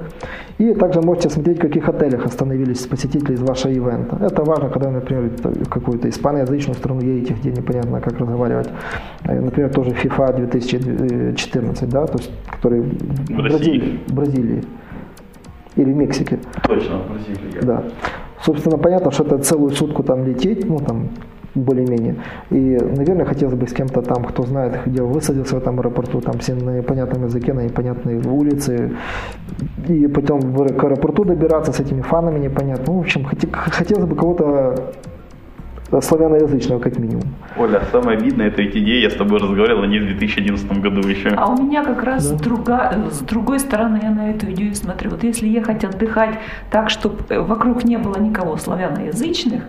И 0.57 0.73
также 0.73 1.01
можете 1.01 1.29
смотреть, 1.29 1.57
в 1.57 1.61
каких 1.61 1.89
отелях 1.89 2.25
остановились 2.25 2.87
посетители 2.87 3.33
из 3.33 3.41
вашего 3.41 3.71
ивента. 3.71 4.17
Это 4.21 4.43
важно, 4.43 4.69
когда, 4.69 4.89
например, 4.89 5.29
в 5.43 5.69
какую-то 5.69 6.09
испаноязычную 6.09 6.75
страну 6.75 7.01
едете, 7.01 7.35
где 7.39 7.51
непонятно, 7.51 8.01
как 8.01 8.19
разговаривать. 8.19 8.69
Например, 9.23 9.69
тоже 9.69 9.91
FIFA 9.91 10.35
2014, 10.37 11.89
да, 11.89 12.05
то 12.05 12.17
есть, 12.17 12.31
который 12.51 12.70
в 12.79 13.35
Бразилии. 13.35 13.99
Бразилии. 14.07 14.63
Или 15.75 15.91
в 15.91 15.95
Мексике. 15.95 16.39
Точно, 16.63 16.99
в 16.99 17.11
Бразилии. 17.11 17.61
Да. 17.61 17.83
Собственно, 18.43 18.77
понятно, 18.77 19.11
что 19.11 19.23
это 19.23 19.37
целую 19.39 19.71
сутку 19.71 20.03
там 20.03 20.25
лететь, 20.25 20.65
ну 20.67 20.77
там 20.79 21.09
более-менее. 21.53 22.15
И, 22.49 22.55
наверное, 22.55 23.25
хотелось 23.25 23.55
бы 23.55 23.67
с 23.67 23.73
кем-то 23.73 24.01
там, 24.01 24.23
кто 24.23 24.43
знает, 24.43 24.79
где 24.85 25.01
высадился 25.01 25.55
в 25.55 25.57
этом 25.57 25.79
аэропорту, 25.79 26.21
там 26.21 26.39
все 26.39 26.55
на 26.55 26.77
непонятном 26.77 27.25
языке, 27.25 27.53
на 27.53 27.61
непонятной 27.61 28.17
улице, 28.25 28.91
и 29.87 30.07
потом 30.07 30.41
к 30.55 30.83
аэропорту 30.83 31.25
добираться 31.25 31.73
с 31.73 31.79
этими 31.79 32.01
фанами 32.01 32.39
непонятно. 32.39 32.85
Ну, 32.87 32.97
в 32.99 33.01
общем, 33.01 33.25
хотелось 33.51 34.05
бы 34.05 34.15
кого-то 34.15 34.93
славяноязычного 35.99 36.79
как 36.79 36.97
минимум. 36.97 37.23
Оля, 37.57 37.81
самое 37.91 38.17
обидное, 38.17 38.47
это 38.47 38.61
эти 38.61 38.77
идеи, 38.77 39.01
я 39.01 39.09
с 39.09 39.15
тобой 39.15 39.39
разговаривал, 39.39 39.83
они 39.83 39.99
в 39.99 40.05
2011 40.05 40.79
году 40.79 41.07
еще. 41.07 41.29
А 41.29 41.47
у 41.47 41.61
меня 41.61 41.83
как 41.83 42.03
раз 42.03 42.29
да. 42.29 42.37
друга, 42.37 42.93
с 43.11 43.19
другой 43.19 43.59
стороны 43.59 43.99
я 44.01 44.11
на 44.11 44.31
эту 44.31 44.49
идею 44.51 44.73
смотрю. 44.75 45.11
Вот 45.11 45.23
если 45.23 45.47
ехать 45.47 45.83
отдыхать 45.83 46.39
так, 46.69 46.89
чтобы 46.89 47.17
вокруг 47.29 47.83
не 47.83 47.97
было 47.97 48.17
никого 48.17 48.55
славяноязычных, 48.57 49.63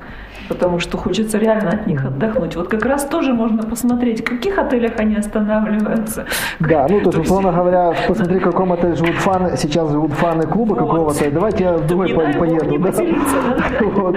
потому 0.48 0.78
что 0.78 0.96
хочется 0.96 1.38
реально 1.38 1.70
от 1.70 1.86
них 1.86 2.04
отдохнуть. 2.04 2.56
Вот 2.56 2.68
как 2.68 2.84
раз 2.84 3.04
тоже 3.04 3.32
можно 3.32 3.62
посмотреть, 3.62 4.20
в 4.20 4.24
каких 4.24 4.58
отелях 4.58 4.92
они 4.98 5.16
останавливаются. 5.16 6.26
Да, 6.60 6.86
ну 6.88 7.00
то 7.00 7.10
есть, 7.10 7.18
условно 7.18 7.52
говоря, 7.52 7.94
посмотри, 8.08 8.38
в 8.38 8.42
каком 8.42 8.72
отеле 8.72 8.94
живут 8.94 9.16
фаны, 9.16 9.56
сейчас 9.56 9.90
живут 9.90 10.12
фаны 10.12 10.46
клуба 10.46 10.74
какого-то, 10.76 11.30
давайте 11.30 11.64
я 11.64 11.72
в 11.74 11.86
другой 11.86 12.14
поеду. 12.14 12.78
Да? 12.78 12.92
Вот. 13.92 14.16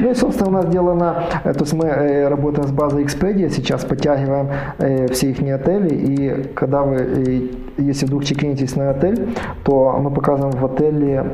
Ну 0.00 0.10
и, 0.10 0.14
собственно, 0.14 0.50
у 0.50 0.52
нас 0.52 0.66
сделано, 0.66 1.24
э, 1.44 1.52
то 1.52 1.60
есть 1.60 1.72
мы 1.72 1.86
э, 1.86 2.28
работаем 2.28 2.68
с 2.68 2.72
базой 2.72 3.04
Expedia, 3.04 3.48
сейчас 3.48 3.84
подтягиваем 3.84 4.48
э, 4.78 5.08
все 5.08 5.30
их 5.30 5.38
отели, 5.40 5.94
и 5.94 6.42
когда 6.54 6.82
вы, 6.82 7.50
если 7.78 8.06
вдруг 8.06 8.24
чекинитесь 8.24 8.76
на 8.76 8.90
отель, 8.90 9.28
то 9.64 9.98
мы 9.98 10.10
показываем 10.10 10.56
в 10.56 10.64
отеле 10.64 11.32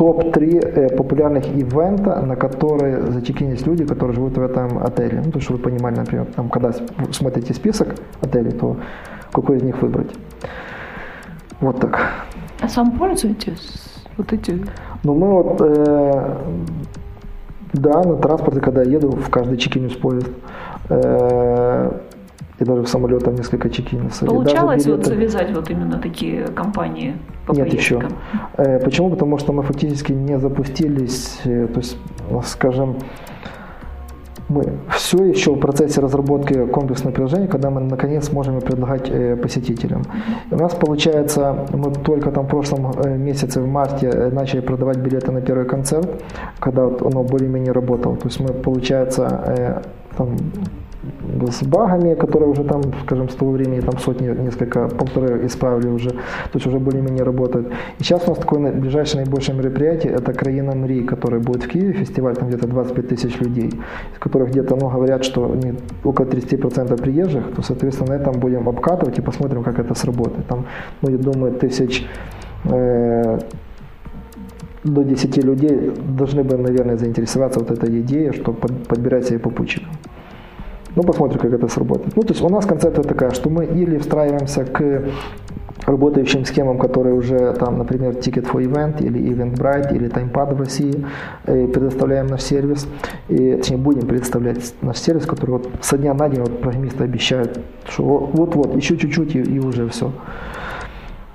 топ-3 0.00 0.60
э, 0.60 0.96
популярных 0.96 1.46
ивента, 1.46 2.22
на 2.22 2.34
которые 2.34 3.12
зачекинились 3.12 3.66
люди, 3.66 3.84
которые 3.84 4.14
живут 4.14 4.38
в 4.38 4.42
этом 4.42 4.78
отеле. 4.78 5.22
Ну, 5.22 5.30
то, 5.30 5.40
что 5.40 5.52
вы 5.52 5.58
понимали, 5.58 5.96
например, 5.96 6.26
там, 6.34 6.48
когда 6.48 6.72
смотрите 7.12 7.52
список 7.52 7.88
отелей, 8.22 8.52
то 8.52 8.76
какой 9.30 9.58
из 9.58 9.62
них 9.62 9.82
выбрать. 9.82 10.10
Вот 11.60 11.80
так. 11.80 12.00
А 12.62 12.68
сам 12.68 12.92
пользуетесь 12.92 14.02
вот 14.16 14.32
эти? 14.32 14.64
Ну, 15.04 15.14
мы 15.14 15.30
вот, 15.30 15.60
э, 15.60 16.36
да, 17.74 18.02
на 18.02 18.16
транспорте, 18.16 18.60
когда 18.60 18.82
я 18.82 18.92
еду, 18.92 19.10
в 19.10 19.28
каждый 19.28 19.58
чекинюсь 19.58 19.96
поезд. 19.96 20.30
Э, 20.88 21.90
и 22.60 22.64
даже 22.64 22.82
в 22.82 22.88
самолет 22.88 23.24
там 23.24 23.34
несколько 23.34 23.70
чекинов. 23.70 24.18
Получалось 24.20 24.86
вот 24.86 25.06
завязать 25.06 25.52
вот 25.54 25.70
именно 25.70 25.98
такие 25.98 26.46
компании 26.48 27.16
по 27.46 27.52
Нет 27.52 27.70
поездкам? 27.70 27.98
еще. 27.98 28.08
Э, 28.58 28.78
почему? 28.84 29.10
Потому 29.10 29.38
что 29.38 29.52
мы 29.52 29.62
фактически 29.62 30.12
не 30.12 30.38
запустились, 30.38 31.40
э, 31.44 31.66
то 31.66 31.80
есть, 31.80 31.96
скажем, 32.44 32.96
мы 34.48 34.64
все 34.90 35.24
еще 35.24 35.54
в 35.54 35.60
процессе 35.60 36.00
разработки 36.00 36.66
комплексного 36.66 37.14
приложения, 37.14 37.46
когда 37.46 37.70
мы 37.70 37.80
наконец 37.80 38.26
сможем 38.26 38.60
предлагать 38.60 39.08
э, 39.08 39.36
посетителям. 39.36 40.02
у 40.50 40.56
нас 40.56 40.74
получается, 40.74 41.66
мы 41.72 41.92
только 41.92 42.30
там 42.30 42.44
в 42.44 42.48
прошлом 42.48 42.92
месяце, 43.24 43.62
в 43.62 43.68
марте, 43.68 44.30
начали 44.32 44.60
продавать 44.60 44.98
билеты 44.98 45.32
на 45.32 45.40
первый 45.40 45.66
концерт, 45.66 46.22
когда 46.58 46.84
вот 46.84 47.00
оно 47.00 47.22
более-менее 47.22 47.72
работало. 47.72 48.16
То 48.16 48.28
есть 48.28 48.40
мы, 48.40 48.48
получается, 48.48 49.82
там, 50.16 50.36
с 51.50 51.62
багами, 51.62 52.14
которые 52.14 52.48
уже 52.50 52.64
там, 52.64 52.82
скажем, 53.04 53.28
с 53.28 53.34
того 53.34 53.52
времени 53.52 53.80
там 53.80 53.98
сотни, 53.98 54.28
несколько, 54.28 54.88
полторы 54.88 55.46
исправили 55.46 55.88
уже, 55.88 56.10
то 56.10 56.54
есть 56.54 56.66
уже 56.66 56.78
более-менее 56.78 57.24
работают. 57.24 57.68
И 57.98 58.02
сейчас 58.02 58.26
у 58.26 58.30
нас 58.30 58.38
такое 58.38 58.72
ближайшее 58.72 59.22
наибольшее 59.22 59.56
мероприятие, 59.56 60.12
это 60.12 60.32
Краина 60.32 60.74
Мри, 60.74 61.02
который 61.02 61.40
будет 61.40 61.64
в 61.64 61.68
Киеве, 61.68 61.92
фестиваль, 61.92 62.36
там 62.36 62.48
где-то 62.48 62.66
25 62.66 63.08
тысяч 63.08 63.40
людей, 63.40 63.68
из 64.12 64.18
которых 64.18 64.50
где-то, 64.50 64.76
ну, 64.76 64.88
говорят, 64.88 65.24
что 65.24 65.54
не, 65.54 65.74
около 66.04 66.26
30% 66.26 67.02
приезжих, 67.02 67.54
то, 67.54 67.62
соответственно, 67.62 68.10
на 68.10 68.20
этом 68.20 68.40
будем 68.40 68.68
обкатывать 68.68 69.18
и 69.18 69.22
посмотрим, 69.22 69.62
как 69.62 69.78
это 69.78 69.94
сработает. 69.94 70.46
Там, 70.46 70.66
ну, 71.02 71.10
я 71.10 71.18
думаю, 71.18 71.52
тысяч 71.52 72.06
э, 72.64 73.38
до 74.84 75.02
10 75.02 75.44
людей 75.44 75.92
должны 76.18 76.42
бы, 76.42 76.56
наверное, 76.56 76.96
заинтересоваться 76.96 77.60
вот 77.60 77.70
этой 77.70 78.00
идеей, 78.00 78.32
чтобы 78.32 78.58
подбирать 78.88 79.26
себе 79.26 79.38
попутчиков. 79.38 79.88
Ну, 80.96 81.02
посмотрим, 81.02 81.38
как 81.38 81.52
это 81.52 81.68
сработает. 81.68 82.16
Ну, 82.16 82.22
то 82.22 82.28
есть 82.28 82.42
у 82.42 82.48
нас 82.48 82.66
концепция 82.66 83.04
такая, 83.04 83.30
что 83.30 83.48
мы 83.50 83.64
или 83.64 83.98
встраиваемся 83.98 84.64
к 84.64 85.04
работающим 85.86 86.44
схемам, 86.44 86.78
которые 86.78 87.14
уже 87.14 87.52
там, 87.54 87.78
например, 87.78 88.12
Ticket 88.12 88.50
for 88.50 88.62
Event 88.62 89.02
или 89.02 89.20
Eventbrite 89.20 89.94
или 89.94 90.08
TimePad 90.08 90.54
в 90.54 90.60
России, 90.60 91.04
и 91.46 91.66
предоставляем 91.66 92.26
наш 92.26 92.42
сервис, 92.42 92.86
и, 93.28 93.56
точнее, 93.56 93.78
будем 93.78 94.06
предоставлять 94.06 94.74
наш 94.82 94.98
сервис, 94.98 95.26
который 95.26 95.52
вот 95.52 95.68
со 95.80 95.96
дня 95.98 96.14
на 96.14 96.28
день 96.28 96.40
вот 96.40 96.60
программисты 96.60 97.04
обещают, 97.04 97.60
что 97.88 98.02
вот-вот, 98.02 98.76
еще 98.76 98.96
чуть-чуть 98.96 99.34
и, 99.34 99.40
и 99.40 99.58
уже 99.58 99.88
все. 99.88 100.12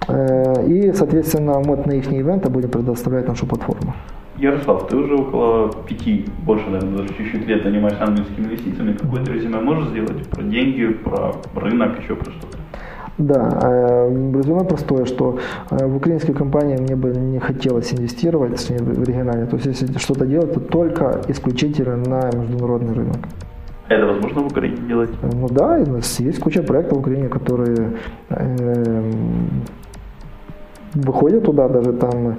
Э, 0.08 0.66
и, 0.68 0.94
соответственно, 0.94 1.60
мы 1.60 1.78
на 1.78 1.94
их 1.94 2.12
ивенты 2.12 2.50
будем 2.50 2.70
предоставлять 2.70 3.28
нашу 3.28 3.46
платформу. 3.48 3.94
Ярослав, 4.38 4.88
ты 4.88 4.98
уже 4.98 5.16
около 5.16 5.72
пяти, 5.88 6.26
больше, 6.46 6.70
наверное, 6.70 6.98
даже 6.98 7.14
чуть-чуть 7.14 7.48
лет 7.48 7.64
занимаешься 7.64 8.04
ангельскими 8.04 8.46
инвестициями. 8.46 8.94
Какое-то 8.94 9.32
резюме 9.32 9.60
можешь 9.60 9.90
сделать 9.90 10.28
про 10.30 10.44
деньги, 10.44 10.88
про 10.88 11.36
рынок, 11.56 12.02
еще 12.02 12.16
про 12.16 12.32
что-то? 12.32 12.58
Да, 13.18 13.60
э, 13.64 14.32
резюме 14.34 14.66
простое, 14.66 15.06
что 15.06 15.40
э, 15.72 15.86
в 15.86 15.96
украинские 15.96 16.36
компании 16.36 16.76
мне 16.76 16.98
бы 16.98 17.12
не 17.12 17.40
хотелось 17.40 17.94
инвестировать 17.94 18.60
в 18.70 19.04
региональные. 19.04 19.48
То 19.48 19.56
есть 19.56 19.68
если 19.68 19.98
что-то 20.00 20.26
делать, 20.26 20.54
то 20.54 20.60
только 20.60 21.22
исключительно 21.30 21.96
на 21.96 22.30
международный 22.38 22.94
рынок. 22.94 23.18
Это 23.88 24.06
возможно 24.06 24.42
в 24.42 24.48
Украине 24.48 24.78
делать? 24.88 25.12
Ну 25.22 25.48
да, 25.50 25.78
у 25.78 25.92
нас 25.92 26.20
есть 26.20 26.40
куча 26.40 26.62
проектов 26.62 26.98
в 26.98 27.02
Украине, 27.02 27.30
которые 27.30 27.92
э, 28.30 29.12
выходят 30.94 31.46
туда, 31.46 31.70
даже 31.70 31.94
там 31.94 32.36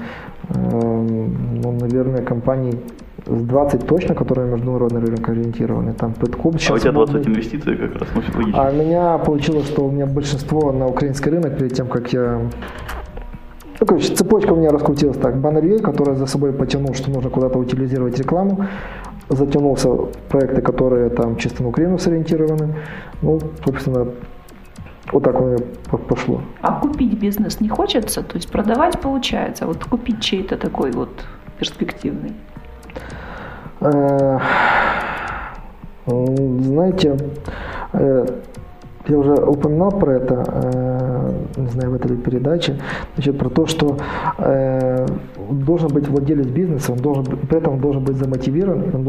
ну, 0.48 1.72
наверное, 1.80 2.22
компаний 2.22 2.78
с 3.26 3.42
20 3.42 3.86
точно, 3.86 4.14
которые 4.14 4.48
международный 4.52 5.00
рынок 5.00 5.28
ориентированы. 5.28 5.92
Там 5.92 6.12
Пэткоп 6.12 6.56
А 6.68 6.74
у 6.74 6.78
тебя 6.78 6.92
20 6.92 7.26
инвестиций 7.26 7.76
как 7.76 7.94
раз, 7.94 8.08
ну, 8.14 8.22
логично. 8.34 8.62
А 8.62 8.70
у 8.70 8.74
меня 8.74 9.18
получилось, 9.18 9.66
что 9.66 9.84
у 9.86 9.90
меня 9.90 10.06
большинство 10.06 10.72
на 10.72 10.86
украинский 10.86 11.30
рынок 11.30 11.58
перед 11.58 11.74
тем, 11.74 11.88
как 11.88 12.12
я 12.12 12.40
ну, 13.78 13.86
короче, 13.86 14.14
цепочка 14.14 14.52
у 14.52 14.56
меня 14.56 14.70
раскрутилась 14.70 15.18
так. 15.18 15.38
Баннер 15.38 15.82
который 15.82 16.16
за 16.16 16.26
собой 16.26 16.52
потянул, 16.52 16.94
что 16.94 17.10
нужно 17.10 17.28
куда-то 17.28 17.58
утилизировать 17.58 18.18
рекламу. 18.18 18.66
Затянулся 19.28 19.90
проекты, 20.28 20.62
которые 20.62 21.10
там 21.10 21.36
чисто 21.36 21.62
на 21.62 21.68
Украину 21.68 21.98
сориентированы. 21.98 22.76
Ну, 23.20 23.38
собственно, 23.64 24.06
вот 25.12 25.22
так 25.22 25.40
у 25.40 25.44
меня 25.44 25.58
пошло. 26.08 26.40
А 26.60 26.80
купить 26.80 27.18
бизнес 27.18 27.60
не 27.60 27.68
хочется? 27.68 28.22
То 28.22 28.36
есть 28.36 28.50
продавать 28.50 29.00
получается, 29.00 29.64
а 29.64 29.68
вот 29.68 29.84
купить 29.84 30.20
чей-то 30.20 30.56
такой 30.56 30.90
вот 30.90 31.24
перспективный? 31.58 32.32
Э, 33.80 34.38
знаете, 36.06 37.16
э, 37.92 38.26
я 39.08 39.18
уже 39.18 39.34
упоминал 39.34 39.90
про 39.90 40.14
это, 40.14 40.44
э, 40.46 41.60
не 41.60 41.68
знаю, 41.68 41.90
в 41.90 41.94
этой 41.94 42.16
передаче, 42.16 42.76
значит, 43.14 43.38
про 43.38 43.48
то, 43.48 43.66
что 43.66 43.98
э, 44.38 45.06
должен 45.50 45.88
быть 45.88 46.08
владелец 46.08 46.46
бизнеса, 46.46 46.92
он 46.92 46.98
должен, 46.98 47.24
при 47.24 47.58
этом 47.58 47.74
он 47.74 47.80
должен 47.80 48.04
быть 48.04 48.16
замотивирован, 48.16 48.94
он 48.94 49.02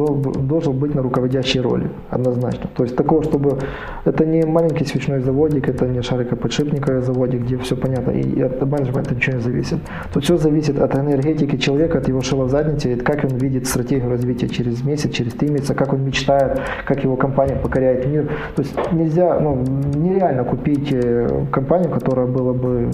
должен, 0.48 0.78
быть 0.78 0.94
на 0.94 1.02
руководящей 1.02 1.62
роли, 1.62 1.90
однозначно. 2.10 2.70
То 2.76 2.84
есть 2.84 2.96
такого, 2.96 3.24
чтобы 3.24 3.58
это 4.06 4.26
не 4.26 4.44
маленький 4.46 4.86
свечной 4.86 5.22
заводик, 5.22 5.70
это 5.70 5.88
не 5.88 6.02
шарикоподшипниковый 6.02 7.02
заводик, 7.02 7.42
где 7.42 7.58
все 7.58 7.76
понятно, 7.76 8.12
и 8.12 8.42
от 8.42 8.62
менеджмента 8.62 9.16
ничего 9.16 9.38
не 9.38 9.42
зависит. 9.42 9.80
Тут 10.14 10.24
все 10.24 10.38
зависит 10.38 10.80
от 10.80 10.96
энергетики 10.96 11.58
человека, 11.58 11.98
от 11.98 12.08
его 12.08 12.22
шила 12.22 12.46
в 12.46 12.50
заднице, 12.50 12.96
как 12.98 13.24
он 13.24 13.38
видит 13.38 13.68
стратегию 13.68 14.10
развития 14.10 14.48
через 14.50 14.84
месяц, 14.84 15.12
через 15.12 15.34
три 15.34 15.50
месяца, 15.50 15.74
как 15.74 15.94
он 15.94 16.04
мечтает, 16.04 16.60
как 16.86 17.04
его 17.04 17.16
компания 17.16 17.56
покоряет 17.56 18.06
мир. 18.08 18.30
То 18.56 18.62
есть 18.62 18.76
нельзя, 18.92 19.40
ну, 19.40 19.64
нереально 19.96 20.44
купить 20.44 20.92
э, 20.92 21.46
компанию, 21.52 21.90
которая 21.90 22.28
была 22.28 22.54
бы 22.54 22.92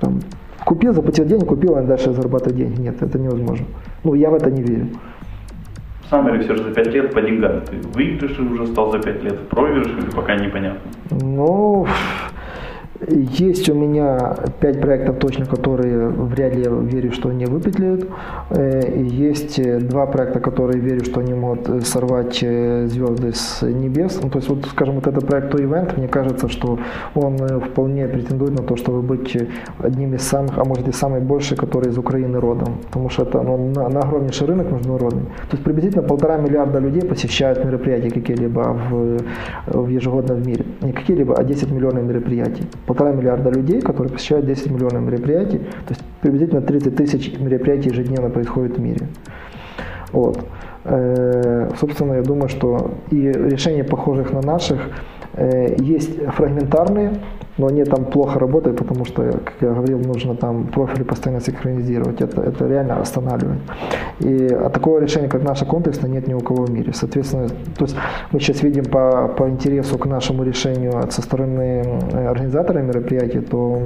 там, 0.00 0.20
купил, 0.64 0.92
заплатил 0.92 1.24
денег, 1.24 1.46
купил, 1.46 1.76
а 1.76 1.82
дальше 1.82 2.12
зарабатывать 2.12 2.56
деньги. 2.56 2.80
Нет, 2.80 3.02
это 3.02 3.18
невозможно. 3.18 3.66
Ну, 4.04 4.14
я 4.14 4.30
в 4.30 4.34
это 4.34 4.50
не 4.50 4.62
верю. 4.62 4.88
Сам 6.10 6.26
все 6.40 6.56
же 6.56 6.64
за 6.64 6.70
5 6.74 6.86
лет 6.88 7.14
по 7.14 7.22
деньгам. 7.22 7.60
Ты 7.60 7.76
выигрыш 7.94 8.36
уже 8.38 8.66
стал 8.66 8.90
за 8.90 8.98
5 8.98 9.22
лет, 9.22 9.48
проигрыш 9.48 9.86
или 9.86 10.10
пока 10.10 10.34
непонятно? 10.34 10.90
Ну, 11.10 11.86
есть 13.08 13.68
у 13.70 13.74
меня 13.74 14.36
пять 14.60 14.80
проектов 14.80 15.18
точно, 15.18 15.46
которые 15.46 16.08
вряд 16.08 16.54
ли 16.54 16.64
я 16.64 16.70
верю, 16.70 17.12
что 17.12 17.30
они 17.30 17.46
выпетлят. 17.46 18.04
Э, 18.50 19.02
есть 19.02 19.58
э, 19.58 19.78
два 19.78 20.06
проекта, 20.06 20.40
которые 20.40 20.80
верю, 20.80 21.04
что 21.04 21.20
они 21.20 21.32
могут 21.32 21.68
э, 21.68 21.80
сорвать 21.80 22.38
звезды 22.38 23.32
с 23.32 23.62
небес. 23.62 24.20
Ну, 24.22 24.28
то 24.28 24.38
есть, 24.38 24.50
вот, 24.50 24.66
скажем, 24.66 24.96
вот 24.96 25.06
этот 25.06 25.26
проект 25.26 25.54
To 25.54 25.58
Event, 25.58 25.98
мне 25.98 26.08
кажется, 26.08 26.48
что 26.48 26.78
он 27.14 27.38
вполне 27.38 28.06
претендует 28.06 28.52
на 28.52 28.62
то, 28.62 28.76
чтобы 28.76 29.00
быть 29.00 29.36
одним 29.78 30.14
из 30.14 30.22
самых, 30.22 30.58
а 30.58 30.64
может 30.64 30.86
и 30.88 30.92
самый 30.92 31.20
больший, 31.20 31.56
который 31.56 31.88
из 31.90 31.98
Украины 31.98 32.38
родом. 32.38 32.78
Потому 32.86 33.08
что 33.08 33.22
это 33.22 33.40
ну, 33.40 33.72
на, 33.74 33.88
на 33.88 34.00
огромнейший 34.00 34.46
рынок 34.46 34.70
международный. 34.70 35.22
То 35.22 35.52
есть 35.52 35.64
приблизительно 35.64 36.02
полтора 36.02 36.36
миллиарда 36.36 36.78
людей 36.80 37.02
посещают 37.02 37.64
мероприятия 37.64 38.10
какие-либо 38.10 38.76
в, 38.90 39.18
в 39.66 39.88
ежегодно 39.88 40.34
в 40.34 40.46
мире. 40.46 40.66
Не 40.82 40.92
какие-либо, 40.92 41.34
а 41.34 41.44
10 41.44 41.70
миллионов 41.70 42.04
мероприятий 42.04 42.64
полтора 42.90 43.12
миллиарда 43.12 43.50
людей, 43.50 43.80
которые 43.80 44.12
посещают 44.12 44.46
10 44.46 44.68
миллионов 44.72 45.02
мероприятий, 45.02 45.58
то 45.58 45.90
есть 45.90 46.02
приблизительно 46.20 46.60
30 46.60 46.96
тысяч 46.96 47.38
мероприятий 47.38 47.90
ежедневно 47.90 48.30
происходит 48.30 48.78
в 48.78 48.80
мире. 48.80 49.06
Вот. 50.10 50.44
Э, 50.82 51.70
собственно, 51.78 52.14
я 52.14 52.22
думаю, 52.22 52.48
что 52.48 52.94
и 53.12 53.30
решения, 53.30 53.84
похожих 53.84 54.32
на 54.32 54.40
наших, 54.40 54.80
э, 55.34 55.76
есть 55.78 56.20
фрагментарные, 56.34 57.12
но 57.60 57.66
они 57.66 57.84
там 57.84 58.06
плохо 58.06 58.38
работают, 58.38 58.78
потому 58.78 59.04
что, 59.04 59.22
как 59.22 59.54
я 59.60 59.68
говорил, 59.68 59.98
нужно 59.98 60.34
там 60.34 60.66
профили 60.66 61.02
постоянно 61.02 61.42
синхронизировать. 61.42 62.22
Это, 62.22 62.40
это 62.40 62.66
реально 62.66 63.00
останавливает. 63.00 63.60
И 64.20 64.46
а 64.46 64.70
такого 64.70 64.98
решения, 64.98 65.28
как 65.28 65.42
наше 65.42 65.66
комплексное, 65.66 66.10
нет 66.10 66.26
ни 66.26 66.32
у 66.32 66.40
кого 66.40 66.64
в 66.64 66.70
мире. 66.70 66.92
Соответственно, 66.94 67.48
то 67.48 67.84
есть 67.84 67.96
мы 68.32 68.40
сейчас 68.40 68.62
видим 68.62 68.84
по, 68.84 69.28
по 69.28 69.48
интересу 69.50 69.98
к 69.98 70.06
нашему 70.06 70.42
решению 70.42 70.92
со 71.10 71.20
стороны 71.20 71.84
э, 72.12 72.26
организатора 72.26 72.78
мероприятия, 72.78 73.42
то 73.42 73.82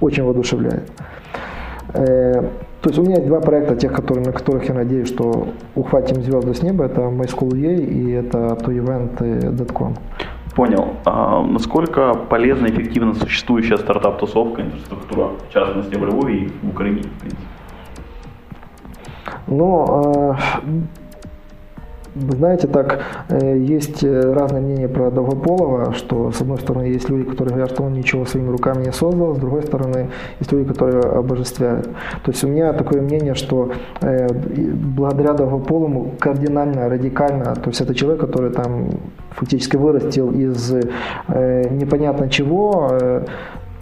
очень 0.00 0.24
воодушевляет. 0.24 0.90
Э, 1.92 2.42
то 2.80 2.88
есть 2.88 2.98
у 2.98 3.02
меня 3.02 3.16
есть 3.16 3.26
два 3.26 3.40
проекта, 3.40 3.76
тех, 3.76 3.92
которые, 3.92 4.24
на 4.24 4.32
которых 4.32 4.66
я 4.66 4.74
надеюсь, 4.74 5.08
что 5.08 5.48
ухватим 5.74 6.22
звезды 6.22 6.54
с 6.54 6.62
неба. 6.62 6.86
Это 6.86 7.02
MySchoolEA 7.02 7.84
и 7.84 8.12
это 8.12 8.56
ToEvent.com. 8.64 9.94
Понял. 10.54 10.96
А 11.04 11.42
насколько 11.42 12.14
полезна 12.14 12.66
и 12.66 12.70
эффективна 12.70 13.14
существующая 13.14 13.76
стартап-тусовка, 13.76 14.62
инфраструктура, 14.62 15.30
в 15.48 15.52
частности 15.52 15.94
в 15.94 16.04
Львове 16.04 16.36
и 16.36 16.48
в 16.62 16.70
Украине, 16.70 17.02
в 17.02 17.20
принципе? 17.20 17.44
Ну, 19.46 20.36
знаете, 22.14 22.66
так, 22.66 23.00
э, 23.28 23.56
есть 23.58 24.02
э, 24.02 24.32
разные 24.32 24.62
мнения 24.62 24.88
про 24.88 25.10
Долгополова, 25.10 25.92
что 25.92 26.32
с 26.32 26.40
одной 26.40 26.58
стороны 26.58 26.84
есть 26.84 27.08
люди, 27.08 27.24
которые 27.24 27.54
говорят, 27.54 27.70
что 27.70 27.84
он 27.84 27.92
ничего 27.92 28.24
своими 28.24 28.50
руками 28.50 28.84
не 28.84 28.92
создал, 28.92 29.34
с 29.34 29.38
другой 29.38 29.62
стороны 29.62 30.08
есть 30.40 30.50
люди, 30.52 30.68
которые 30.68 31.02
обожествляют. 31.02 31.86
То 32.24 32.30
есть 32.32 32.42
у 32.44 32.48
меня 32.48 32.72
такое 32.72 33.00
мнение, 33.00 33.34
что 33.34 33.70
э, 34.00 34.26
благодаря 34.32 35.34
Долгополому 35.34 36.14
кардинально, 36.18 36.88
радикально, 36.88 37.54
то 37.54 37.70
есть 37.70 37.80
это 37.80 37.94
человек, 37.94 38.20
который 38.20 38.50
там 38.50 38.90
фактически 39.30 39.76
вырастил 39.76 40.32
из 40.32 40.72
непонятно 41.28 42.28
чего, 42.28 43.22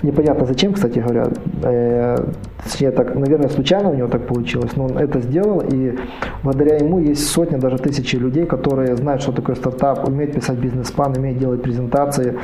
Непонятно 0.02 0.46
зачем, 0.46 0.72
кстати 0.74 1.00
говоря. 1.00 1.26
Э, 1.64 2.16
точнее, 2.62 2.92
так, 2.92 3.16
наверное, 3.16 3.48
случайно 3.48 3.90
у 3.90 3.94
него 3.94 4.06
так 4.06 4.26
получилось, 4.28 4.76
но 4.76 4.84
он 4.84 4.96
это 4.96 5.20
сделал, 5.20 5.60
и 5.60 5.98
благодаря 6.44 6.76
ему 6.76 7.00
есть 7.00 7.26
сотни, 7.26 7.56
даже 7.56 7.78
тысячи 7.78 8.14
людей, 8.14 8.46
которые 8.46 8.94
знают, 8.94 9.22
что 9.22 9.32
такое 9.32 9.56
стартап, 9.56 10.06
умеют 10.08 10.34
писать 10.34 10.58
бизнес-план, 10.58 11.16
умеют 11.16 11.38
делать 11.38 11.62
презентации. 11.62 12.38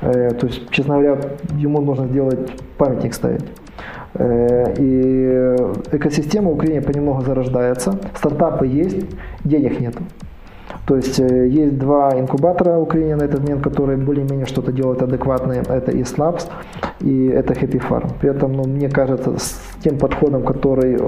Э, 0.00 0.30
то 0.30 0.46
есть, 0.48 0.68
честно 0.70 0.94
говоря, 0.94 1.20
ему 1.56 1.80
нужно 1.80 2.08
сделать 2.08 2.50
памятник 2.76 3.14
ставить. 3.14 3.44
Э, 4.14 4.74
и 4.76 5.56
экосистема 5.92 6.50
в 6.50 6.54
Украине 6.54 6.82
понемногу 6.82 7.22
зарождается, 7.22 8.00
стартапы 8.16 8.66
есть, 8.66 9.06
денег 9.44 9.78
нет. 9.78 9.94
То 10.86 10.96
есть 10.96 11.18
э, 11.18 11.48
есть 11.48 11.78
два 11.78 12.18
инкубатора 12.18 12.78
в 12.78 12.82
Украине 12.82 13.16
на 13.16 13.24
этот 13.24 13.40
момент, 13.40 13.62
которые 13.62 13.98
более-менее 13.98 14.46
что-то 14.46 14.72
делают 14.72 15.02
адекватное. 15.02 15.62
Это 15.62 15.90
и 15.90 16.02
Slabs, 16.02 16.46
и 17.00 17.26
это 17.26 17.54
Happy 17.54 17.82
Farm. 17.88 18.12
При 18.20 18.30
этом, 18.30 18.52
ну, 18.52 18.64
мне 18.64 18.88
кажется, 18.88 19.36
с 19.36 19.60
тем 19.82 19.98
подходом, 19.98 20.44
который 20.44 20.94
э, 20.94 20.98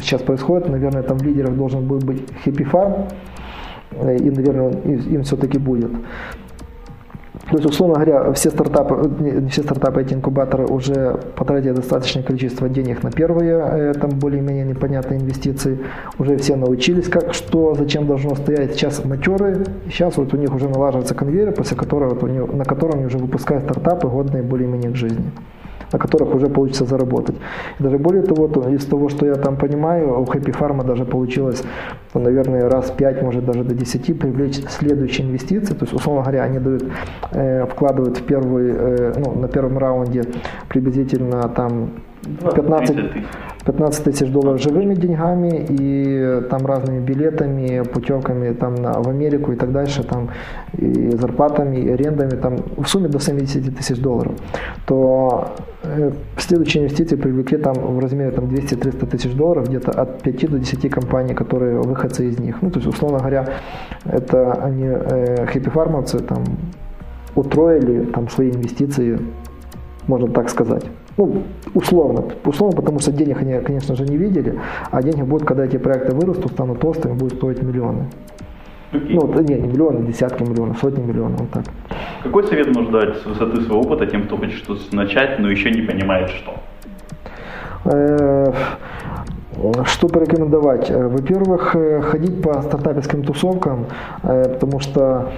сейчас 0.00 0.22
происходит, 0.22 0.68
наверное, 0.68 1.02
там 1.02 1.18
в 1.18 1.22
лидерах 1.22 1.54
должен 1.54 1.86
был 1.86 1.98
быть 1.98 2.22
Happy 2.44 2.68
Farm, 2.70 3.04
э, 3.92 4.16
и, 4.16 4.30
наверное, 4.30 4.72
им 5.14 5.22
все-таки 5.22 5.58
будет. 5.58 5.90
То 7.50 7.56
есть, 7.56 7.68
условно 7.68 7.96
говоря, 7.96 8.32
все 8.32 8.50
стартапы, 8.50 9.10
не 9.18 9.48
все 9.48 9.62
стартапы, 9.62 10.02
эти 10.02 10.14
инкубаторы 10.14 10.66
уже 10.66 11.18
потратили 11.34 11.72
достаточное 11.72 12.22
количество 12.22 12.68
денег 12.68 13.02
на 13.02 13.10
первые, 13.10 13.90
э, 13.90 13.94
там 13.94 14.10
более-менее 14.10 14.64
непонятные 14.64 15.18
инвестиции, 15.18 15.80
уже 16.18 16.36
все 16.36 16.54
научились, 16.54 17.08
как, 17.08 17.34
что, 17.34 17.74
зачем 17.74 18.06
должно 18.06 18.36
стоять. 18.36 18.74
Сейчас 18.74 19.04
матеры, 19.04 19.64
сейчас 19.86 20.16
вот 20.16 20.32
у 20.32 20.36
них 20.36 20.54
уже 20.54 20.68
налаживается 20.68 21.16
конвейер, 21.16 21.52
после 21.52 21.76
которого, 21.76 22.10
вот 22.10 22.22
у 22.22 22.28
них, 22.28 22.52
на 22.52 22.64
котором 22.64 22.98
они 22.98 23.06
уже 23.06 23.18
выпускают 23.18 23.64
стартапы, 23.64 24.06
годные 24.06 24.44
более-менее 24.44 24.92
к 24.92 24.96
жизни 24.96 25.32
на 25.92 25.98
которых 25.98 26.34
уже 26.34 26.46
получится 26.46 26.84
заработать. 26.84 27.36
И 27.78 27.82
даже 27.82 27.98
более 27.98 28.22
того, 28.22 28.48
то 28.48 28.68
из 28.68 28.84
того, 28.84 29.08
что 29.08 29.26
я 29.26 29.34
там 29.34 29.56
понимаю, 29.56 30.20
у 30.20 30.24
Happy 30.24 30.56
Farm 30.56 30.84
даже 30.84 31.04
получилось, 31.04 31.62
ну, 32.14 32.20
наверное, 32.20 32.68
раз 32.68 32.90
5, 32.90 33.22
может 33.22 33.44
даже 33.44 33.64
до 33.64 33.74
10 33.74 34.18
привлечь 34.18 34.62
следующие 34.68 35.26
инвестиции. 35.26 35.74
То 35.74 35.84
есть, 35.84 35.92
условно 35.92 36.22
говоря, 36.22 36.44
они 36.44 36.58
дают, 36.58 36.84
э, 37.32 37.66
вкладывают 37.66 38.18
в 38.18 38.22
первый, 38.22 38.72
э, 38.74 39.12
ну, 39.16 39.40
на 39.40 39.48
первом 39.48 39.78
раунде 39.78 40.24
приблизительно 40.68 41.48
там 41.48 41.90
15, 42.54 42.96
15 43.64 44.04
тысяч 44.04 44.30
долларов 44.30 44.60
живыми 44.60 44.94
деньгами 44.94 45.66
и 45.68 46.48
там 46.48 46.64
разными 46.66 47.00
билетами, 47.00 47.82
путевками 47.82 48.52
там 48.54 48.74
на, 48.74 48.92
в 49.02 49.08
Америку 49.08 49.52
и 49.52 49.56
так 49.56 49.72
дальше, 49.72 50.02
там 50.02 50.30
и 50.72 51.10
зарплатами, 51.10 51.76
и 51.76 51.90
арендами, 51.90 52.30
там 52.30 52.56
в 52.76 52.86
сумме 52.86 53.08
до 53.08 53.18
70 53.18 53.76
тысяч 53.76 53.98
долларов, 53.98 54.32
то 54.86 55.54
э, 55.82 56.12
следующие 56.38 56.84
инвестиции 56.84 57.16
привлекли 57.16 57.58
там 57.58 57.74
в 57.74 57.98
размере 57.98 58.30
там 58.30 58.46
200-300 58.46 59.06
тысяч 59.06 59.34
долларов, 59.34 59.68
где-то 59.68 59.90
от 59.92 60.22
5 60.22 60.50
до 60.50 60.58
10 60.58 60.90
компаний, 60.90 61.34
которые 61.34 61.80
выходцы 61.80 62.28
из 62.28 62.38
них. 62.38 62.62
Ну, 62.62 62.70
то 62.70 62.78
есть, 62.78 62.88
условно 62.88 63.18
говоря, 63.18 63.46
это 64.04 64.52
они, 64.54 64.86
э, 64.86 65.46
хэппи-фармовцы, 65.46 66.20
там, 66.20 66.44
утроили 67.34 68.04
там 68.06 68.28
свои 68.28 68.50
инвестиции, 68.50 69.18
можно 70.06 70.28
так 70.28 70.48
сказать. 70.48 70.84
Ну, 71.20 71.42
условно. 71.74 72.24
Условно, 72.46 72.76
потому 72.76 72.98
что 72.98 73.12
денег 73.12 73.42
они, 73.42 73.60
конечно 73.60 73.94
же, 73.94 74.04
не 74.04 74.16
видели, 74.16 74.58
а 74.90 75.02
деньги 75.02 75.20
будут, 75.20 75.46
когда 75.46 75.66
эти 75.66 75.76
проекты 75.76 76.14
вырастут, 76.14 76.52
станут 76.52 76.80
толстыми, 76.80 77.12
будут 77.12 77.34
стоить 77.34 77.62
миллионы. 77.62 78.06
Okay. 78.92 79.10
Ну, 79.10 79.42
не, 79.42 79.54
не 79.54 79.68
миллионы, 79.68 80.06
десятки 80.06 80.42
миллионов, 80.42 80.78
сотни 80.78 81.02
миллионов, 81.02 81.40
вот 81.40 81.50
так. 81.50 81.64
Какой 82.22 82.44
совет 82.44 82.74
можно 82.74 83.00
дать 83.00 83.18
с 83.18 83.26
высоты 83.26 83.60
своего 83.60 83.82
опыта 83.82 84.06
тем, 84.06 84.22
кто 84.22 84.38
хочет 84.38 84.54
что-то 84.54 84.96
начать, 84.96 85.38
но 85.38 85.50
еще 85.50 85.70
не 85.70 85.82
понимает, 85.82 86.30
что? 86.30 86.54
Э, 89.60 89.84
что 89.84 90.08
порекомендовать? 90.08 90.90
Э, 90.90 91.06
во-первых, 91.06 91.76
э, 91.76 92.00
ходить 92.02 92.42
по 92.42 92.62
стартаперским 92.62 93.22
тусовкам, 93.22 93.86
потому 94.22 94.80
что, 94.80 95.30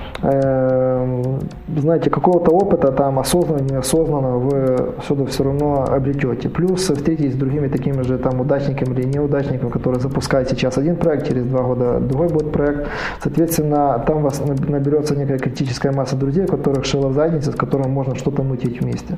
знаете, 1.77 2.11
какого-то 2.11 2.51
опыта 2.51 2.93
там 2.93 3.19
осознанно, 3.19 3.63
неосознанно 3.63 4.39
вы 4.39 4.93
сюда 5.07 5.25
все 5.27 5.45
равно 5.45 5.85
обретете. 5.89 6.49
Плюс 6.49 6.81
встретитесь 6.81 7.33
с 7.33 7.37
другими 7.37 7.69
такими 7.69 8.03
же 8.03 8.19
там 8.19 8.41
удачниками 8.41 8.95
или 8.95 9.07
неудачниками, 9.07 9.71
которые 9.71 10.01
запускают 10.01 10.49
сейчас 10.49 10.79
один 10.79 10.97
проект, 10.97 11.29
через 11.29 11.45
два 11.47 11.63
года 11.63 12.01
другой 12.01 12.29
будет 12.29 12.53
проект. 12.53 12.89
Соответственно, 13.23 14.03
там 14.07 14.19
у 14.19 14.21
вас 14.21 14.43
наберется 14.69 15.17
некая 15.17 15.39
критическая 15.39 15.93
масса 15.93 16.17
друзей, 16.17 16.47
которых 16.47 16.85
шило 16.85 17.09
в 17.09 17.15
заднице, 17.15 17.53
с 17.53 17.55
которыми 17.55 17.89
можно 17.89 18.15
что-то 18.15 18.43
мутить 18.43 18.81
вместе. 18.81 19.17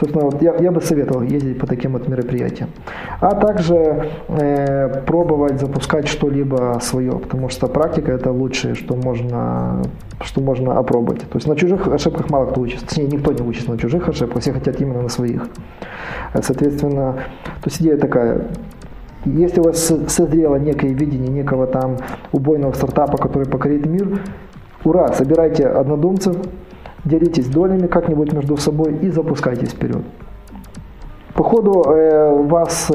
Собственно, 0.00 0.24
вот 0.24 0.42
я, 0.42 0.54
я 0.56 0.70
бы 0.70 0.80
советовал 0.80 1.22
ездить 1.22 1.58
по 1.58 1.66
таким 1.66 1.92
вот 1.92 2.08
мероприятиям. 2.08 2.68
А 3.20 3.34
также 3.34 4.10
Э, 4.42 4.88
пробовать 5.06 5.60
запускать 5.60 6.08
что-либо 6.08 6.78
свое, 6.82 7.12
потому 7.12 7.48
что 7.48 7.68
практика 7.68 8.10
это 8.10 8.32
лучшее, 8.32 8.74
что 8.74 8.96
можно, 8.96 9.82
что 10.20 10.40
можно 10.40 10.78
опробовать. 10.78 11.20
То 11.20 11.36
есть 11.36 11.46
на 11.46 11.54
чужих 11.54 11.86
ошибках 11.86 12.28
мало 12.28 12.46
кто 12.46 12.60
учится, 12.60 12.84
точнее 12.84 13.06
никто 13.06 13.32
не 13.32 13.42
учится 13.42 13.70
на 13.70 13.78
чужих 13.78 14.08
ошибках, 14.08 14.42
все 14.42 14.52
хотят 14.52 14.80
именно 14.80 15.02
на 15.02 15.08
своих. 15.08 15.46
Соответственно, 16.34 17.18
то 17.44 17.66
есть 17.66 17.80
идея 17.80 17.96
такая, 17.96 18.48
если 19.24 19.60
у 19.60 19.64
вас 19.64 19.92
созрело 20.08 20.56
некое 20.56 20.88
видение 20.88 21.28
некого 21.28 21.68
там 21.68 21.98
убойного 22.32 22.72
стартапа, 22.72 23.18
который 23.18 23.46
покорит 23.46 23.86
мир, 23.86 24.22
ура, 24.82 25.12
собирайте 25.12 25.68
однодумцев, 25.68 26.36
делитесь 27.04 27.46
долями 27.46 27.86
как-нибудь 27.86 28.32
между 28.32 28.56
собой 28.56 28.96
и 29.02 29.08
запускайтесь 29.10 29.70
вперед. 29.70 30.02
По 31.34 31.44
ходу 31.44 31.82
э, 31.86 32.30
у 32.30 32.42
вас 32.42 32.90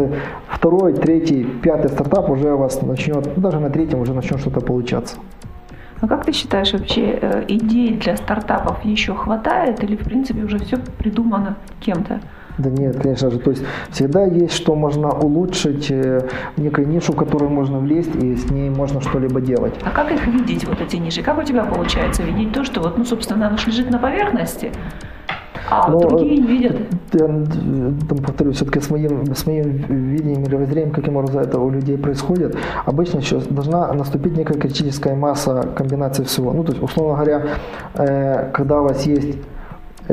второй, 0.48 0.94
третий, 0.94 1.44
пятый 1.44 1.90
стартап 1.90 2.30
уже 2.30 2.54
у 2.54 2.58
вас 2.58 2.82
начнет, 2.82 3.36
ну, 3.36 3.42
даже 3.42 3.60
на 3.60 3.70
третьем 3.70 4.00
уже 4.00 4.14
начнет 4.14 4.40
что-то 4.40 4.62
получаться. 4.62 5.18
А 6.00 6.08
как 6.08 6.26
ты 6.26 6.32
считаешь, 6.32 6.74
вообще 6.74 7.18
э, 7.20 7.46
идей 7.48 7.98
для 7.98 8.16
стартапов 8.18 8.86
еще 8.86 9.16
хватает 9.16 9.84
или 9.84 9.96
в 9.96 10.04
принципе 10.04 10.44
уже 10.44 10.60
все 10.60 10.78
придумано 11.00 11.58
кем-то? 11.80 12.20
Да 12.60 12.70
нет, 12.70 13.00
конечно 13.00 13.30
же. 13.30 13.40
То 13.40 13.52
есть 13.52 13.64
всегда 13.90 14.26
есть, 14.26 14.54
что 14.54 14.76
можно 14.76 15.10
улучшить, 15.10 15.90
э, 15.90 16.28
некую 16.58 16.88
нишу, 16.88 17.14
в 17.14 17.16
которую 17.16 17.50
можно 17.50 17.80
влезть, 17.80 18.16
и 18.16 18.36
с 18.36 18.50
ней 18.52 18.70
можно 18.70 19.02
что-либо 19.02 19.42
делать. 19.42 19.74
А 19.84 19.90
как 19.90 20.12
их 20.12 20.28
видеть, 20.28 20.68
вот 20.68 20.82
эти 20.82 20.98
ниши? 20.98 21.24
Как 21.24 21.38
у 21.38 21.44
тебя 21.44 21.64
получается 21.64 22.24
видеть 22.24 22.54
то, 22.54 22.64
что 22.64 22.82
вот, 22.82 22.98
ну, 22.98 23.06
собственно, 23.06 23.48
оно 23.48 23.58
лежит 23.66 23.90
на 23.90 23.98
поверхности, 23.98 24.72
а 25.70 25.90
Но, 25.90 26.00
другие 26.00 26.38
не 26.38 26.48
видят. 26.48 26.78
Я 27.14 27.20
там, 27.20 28.18
повторю, 28.26 28.52
все-таки 28.52 28.80
с 28.80 28.90
моим, 28.90 29.34
с 29.34 29.46
моим 29.46 29.64
видением 29.64 30.44
или 30.44 30.56
воззрением, 30.56 30.92
каким 30.92 31.18
образом 31.18 31.42
это 31.42 31.60
у 31.60 31.70
людей 31.70 31.98
происходит, 31.98 32.56
обычно 32.86 33.22
сейчас 33.22 33.46
должна 33.48 33.92
наступить 33.94 34.38
некая 34.38 34.58
критическая 34.60 35.16
масса 35.16 35.68
комбинации 35.76 36.24
всего. 36.24 36.54
Ну, 36.54 36.64
то 36.64 36.72
есть, 36.72 36.84
условно 36.84 37.16
говоря, 37.16 37.46
э, 37.96 38.50
когда 38.52 38.82
у 38.82 38.84
вас 38.84 39.06
есть 39.06 39.38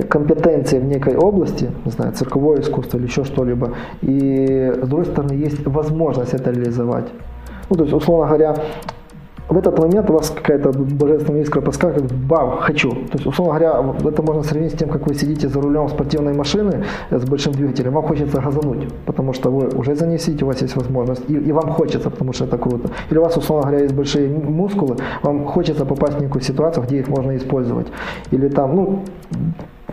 компетенции 0.09 0.79
в 0.79 0.85
некой 0.85 1.17
области, 1.17 1.71
не 1.85 1.91
знаю, 1.91 2.13
цирковое 2.13 2.61
искусство 2.61 2.99
или 2.99 3.07
еще 3.07 3.25
что-либо, 3.25 3.75
и 4.03 4.73
с 4.75 4.89
другой 4.89 5.07
стороны 5.07 5.33
есть 5.33 5.65
возможность 5.67 6.35
это 6.35 6.51
реализовать. 6.51 7.07
Ну, 7.71 7.77
то 7.77 7.83
есть, 7.85 7.95
условно 7.95 8.27
говоря, 8.27 8.57
в 9.49 9.59
этот 9.59 9.79
момент 9.79 10.11
у 10.11 10.15
вас 10.15 10.31
какая-то 10.31 10.73
божественная 10.73 11.43
искра 11.43 11.61
подскакивает, 11.61 12.13
бам, 12.13 12.59
хочу. 12.59 12.91
То 12.91 13.15
есть, 13.15 13.27
условно 13.27 13.59
говоря, 13.59 13.95
это 14.09 14.23
можно 14.23 14.43
сравнить 14.43 14.73
с 14.73 14.77
тем, 14.77 14.89
как 14.89 15.07
вы 15.07 15.15
сидите 15.15 15.49
за 15.49 15.61
рулем 15.61 15.89
спортивной 15.89 16.33
машины 16.33 16.85
с 17.11 17.25
большим 17.25 17.53
двигателем, 17.53 17.93
вам 17.93 18.05
хочется 18.05 18.41
газануть, 18.41 18.89
потому 19.05 19.33
что 19.33 19.51
вы 19.51 19.69
уже 19.69 19.95
занесите, 19.95 20.45
у 20.45 20.49
вас 20.49 20.63
есть 20.63 20.77
возможность, 20.77 21.23
и, 21.29 21.35
и 21.35 21.53
вам 21.53 21.71
хочется, 21.71 22.11
потому 22.11 22.33
что 22.33 22.45
это 22.45 22.57
круто. 22.57 22.89
Или 23.11 23.19
у 23.19 23.23
вас, 23.23 23.37
условно 23.37 23.69
говоря, 23.69 23.83
есть 23.83 23.95
большие 23.95 24.29
мускулы, 24.29 24.97
вам 25.23 25.45
хочется 25.45 25.85
попасть 25.85 26.19
в 26.19 26.21
некую 26.21 26.43
ситуацию, 26.43 26.85
где 26.85 26.99
их 26.99 27.09
можно 27.09 27.37
использовать. 27.37 27.87
Или 28.31 28.49
там, 28.49 28.75
ну, 28.75 29.03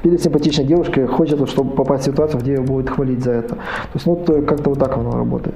или 0.04 0.18
симпатичной 0.18 0.66
девушке 0.66 1.06
хочется, 1.06 1.46
чтобы 1.46 1.76
попасть 1.76 2.04
в 2.04 2.06
ситуацию, 2.06 2.42
где 2.42 2.54
ее 2.54 2.62
будет 2.62 2.90
хвалить 2.90 3.24
за 3.24 3.32
это. 3.32 3.56
То 3.56 3.96
есть, 3.96 4.08
ну, 4.08 4.16
как-то 4.16 4.70
вот 4.70 4.80
так 4.80 4.98
оно 4.98 5.12
работает. 5.12 5.56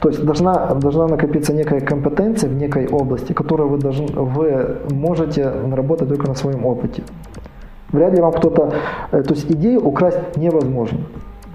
То 0.00 0.08
есть 0.08 0.24
должна, 0.24 0.74
должна 0.74 1.06
накопиться 1.06 1.52
некая 1.52 1.80
компетенция 1.80 2.48
в 2.48 2.54
некой 2.54 2.86
области, 2.88 3.32
которую 3.34 3.68
вы, 3.68 3.78
должны, 3.78 4.06
вы 4.06 4.78
можете 4.90 5.50
наработать 5.50 6.08
только 6.08 6.26
на 6.26 6.34
своем 6.34 6.64
опыте. 6.64 7.02
Вряд 7.92 8.14
ли 8.14 8.22
вам 8.22 8.32
кто-то... 8.32 8.72
Э, 9.12 9.22
то 9.22 9.34
есть 9.34 9.50
идею 9.50 9.80
украсть 9.86 10.36
невозможно. 10.36 11.00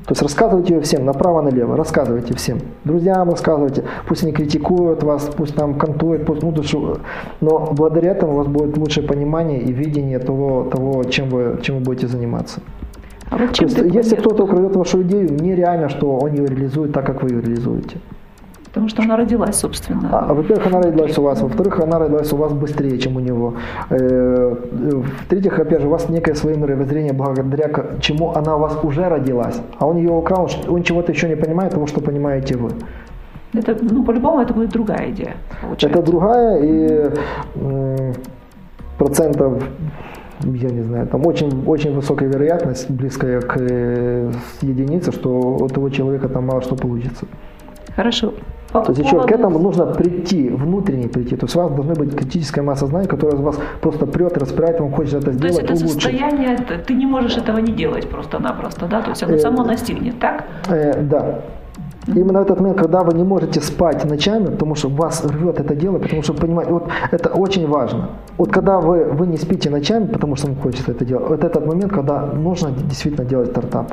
То 0.05 0.11
есть 0.11 0.21
рассказывайте 0.21 0.75
ее 0.75 0.81
всем, 0.81 1.03
направо-налево, 1.03 1.75
рассказывайте 1.75 2.35
всем. 2.35 2.59
Друзьям 2.83 3.31
рассказывайте, 3.31 3.85
пусть 4.07 4.23
они 4.23 4.33
критикуют 4.33 5.01
вас, 5.01 5.31
пусть 5.35 5.55
там 5.55 5.79
кантуют, 5.79 6.27
пусть, 6.27 6.43
ну, 6.43 6.51
душу, 6.51 6.99
но 7.41 7.69
благодаря 7.71 8.11
этому 8.11 8.33
у 8.33 8.35
вас 8.35 8.47
будет 8.47 8.77
лучшее 8.77 9.07
понимание 9.07 9.59
и 9.59 9.73
видение 9.73 10.19
того, 10.19 10.69
того 10.69 11.03
чем, 11.05 11.29
вы, 11.29 11.59
чем 11.63 11.77
вы 11.77 11.81
будете 11.81 12.07
заниматься. 12.07 12.59
А 13.31 13.37
вот 13.37 13.53
чем 13.53 13.67
То 13.67 13.81
есть, 13.81 13.95
если 13.95 14.15
кто-то 14.15 14.43
украдет 14.43 14.75
вашу 14.75 15.01
идею, 15.01 15.33
нереально, 15.41 15.89
что 15.89 16.15
он 16.19 16.33
ее 16.33 16.45
реализует 16.45 16.93
так, 16.93 17.07
как 17.07 17.23
вы 17.23 17.29
ее 17.29 17.41
реализуете. 17.41 17.97
Потому 18.75 18.89
что 18.89 19.03
она 19.03 19.15
родилась, 19.15 19.55
собственно. 19.55 20.09
А, 20.11 20.33
во-первых, 20.33 20.67
она 20.67 20.81
родилась 20.81 21.17
у 21.17 21.21
вас. 21.21 21.41
Во-вторых, 21.41 21.79
она 21.79 21.97
родилась 21.97 22.33
у 22.33 22.35
вас 22.35 22.51
быстрее, 22.51 22.97
чем 22.97 23.15
у 23.15 23.21
него. 23.21 23.53
Э, 23.89 24.55
В-третьих, 25.21 25.59
опять 25.59 25.79
же, 25.79 25.87
у 25.87 25.89
вас 25.89 26.09
некое 26.09 26.35
свое 26.35 26.57
мировоззрение, 26.57 27.13
благодаря 27.13 27.69
чему 28.01 28.33
она 28.35 28.57
у 28.57 28.59
вас 28.59 28.77
уже 28.83 29.07
родилась. 29.07 29.61
А 29.79 29.87
он 29.87 29.95
ее 29.97 30.11
украл, 30.11 30.49
он 30.67 30.83
чего-то 30.83 31.13
еще 31.13 31.29
не 31.29 31.37
понимает 31.37 31.71
того, 31.71 31.87
что 31.87 32.01
понимаете 32.01 32.57
вы. 32.57 32.71
Это, 33.53 33.77
ну, 33.81 34.03
по-любому 34.03 34.41
это 34.41 34.53
будет 34.53 34.71
другая 34.71 35.09
идея. 35.11 35.37
Получается. 35.61 35.99
Это 35.99 36.11
другая 36.11 36.59
и 36.61 37.11
процентов, 38.97 39.63
я 40.43 40.69
не 40.69 40.83
знаю, 40.83 41.07
там 41.07 41.25
очень, 41.25 41.63
очень 41.65 41.93
высокая 41.93 42.27
вероятность, 42.27 42.89
близкая 42.89 43.39
к 43.39 43.55
э, 43.57 44.31
единице, 44.61 45.13
что 45.13 45.29
у 45.61 45.67
того 45.69 45.89
человека 45.89 46.27
там 46.27 46.47
мало 46.47 46.61
что 46.61 46.75
получится. 46.75 47.25
Хорошо. 47.95 48.33
То 48.83 48.91
есть 48.91 49.05
еще 49.05 49.21
к 49.21 49.31
этому 49.31 49.59
нужно 49.59 49.85
прийти, 49.85 50.49
внутренне 50.49 51.07
прийти. 51.07 51.35
То 51.35 51.45
есть 51.45 51.55
у 51.55 51.59
вас 51.59 51.71
должна 51.71 51.93
быть 51.93 52.15
критическая 52.15 52.61
масса 52.61 52.87
знаний, 52.87 53.07
которая 53.07 53.37
вас 53.37 53.59
просто 53.81 54.05
прет, 54.05 54.37
распирает, 54.37 54.79
вам 54.79 54.91
хочется 54.91 55.17
это 55.17 55.25
То 55.25 55.31
есть 55.31 55.39
сделать, 55.39 55.63
это 55.63 55.73
улучшить. 55.73 55.91
состояние, 55.91 56.57
ты 56.57 56.93
не 56.93 57.05
можешь 57.05 57.37
этого 57.37 57.59
не 57.59 57.73
делать 57.73 58.09
просто-напросто, 58.09 58.87
да? 58.87 59.01
То 59.01 59.09
есть 59.11 59.23
оно 59.23 59.35
Э, 59.35 59.39
само 59.39 59.63
настигнет, 59.63 60.19
так? 60.19 60.45
Э, 60.69 61.01
да. 61.01 61.41
Именно 62.07 62.39
в 62.39 62.41
этот 62.43 62.59
момент, 62.59 62.77
когда 62.77 63.01
вы 63.03 63.13
не 63.17 63.23
можете 63.23 63.61
спать 63.61 64.05
ночами, 64.05 64.45
потому 64.45 64.75
что 64.75 64.89
вас 64.89 65.25
рвет 65.25 65.59
это 65.59 65.75
дело, 65.75 65.97
потому 65.97 66.21
что, 66.21 66.33
понимаете, 66.33 66.71
вот 66.71 66.87
это 67.11 67.29
очень 67.29 67.67
важно. 67.67 68.09
Вот 68.37 68.51
когда 68.51 68.79
вы, 68.79 69.05
вы 69.05 69.27
не 69.27 69.37
спите 69.37 69.69
ночами, 69.69 70.05
потому 70.05 70.35
что 70.35 70.47
вам 70.47 70.55
хочется 70.57 70.91
это 70.91 71.03
делать, 71.05 71.29
вот 71.29 71.43
этот 71.43 71.65
момент, 71.65 71.91
когда 71.91 72.21
нужно 72.21 72.71
действительно 72.71 73.25
делать 73.25 73.49
стартап. 73.49 73.91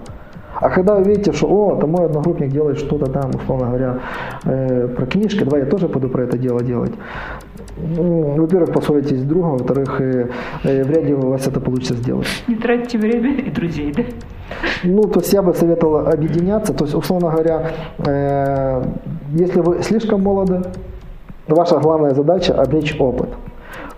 А 0.63 0.71
когда 0.71 0.95
вы 0.95 1.03
видите, 1.03 1.33
что, 1.33 1.49
о, 1.49 1.77
там 1.77 1.91
мой 1.91 2.07
одногруппник 2.07 2.49
делает 2.49 2.79
что-то 2.79 3.11
там, 3.11 3.31
условно 3.35 3.67
говоря, 3.67 3.99
э, 4.45 4.87
про 4.87 5.07
книжки, 5.07 5.43
давай 5.43 5.63
я 5.63 5.67
тоже 5.67 5.89
пойду 5.89 6.09
про 6.09 6.23
это 6.23 6.39
дело 6.39 6.63
делать. 6.63 6.93
Ну, 7.77 8.37
Во-первых, 8.37 8.73
поссоритесь 8.73 9.21
с 9.21 9.25
другом, 9.25 9.57
во-вторых, 9.57 10.01
э, 10.01 10.29
э, 10.63 10.85
вряд 10.85 11.05
ли 11.05 11.15
у 11.15 11.31
вас 11.31 11.49
это 11.49 11.59
получится 11.59 11.95
сделать. 11.95 12.29
Не 12.47 12.55
тратьте 12.55 12.97
время 12.97 13.35
и 13.41 13.51
друзей, 13.51 13.93
да? 13.93 14.05
Ну, 14.85 15.03
то 15.03 15.19
есть 15.19 15.33
я 15.33 15.43
бы 15.43 15.53
советовал 15.53 16.07
объединяться. 16.07 16.75
То 16.75 16.85
есть, 16.85 16.95
условно 16.95 17.31
говоря, 17.31 17.73
э, 18.07 18.85
если 19.33 19.61
вы 19.61 19.83
слишком 19.83 20.23
молоды, 20.23 20.63
ваша 21.49 21.79
главная 21.81 22.15
задача– 22.15 22.55
обречь 22.63 22.95
опыт. 23.01 23.31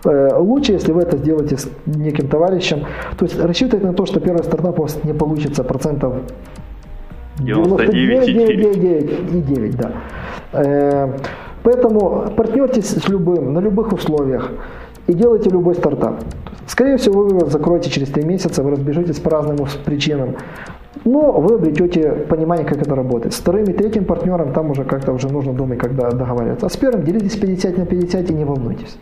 Э, 0.04 0.36
Лучше, 0.38 0.72
если 0.72 0.92
вы 0.92 1.02
это 1.02 1.16
сделаете 1.16 1.56
с 1.56 1.68
неким 1.86 2.28
товарищем. 2.28 2.84
То 3.16 3.24
есть 3.24 3.38
рассчитывать 3.40 3.84
на 3.84 3.92
то, 3.92 4.06
что 4.06 4.20
первый 4.20 4.44
стартап 4.44 4.78
у 4.78 4.82
вас 4.82 5.02
не 5.04 5.12
получится 5.12 5.64
процентов 5.64 6.14
99,9. 7.38 8.26
99,9, 8.26 9.76
да. 9.76 9.92
Э, 10.52 11.18
Поэтому 11.64 12.30
партнертесь 12.36 12.90
с 12.90 13.08
любым, 13.08 13.54
на 13.54 13.58
любых 13.58 13.92
условиях 13.92 14.50
и 15.06 15.14
делайте 15.14 15.48
любой 15.48 15.74
стартап. 15.74 16.22
Скорее 16.66 16.98
всего, 16.98 17.22
вы 17.22 17.36
его 17.36 17.46
закроете 17.46 17.90
через 17.90 18.08
три 18.10 18.22
месяца, 18.22 18.62
вы 18.62 18.72
разбежитесь 18.72 19.18
по 19.18 19.30
разным 19.30 19.56
причинам. 19.84 20.36
Но 21.06 21.32
вы 21.32 21.56
обретете 21.56 22.10
понимание, 22.28 22.66
как 22.66 22.82
это 22.82 22.94
работает. 22.94 23.32
С 23.32 23.38
вторым 23.38 23.64
и 23.64 23.72
третьим 23.72 24.04
партнером 24.04 24.52
там 24.52 24.70
уже 24.70 24.84
как-то 24.84 25.12
уже 25.12 25.28
нужно 25.28 25.54
думать, 25.54 25.78
когда 25.78 26.10
договариваться. 26.10 26.66
А 26.66 26.68
с 26.68 26.76
первым 26.76 27.02
делитесь 27.02 27.36
50 27.36 27.78
на 27.78 27.86
50 27.86 28.30
и 28.30 28.34
не 28.34 28.44
волнуйтесь. 28.44 28.98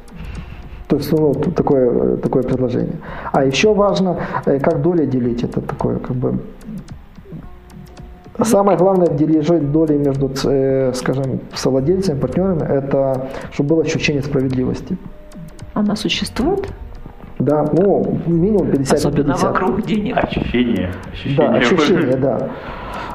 То 0.92 0.98
есть, 0.98 1.10
ну, 1.10 1.32
такое, 1.32 2.16
такое 2.18 2.42
предложение. 2.42 2.96
А 3.32 3.46
еще 3.46 3.72
важно, 3.72 4.18
э, 4.44 4.58
как 4.60 4.82
доли 4.82 5.06
делить. 5.06 5.42
Это 5.42 5.62
такое, 5.62 5.98
как 5.98 6.14
бы, 6.14 6.38
Самое 8.42 8.76
главное 8.76 9.06
в 9.06 9.16
дележе 9.16 9.58
доли 9.58 9.96
между, 9.96 10.30
э, 10.44 10.92
скажем, 10.94 11.40
совладельцами, 11.54 12.20
партнерами, 12.20 12.62
это 12.62 13.28
чтобы 13.52 13.70
было 13.70 13.82
ощущение 13.82 14.22
справедливости. 14.22 14.98
Она 15.72 15.96
существует, 15.96 16.68
Да, 17.38 17.64
ну, 17.72 18.18
минимум 18.26 18.70
50 18.70 18.90
на 18.92 18.96
особенно 18.96 19.34
50. 19.34 19.50
вокруг 19.50 19.86
денег. 19.86 20.16
Ощущение. 20.18 20.90
Ощущение. 21.10 21.36
Да, 21.38 21.54
ощущение, 21.54 22.16
да. 22.16 22.48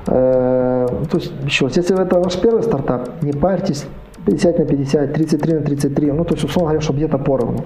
Э, 0.08 0.88
то 1.12 1.18
есть, 1.18 1.32
еще 1.46 1.66
раз, 1.66 1.78
если 1.78 2.02
это 2.02 2.20
ваш 2.20 2.42
первый 2.42 2.64
стартап, 2.64 3.22
не 3.22 3.34
парьтесь, 3.34 3.86
50 4.28 4.60
на 4.60 4.66
50, 4.66 5.14
33 5.14 5.54
на 5.54 5.62
33, 5.62 6.12
ну, 6.12 6.26
то 6.26 6.34
есть, 6.36 6.44
условно 6.44 6.72
говоря, 6.72 6.82
чтобы 6.82 7.00
где-то 7.00 7.18
поровну. 7.18 7.64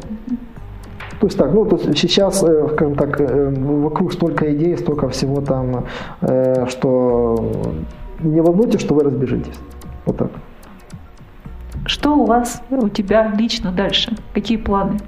То 1.19 1.27
есть 1.27 1.37
так, 1.37 1.53
ну, 1.53 1.65
то 1.65 1.75
есть 1.75 1.97
сейчас, 1.97 2.43
э, 2.43 2.67
скажем 2.73 2.95
так, 2.95 3.19
э, 3.19 3.49
вокруг 3.49 4.13
столько 4.13 4.45
идей, 4.53 4.77
столько 4.77 5.07
всего 5.09 5.41
там, 5.41 5.85
э, 6.21 6.67
что 6.69 7.51
не 8.19 8.41
волнуйтесь, 8.41 8.81
что 8.81 8.95
вы 8.95 9.03
разбежитесь. 9.03 9.59
Вот 10.05 10.17
так. 10.17 10.29
Что 11.85 12.15
у 12.15 12.25
вас, 12.25 12.61
у 12.69 12.89
тебя 12.89 13.33
лично 13.39 13.71
дальше? 13.71 14.15
Какие 14.33 14.57
планы? 14.57 14.99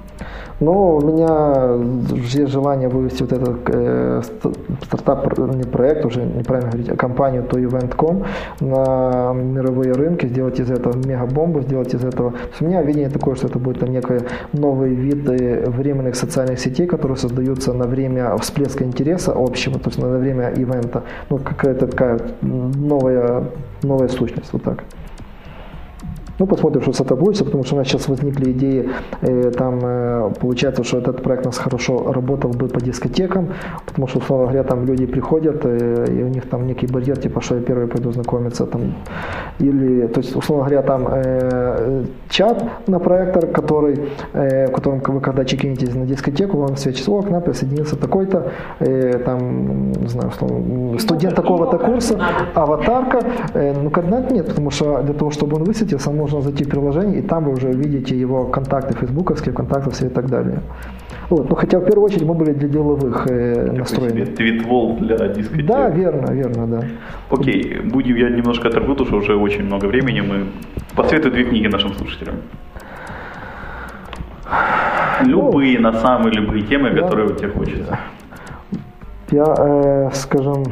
Но 0.60 0.96
у 0.96 1.00
меня 1.00 2.14
есть 2.24 2.52
желание 2.52 2.88
вывести 2.88 3.22
вот 3.22 3.32
этот 3.32 3.56
э, 3.66 4.22
ст- 4.22 4.56
стартап, 4.84 5.36
не 5.38 5.64
проект, 5.64 6.04
уже 6.04 6.22
неправильно 6.22 6.70
говорить, 6.70 6.90
а 6.90 6.96
компанию 6.96 7.42
то 7.42 7.58
Event.com 7.58 8.24
на 8.60 9.32
мировые 9.34 9.92
рынки, 9.92 10.26
сделать 10.26 10.60
из 10.60 10.70
этого 10.70 10.96
мегабомбу, 10.96 11.60
сделать 11.62 11.92
из 11.94 12.04
этого. 12.04 12.34
У 12.60 12.64
меня 12.64 12.82
видение 12.82 13.10
такое, 13.10 13.34
что 13.34 13.48
это 13.48 13.58
будет 13.58 13.80
там 13.80 13.90
некий 13.90 14.20
новый 14.52 14.94
вид 14.94 15.28
э, 15.28 15.68
временных 15.68 16.14
социальных 16.14 16.60
сетей, 16.60 16.86
которые 16.86 17.16
создаются 17.16 17.72
на 17.72 17.86
время 17.86 18.36
всплеска 18.38 18.84
интереса 18.84 19.32
общего, 19.32 19.78
то 19.78 19.88
есть 19.88 20.00
на 20.00 20.08
время 20.08 20.50
ивента. 20.50 21.02
Ну, 21.30 21.38
какая-то 21.38 21.88
такая 21.88 22.20
новая, 22.42 23.44
новая 23.82 24.08
сущность, 24.08 24.52
вот 24.52 24.62
так. 24.62 24.84
Ну, 26.38 26.46
посмотрим, 26.46 26.82
что 26.82 26.92
с 26.92 27.00
этого 27.00 27.18
получится, 27.18 27.44
потому 27.44 27.64
что 27.64 27.76
у 27.76 27.78
нас 27.78 27.86
сейчас 27.86 28.08
возникли 28.08 28.50
идеи, 28.50 28.90
э, 29.20 29.50
там 29.50 29.80
э, 29.82 30.32
получается, 30.40 30.82
что 30.82 30.98
этот 30.98 31.22
проект 31.22 31.46
у 31.46 31.48
нас 31.48 31.58
хорошо 31.58 32.12
работал 32.12 32.50
бы 32.50 32.66
по 32.66 32.80
дискотекам, 32.80 33.48
потому 33.86 34.08
что, 34.08 34.18
условно 34.18 34.46
говоря, 34.46 34.64
там 34.64 34.84
люди 34.84 35.06
приходят, 35.06 35.64
э, 35.64 36.06
и 36.08 36.22
у 36.22 36.28
них 36.28 36.48
там 36.48 36.66
некий 36.66 36.86
барьер, 36.86 37.16
типа, 37.18 37.40
что 37.40 37.54
я 37.54 37.60
первый 37.60 37.86
пойду 37.86 38.12
знакомиться, 38.12 38.66
там, 38.66 38.94
или, 39.60 40.08
то 40.08 40.20
есть, 40.20 40.34
условно 40.34 40.64
говоря, 40.64 40.82
там 40.82 41.06
э, 41.08 42.04
чат 42.28 42.64
на 42.88 42.98
проектор, 42.98 43.46
который, 43.46 44.08
э, 44.32 44.66
в 44.66 44.72
котором 44.72 45.00
вы 45.06 45.20
когда 45.20 45.44
чекинетесь 45.44 45.94
на 45.94 46.04
дискотеку, 46.04 46.58
вам 46.58 46.76
свечится, 46.76 47.12
о, 47.12 47.22
к 47.22 47.30
нам 47.30 47.42
присоединился 47.42 47.96
такой-то, 47.96 48.50
э, 48.80 49.20
там, 49.24 49.92
не 49.92 50.08
знаю, 50.08 50.30
условно, 50.30 50.98
студент 50.98 51.36
такого-то 51.36 51.78
курса, 51.78 52.18
аватарка, 52.54 53.20
э, 53.54 53.72
ну, 53.80 53.90
координат 53.90 54.32
нет, 54.32 54.48
потому 54.48 54.70
что 54.70 55.02
для 55.02 55.14
того, 55.14 55.30
чтобы 55.30 55.56
он 55.56 55.64
высветился, 55.64 56.10
нужно 56.24 56.40
зайти 56.40 56.64
в 56.64 56.68
приложение, 56.68 57.18
и 57.18 57.22
там 57.22 57.44
вы 57.44 57.52
уже 57.52 57.68
видите 57.72 58.18
его 58.18 58.44
контакты 58.46 58.94
фейсбуковские, 58.94 59.54
контакты 59.54 59.90
все 59.90 60.06
и 60.06 60.08
так 60.08 60.26
далее. 60.26 60.60
Вот. 61.30 61.50
Ну, 61.50 61.54
хотя 61.56 61.78
в 61.78 61.84
первую 61.84 62.04
очередь 62.04 62.24
мы 62.24 62.34
были 62.34 62.52
для 62.52 62.68
деловых 62.68 63.26
э, 63.30 63.72
настроены. 63.72 64.26
твитвол 64.26 64.96
для 64.96 65.28
дискотек. 65.28 65.66
Да, 65.66 65.90
верно, 65.90 66.32
верно, 66.32 66.66
да. 66.66 66.80
Окей, 67.30 67.80
будем 67.84 68.16
я 68.16 68.30
немножко 68.30 68.68
оторву, 68.68 68.94
потому 68.94 69.06
что 69.06 69.16
уже 69.18 69.36
очень 69.36 69.64
много 69.64 69.86
времени. 69.86 70.20
Мы 70.20 70.46
посоветуй 70.96 71.30
две 71.30 71.44
книги 71.44 71.66
нашим 71.66 71.94
слушателям. 71.94 72.36
Любые, 75.24 75.78
на 75.78 75.92
самые 75.92 76.32
любые 76.34 76.62
темы, 76.62 76.90
Да. 76.90 77.02
которые 77.02 77.28
у 77.28 77.34
тебя 77.34 77.48
хочется. 77.50 77.98
Я, 79.30 79.54
э, 79.58 80.10
скажем, 80.12 80.64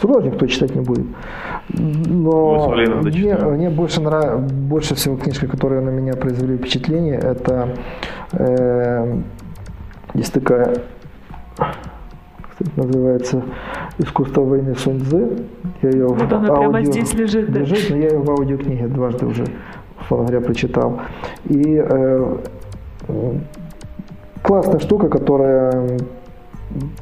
художник 0.00 0.34
кто 0.34 0.46
читать 0.46 0.74
не 0.74 0.80
будет. 0.82 1.06
Но 1.70 2.74
мне, 3.02 3.36
мне 3.36 3.70
больше 3.70 4.00
нравится, 4.00 4.38
больше 4.38 4.94
всего 4.94 5.16
книжки, 5.16 5.46
которые 5.46 5.82
на 5.82 5.90
меня 5.90 6.14
произвели 6.14 6.56
впечатление, 6.56 7.16
это 7.16 7.68
э, 8.32 9.20
есть 10.14 10.32
такая, 10.32 10.76
это 11.58 12.70
называется, 12.76 13.42
«Искусство 13.98 14.42
войны 14.42 14.74
Сунь 14.76 15.00
Цзы». 15.00 15.44
Я 15.82 15.90
ее 15.90 16.06
Вот 16.06 16.32
она 16.32 16.54
прямо 16.54 16.82
здесь 16.84 17.12
лежит, 17.14 17.52
да. 17.52 17.60
лежит, 17.60 17.90
но 17.90 17.96
я 17.96 18.08
ее 18.08 18.18
в 18.18 18.30
аудиокниге 18.30 18.88
дважды 18.88 19.26
уже, 19.26 19.44
условно 20.00 20.28
говоря, 20.28 20.44
прочитал. 20.44 21.00
И 21.44 21.76
э, 21.76 22.36
классная 24.42 24.80
штука, 24.80 25.08
которая, 25.08 25.98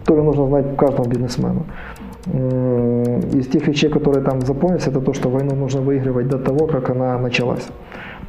которую 0.01 0.25
нужно 0.25 0.47
знать 0.49 0.77
каждому 0.77 1.09
бизнесмену. 1.09 1.65
Из 2.27 3.47
тех 3.47 3.69
вещей, 3.69 3.89
которые 3.89 4.25
там 4.25 4.41
запомнились, 4.41 4.87
это 4.89 5.01
то, 5.01 5.13
что 5.15 5.29
войну 5.29 5.55
нужно 5.55 5.81
выигрывать 5.81 6.29
до 6.29 6.39
того, 6.39 6.67
как 6.67 6.91
она 6.91 7.19
началась. 7.19 7.65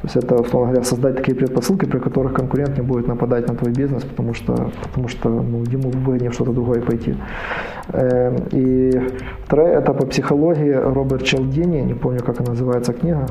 То 0.00 0.04
есть 0.04 0.16
это, 0.16 0.36
условно 0.36 0.68
говоря, 0.68 0.84
создать 0.84 1.16
такие 1.16 1.34
предпосылки, 1.34 1.84
при 1.84 1.98
которых 1.98 2.32
конкурент 2.32 2.76
не 2.78 2.82
будет 2.84 3.08
нападать 3.08 3.48
на 3.48 3.56
твой 3.56 3.72
бизнес, 3.72 4.04
потому 4.04 4.34
что, 4.34 4.70
потому 4.82 5.08
что 5.08 5.28
ну, 5.28 5.64
ему 5.64 5.90
выгоднее 5.90 6.30
что-то 6.30 6.52
другое 6.52 6.80
пойти. 6.80 7.16
Э, 7.88 8.36
И 8.52 8.92
вторая, 9.44 9.80
это 9.80 9.92
по 9.92 10.06
психологии 10.06 10.70
Роберт 10.70 11.24
Челдини, 11.24 11.80
не 11.80 11.94
помню, 11.94 12.20
как 12.20 12.40
она 12.40 12.50
называется 12.50 12.92
книга. 12.92 13.26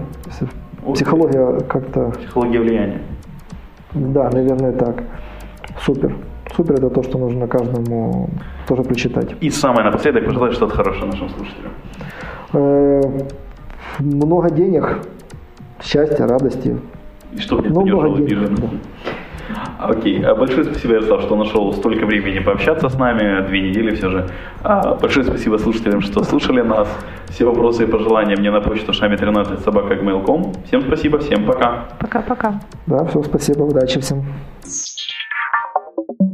Психология 0.93 1.61
как-то 1.69 2.11
Психология 2.11 2.59
влияния. 2.59 3.01
да, 3.93 4.29
наверное, 4.29 4.73
так. 4.73 5.03
Супер. 5.85 6.13
Супер 6.55 6.75
это 6.75 6.89
то, 6.89 7.03
что 7.03 7.17
нужно 7.17 7.47
каждому 7.47 8.29
тоже 8.67 8.83
прочитать. 8.83 9.35
И 9.41 9.49
самое 9.49 9.85
напоследок, 9.85 10.25
пожелай 10.25 10.51
что-то 10.51 10.75
хорошее 10.75 11.05
нашим 11.05 11.29
слушателям. 11.29 11.71
Э, 12.53 13.01
много 13.99 14.49
денег, 14.51 14.99
счастья, 15.83 16.27
радости. 16.27 16.77
И 17.33 17.39
чтобы 17.39 17.63
никто 17.63 17.79
Ну, 17.79 17.85
не 17.85 17.91
много 17.91 18.17
денег, 18.17 18.31
обиженным. 18.31 18.79
Окей, 19.79 20.23
А 20.25 20.35
большое 20.35 20.65
спасибо, 20.65 20.95
Ярослав, 20.95 21.21
что 21.21 21.35
нашел 21.35 21.73
столько 21.73 22.05
времени 22.05 22.39
пообщаться 22.39 22.89
с 22.89 22.95
нами, 22.95 23.47
две 23.47 23.61
недели 23.69 23.95
все 23.95 24.09
же. 24.09 24.29
А, 24.63 24.95
Большое 24.95 25.25
спасибо 25.25 25.57
слушателям, 25.57 26.01
что 26.01 26.23
слушали 26.23 26.61
нас. 26.61 26.87
Все 27.29 27.45
вопросы 27.45 27.83
и 27.83 27.87
пожелания 27.87 28.35
мне 28.35 28.51
на 28.51 28.59
почту 28.61 28.91
шами13 28.91 29.63
собака 29.63 29.95
Всем 30.65 30.81
спасибо, 30.81 31.19
всем 31.19 31.45
пока. 31.45 31.85
Пока-пока. 31.99 32.59
Да, 32.87 33.05
все, 33.05 33.23
спасибо, 33.23 33.63
удачи 33.63 33.99
всем. 33.99 34.25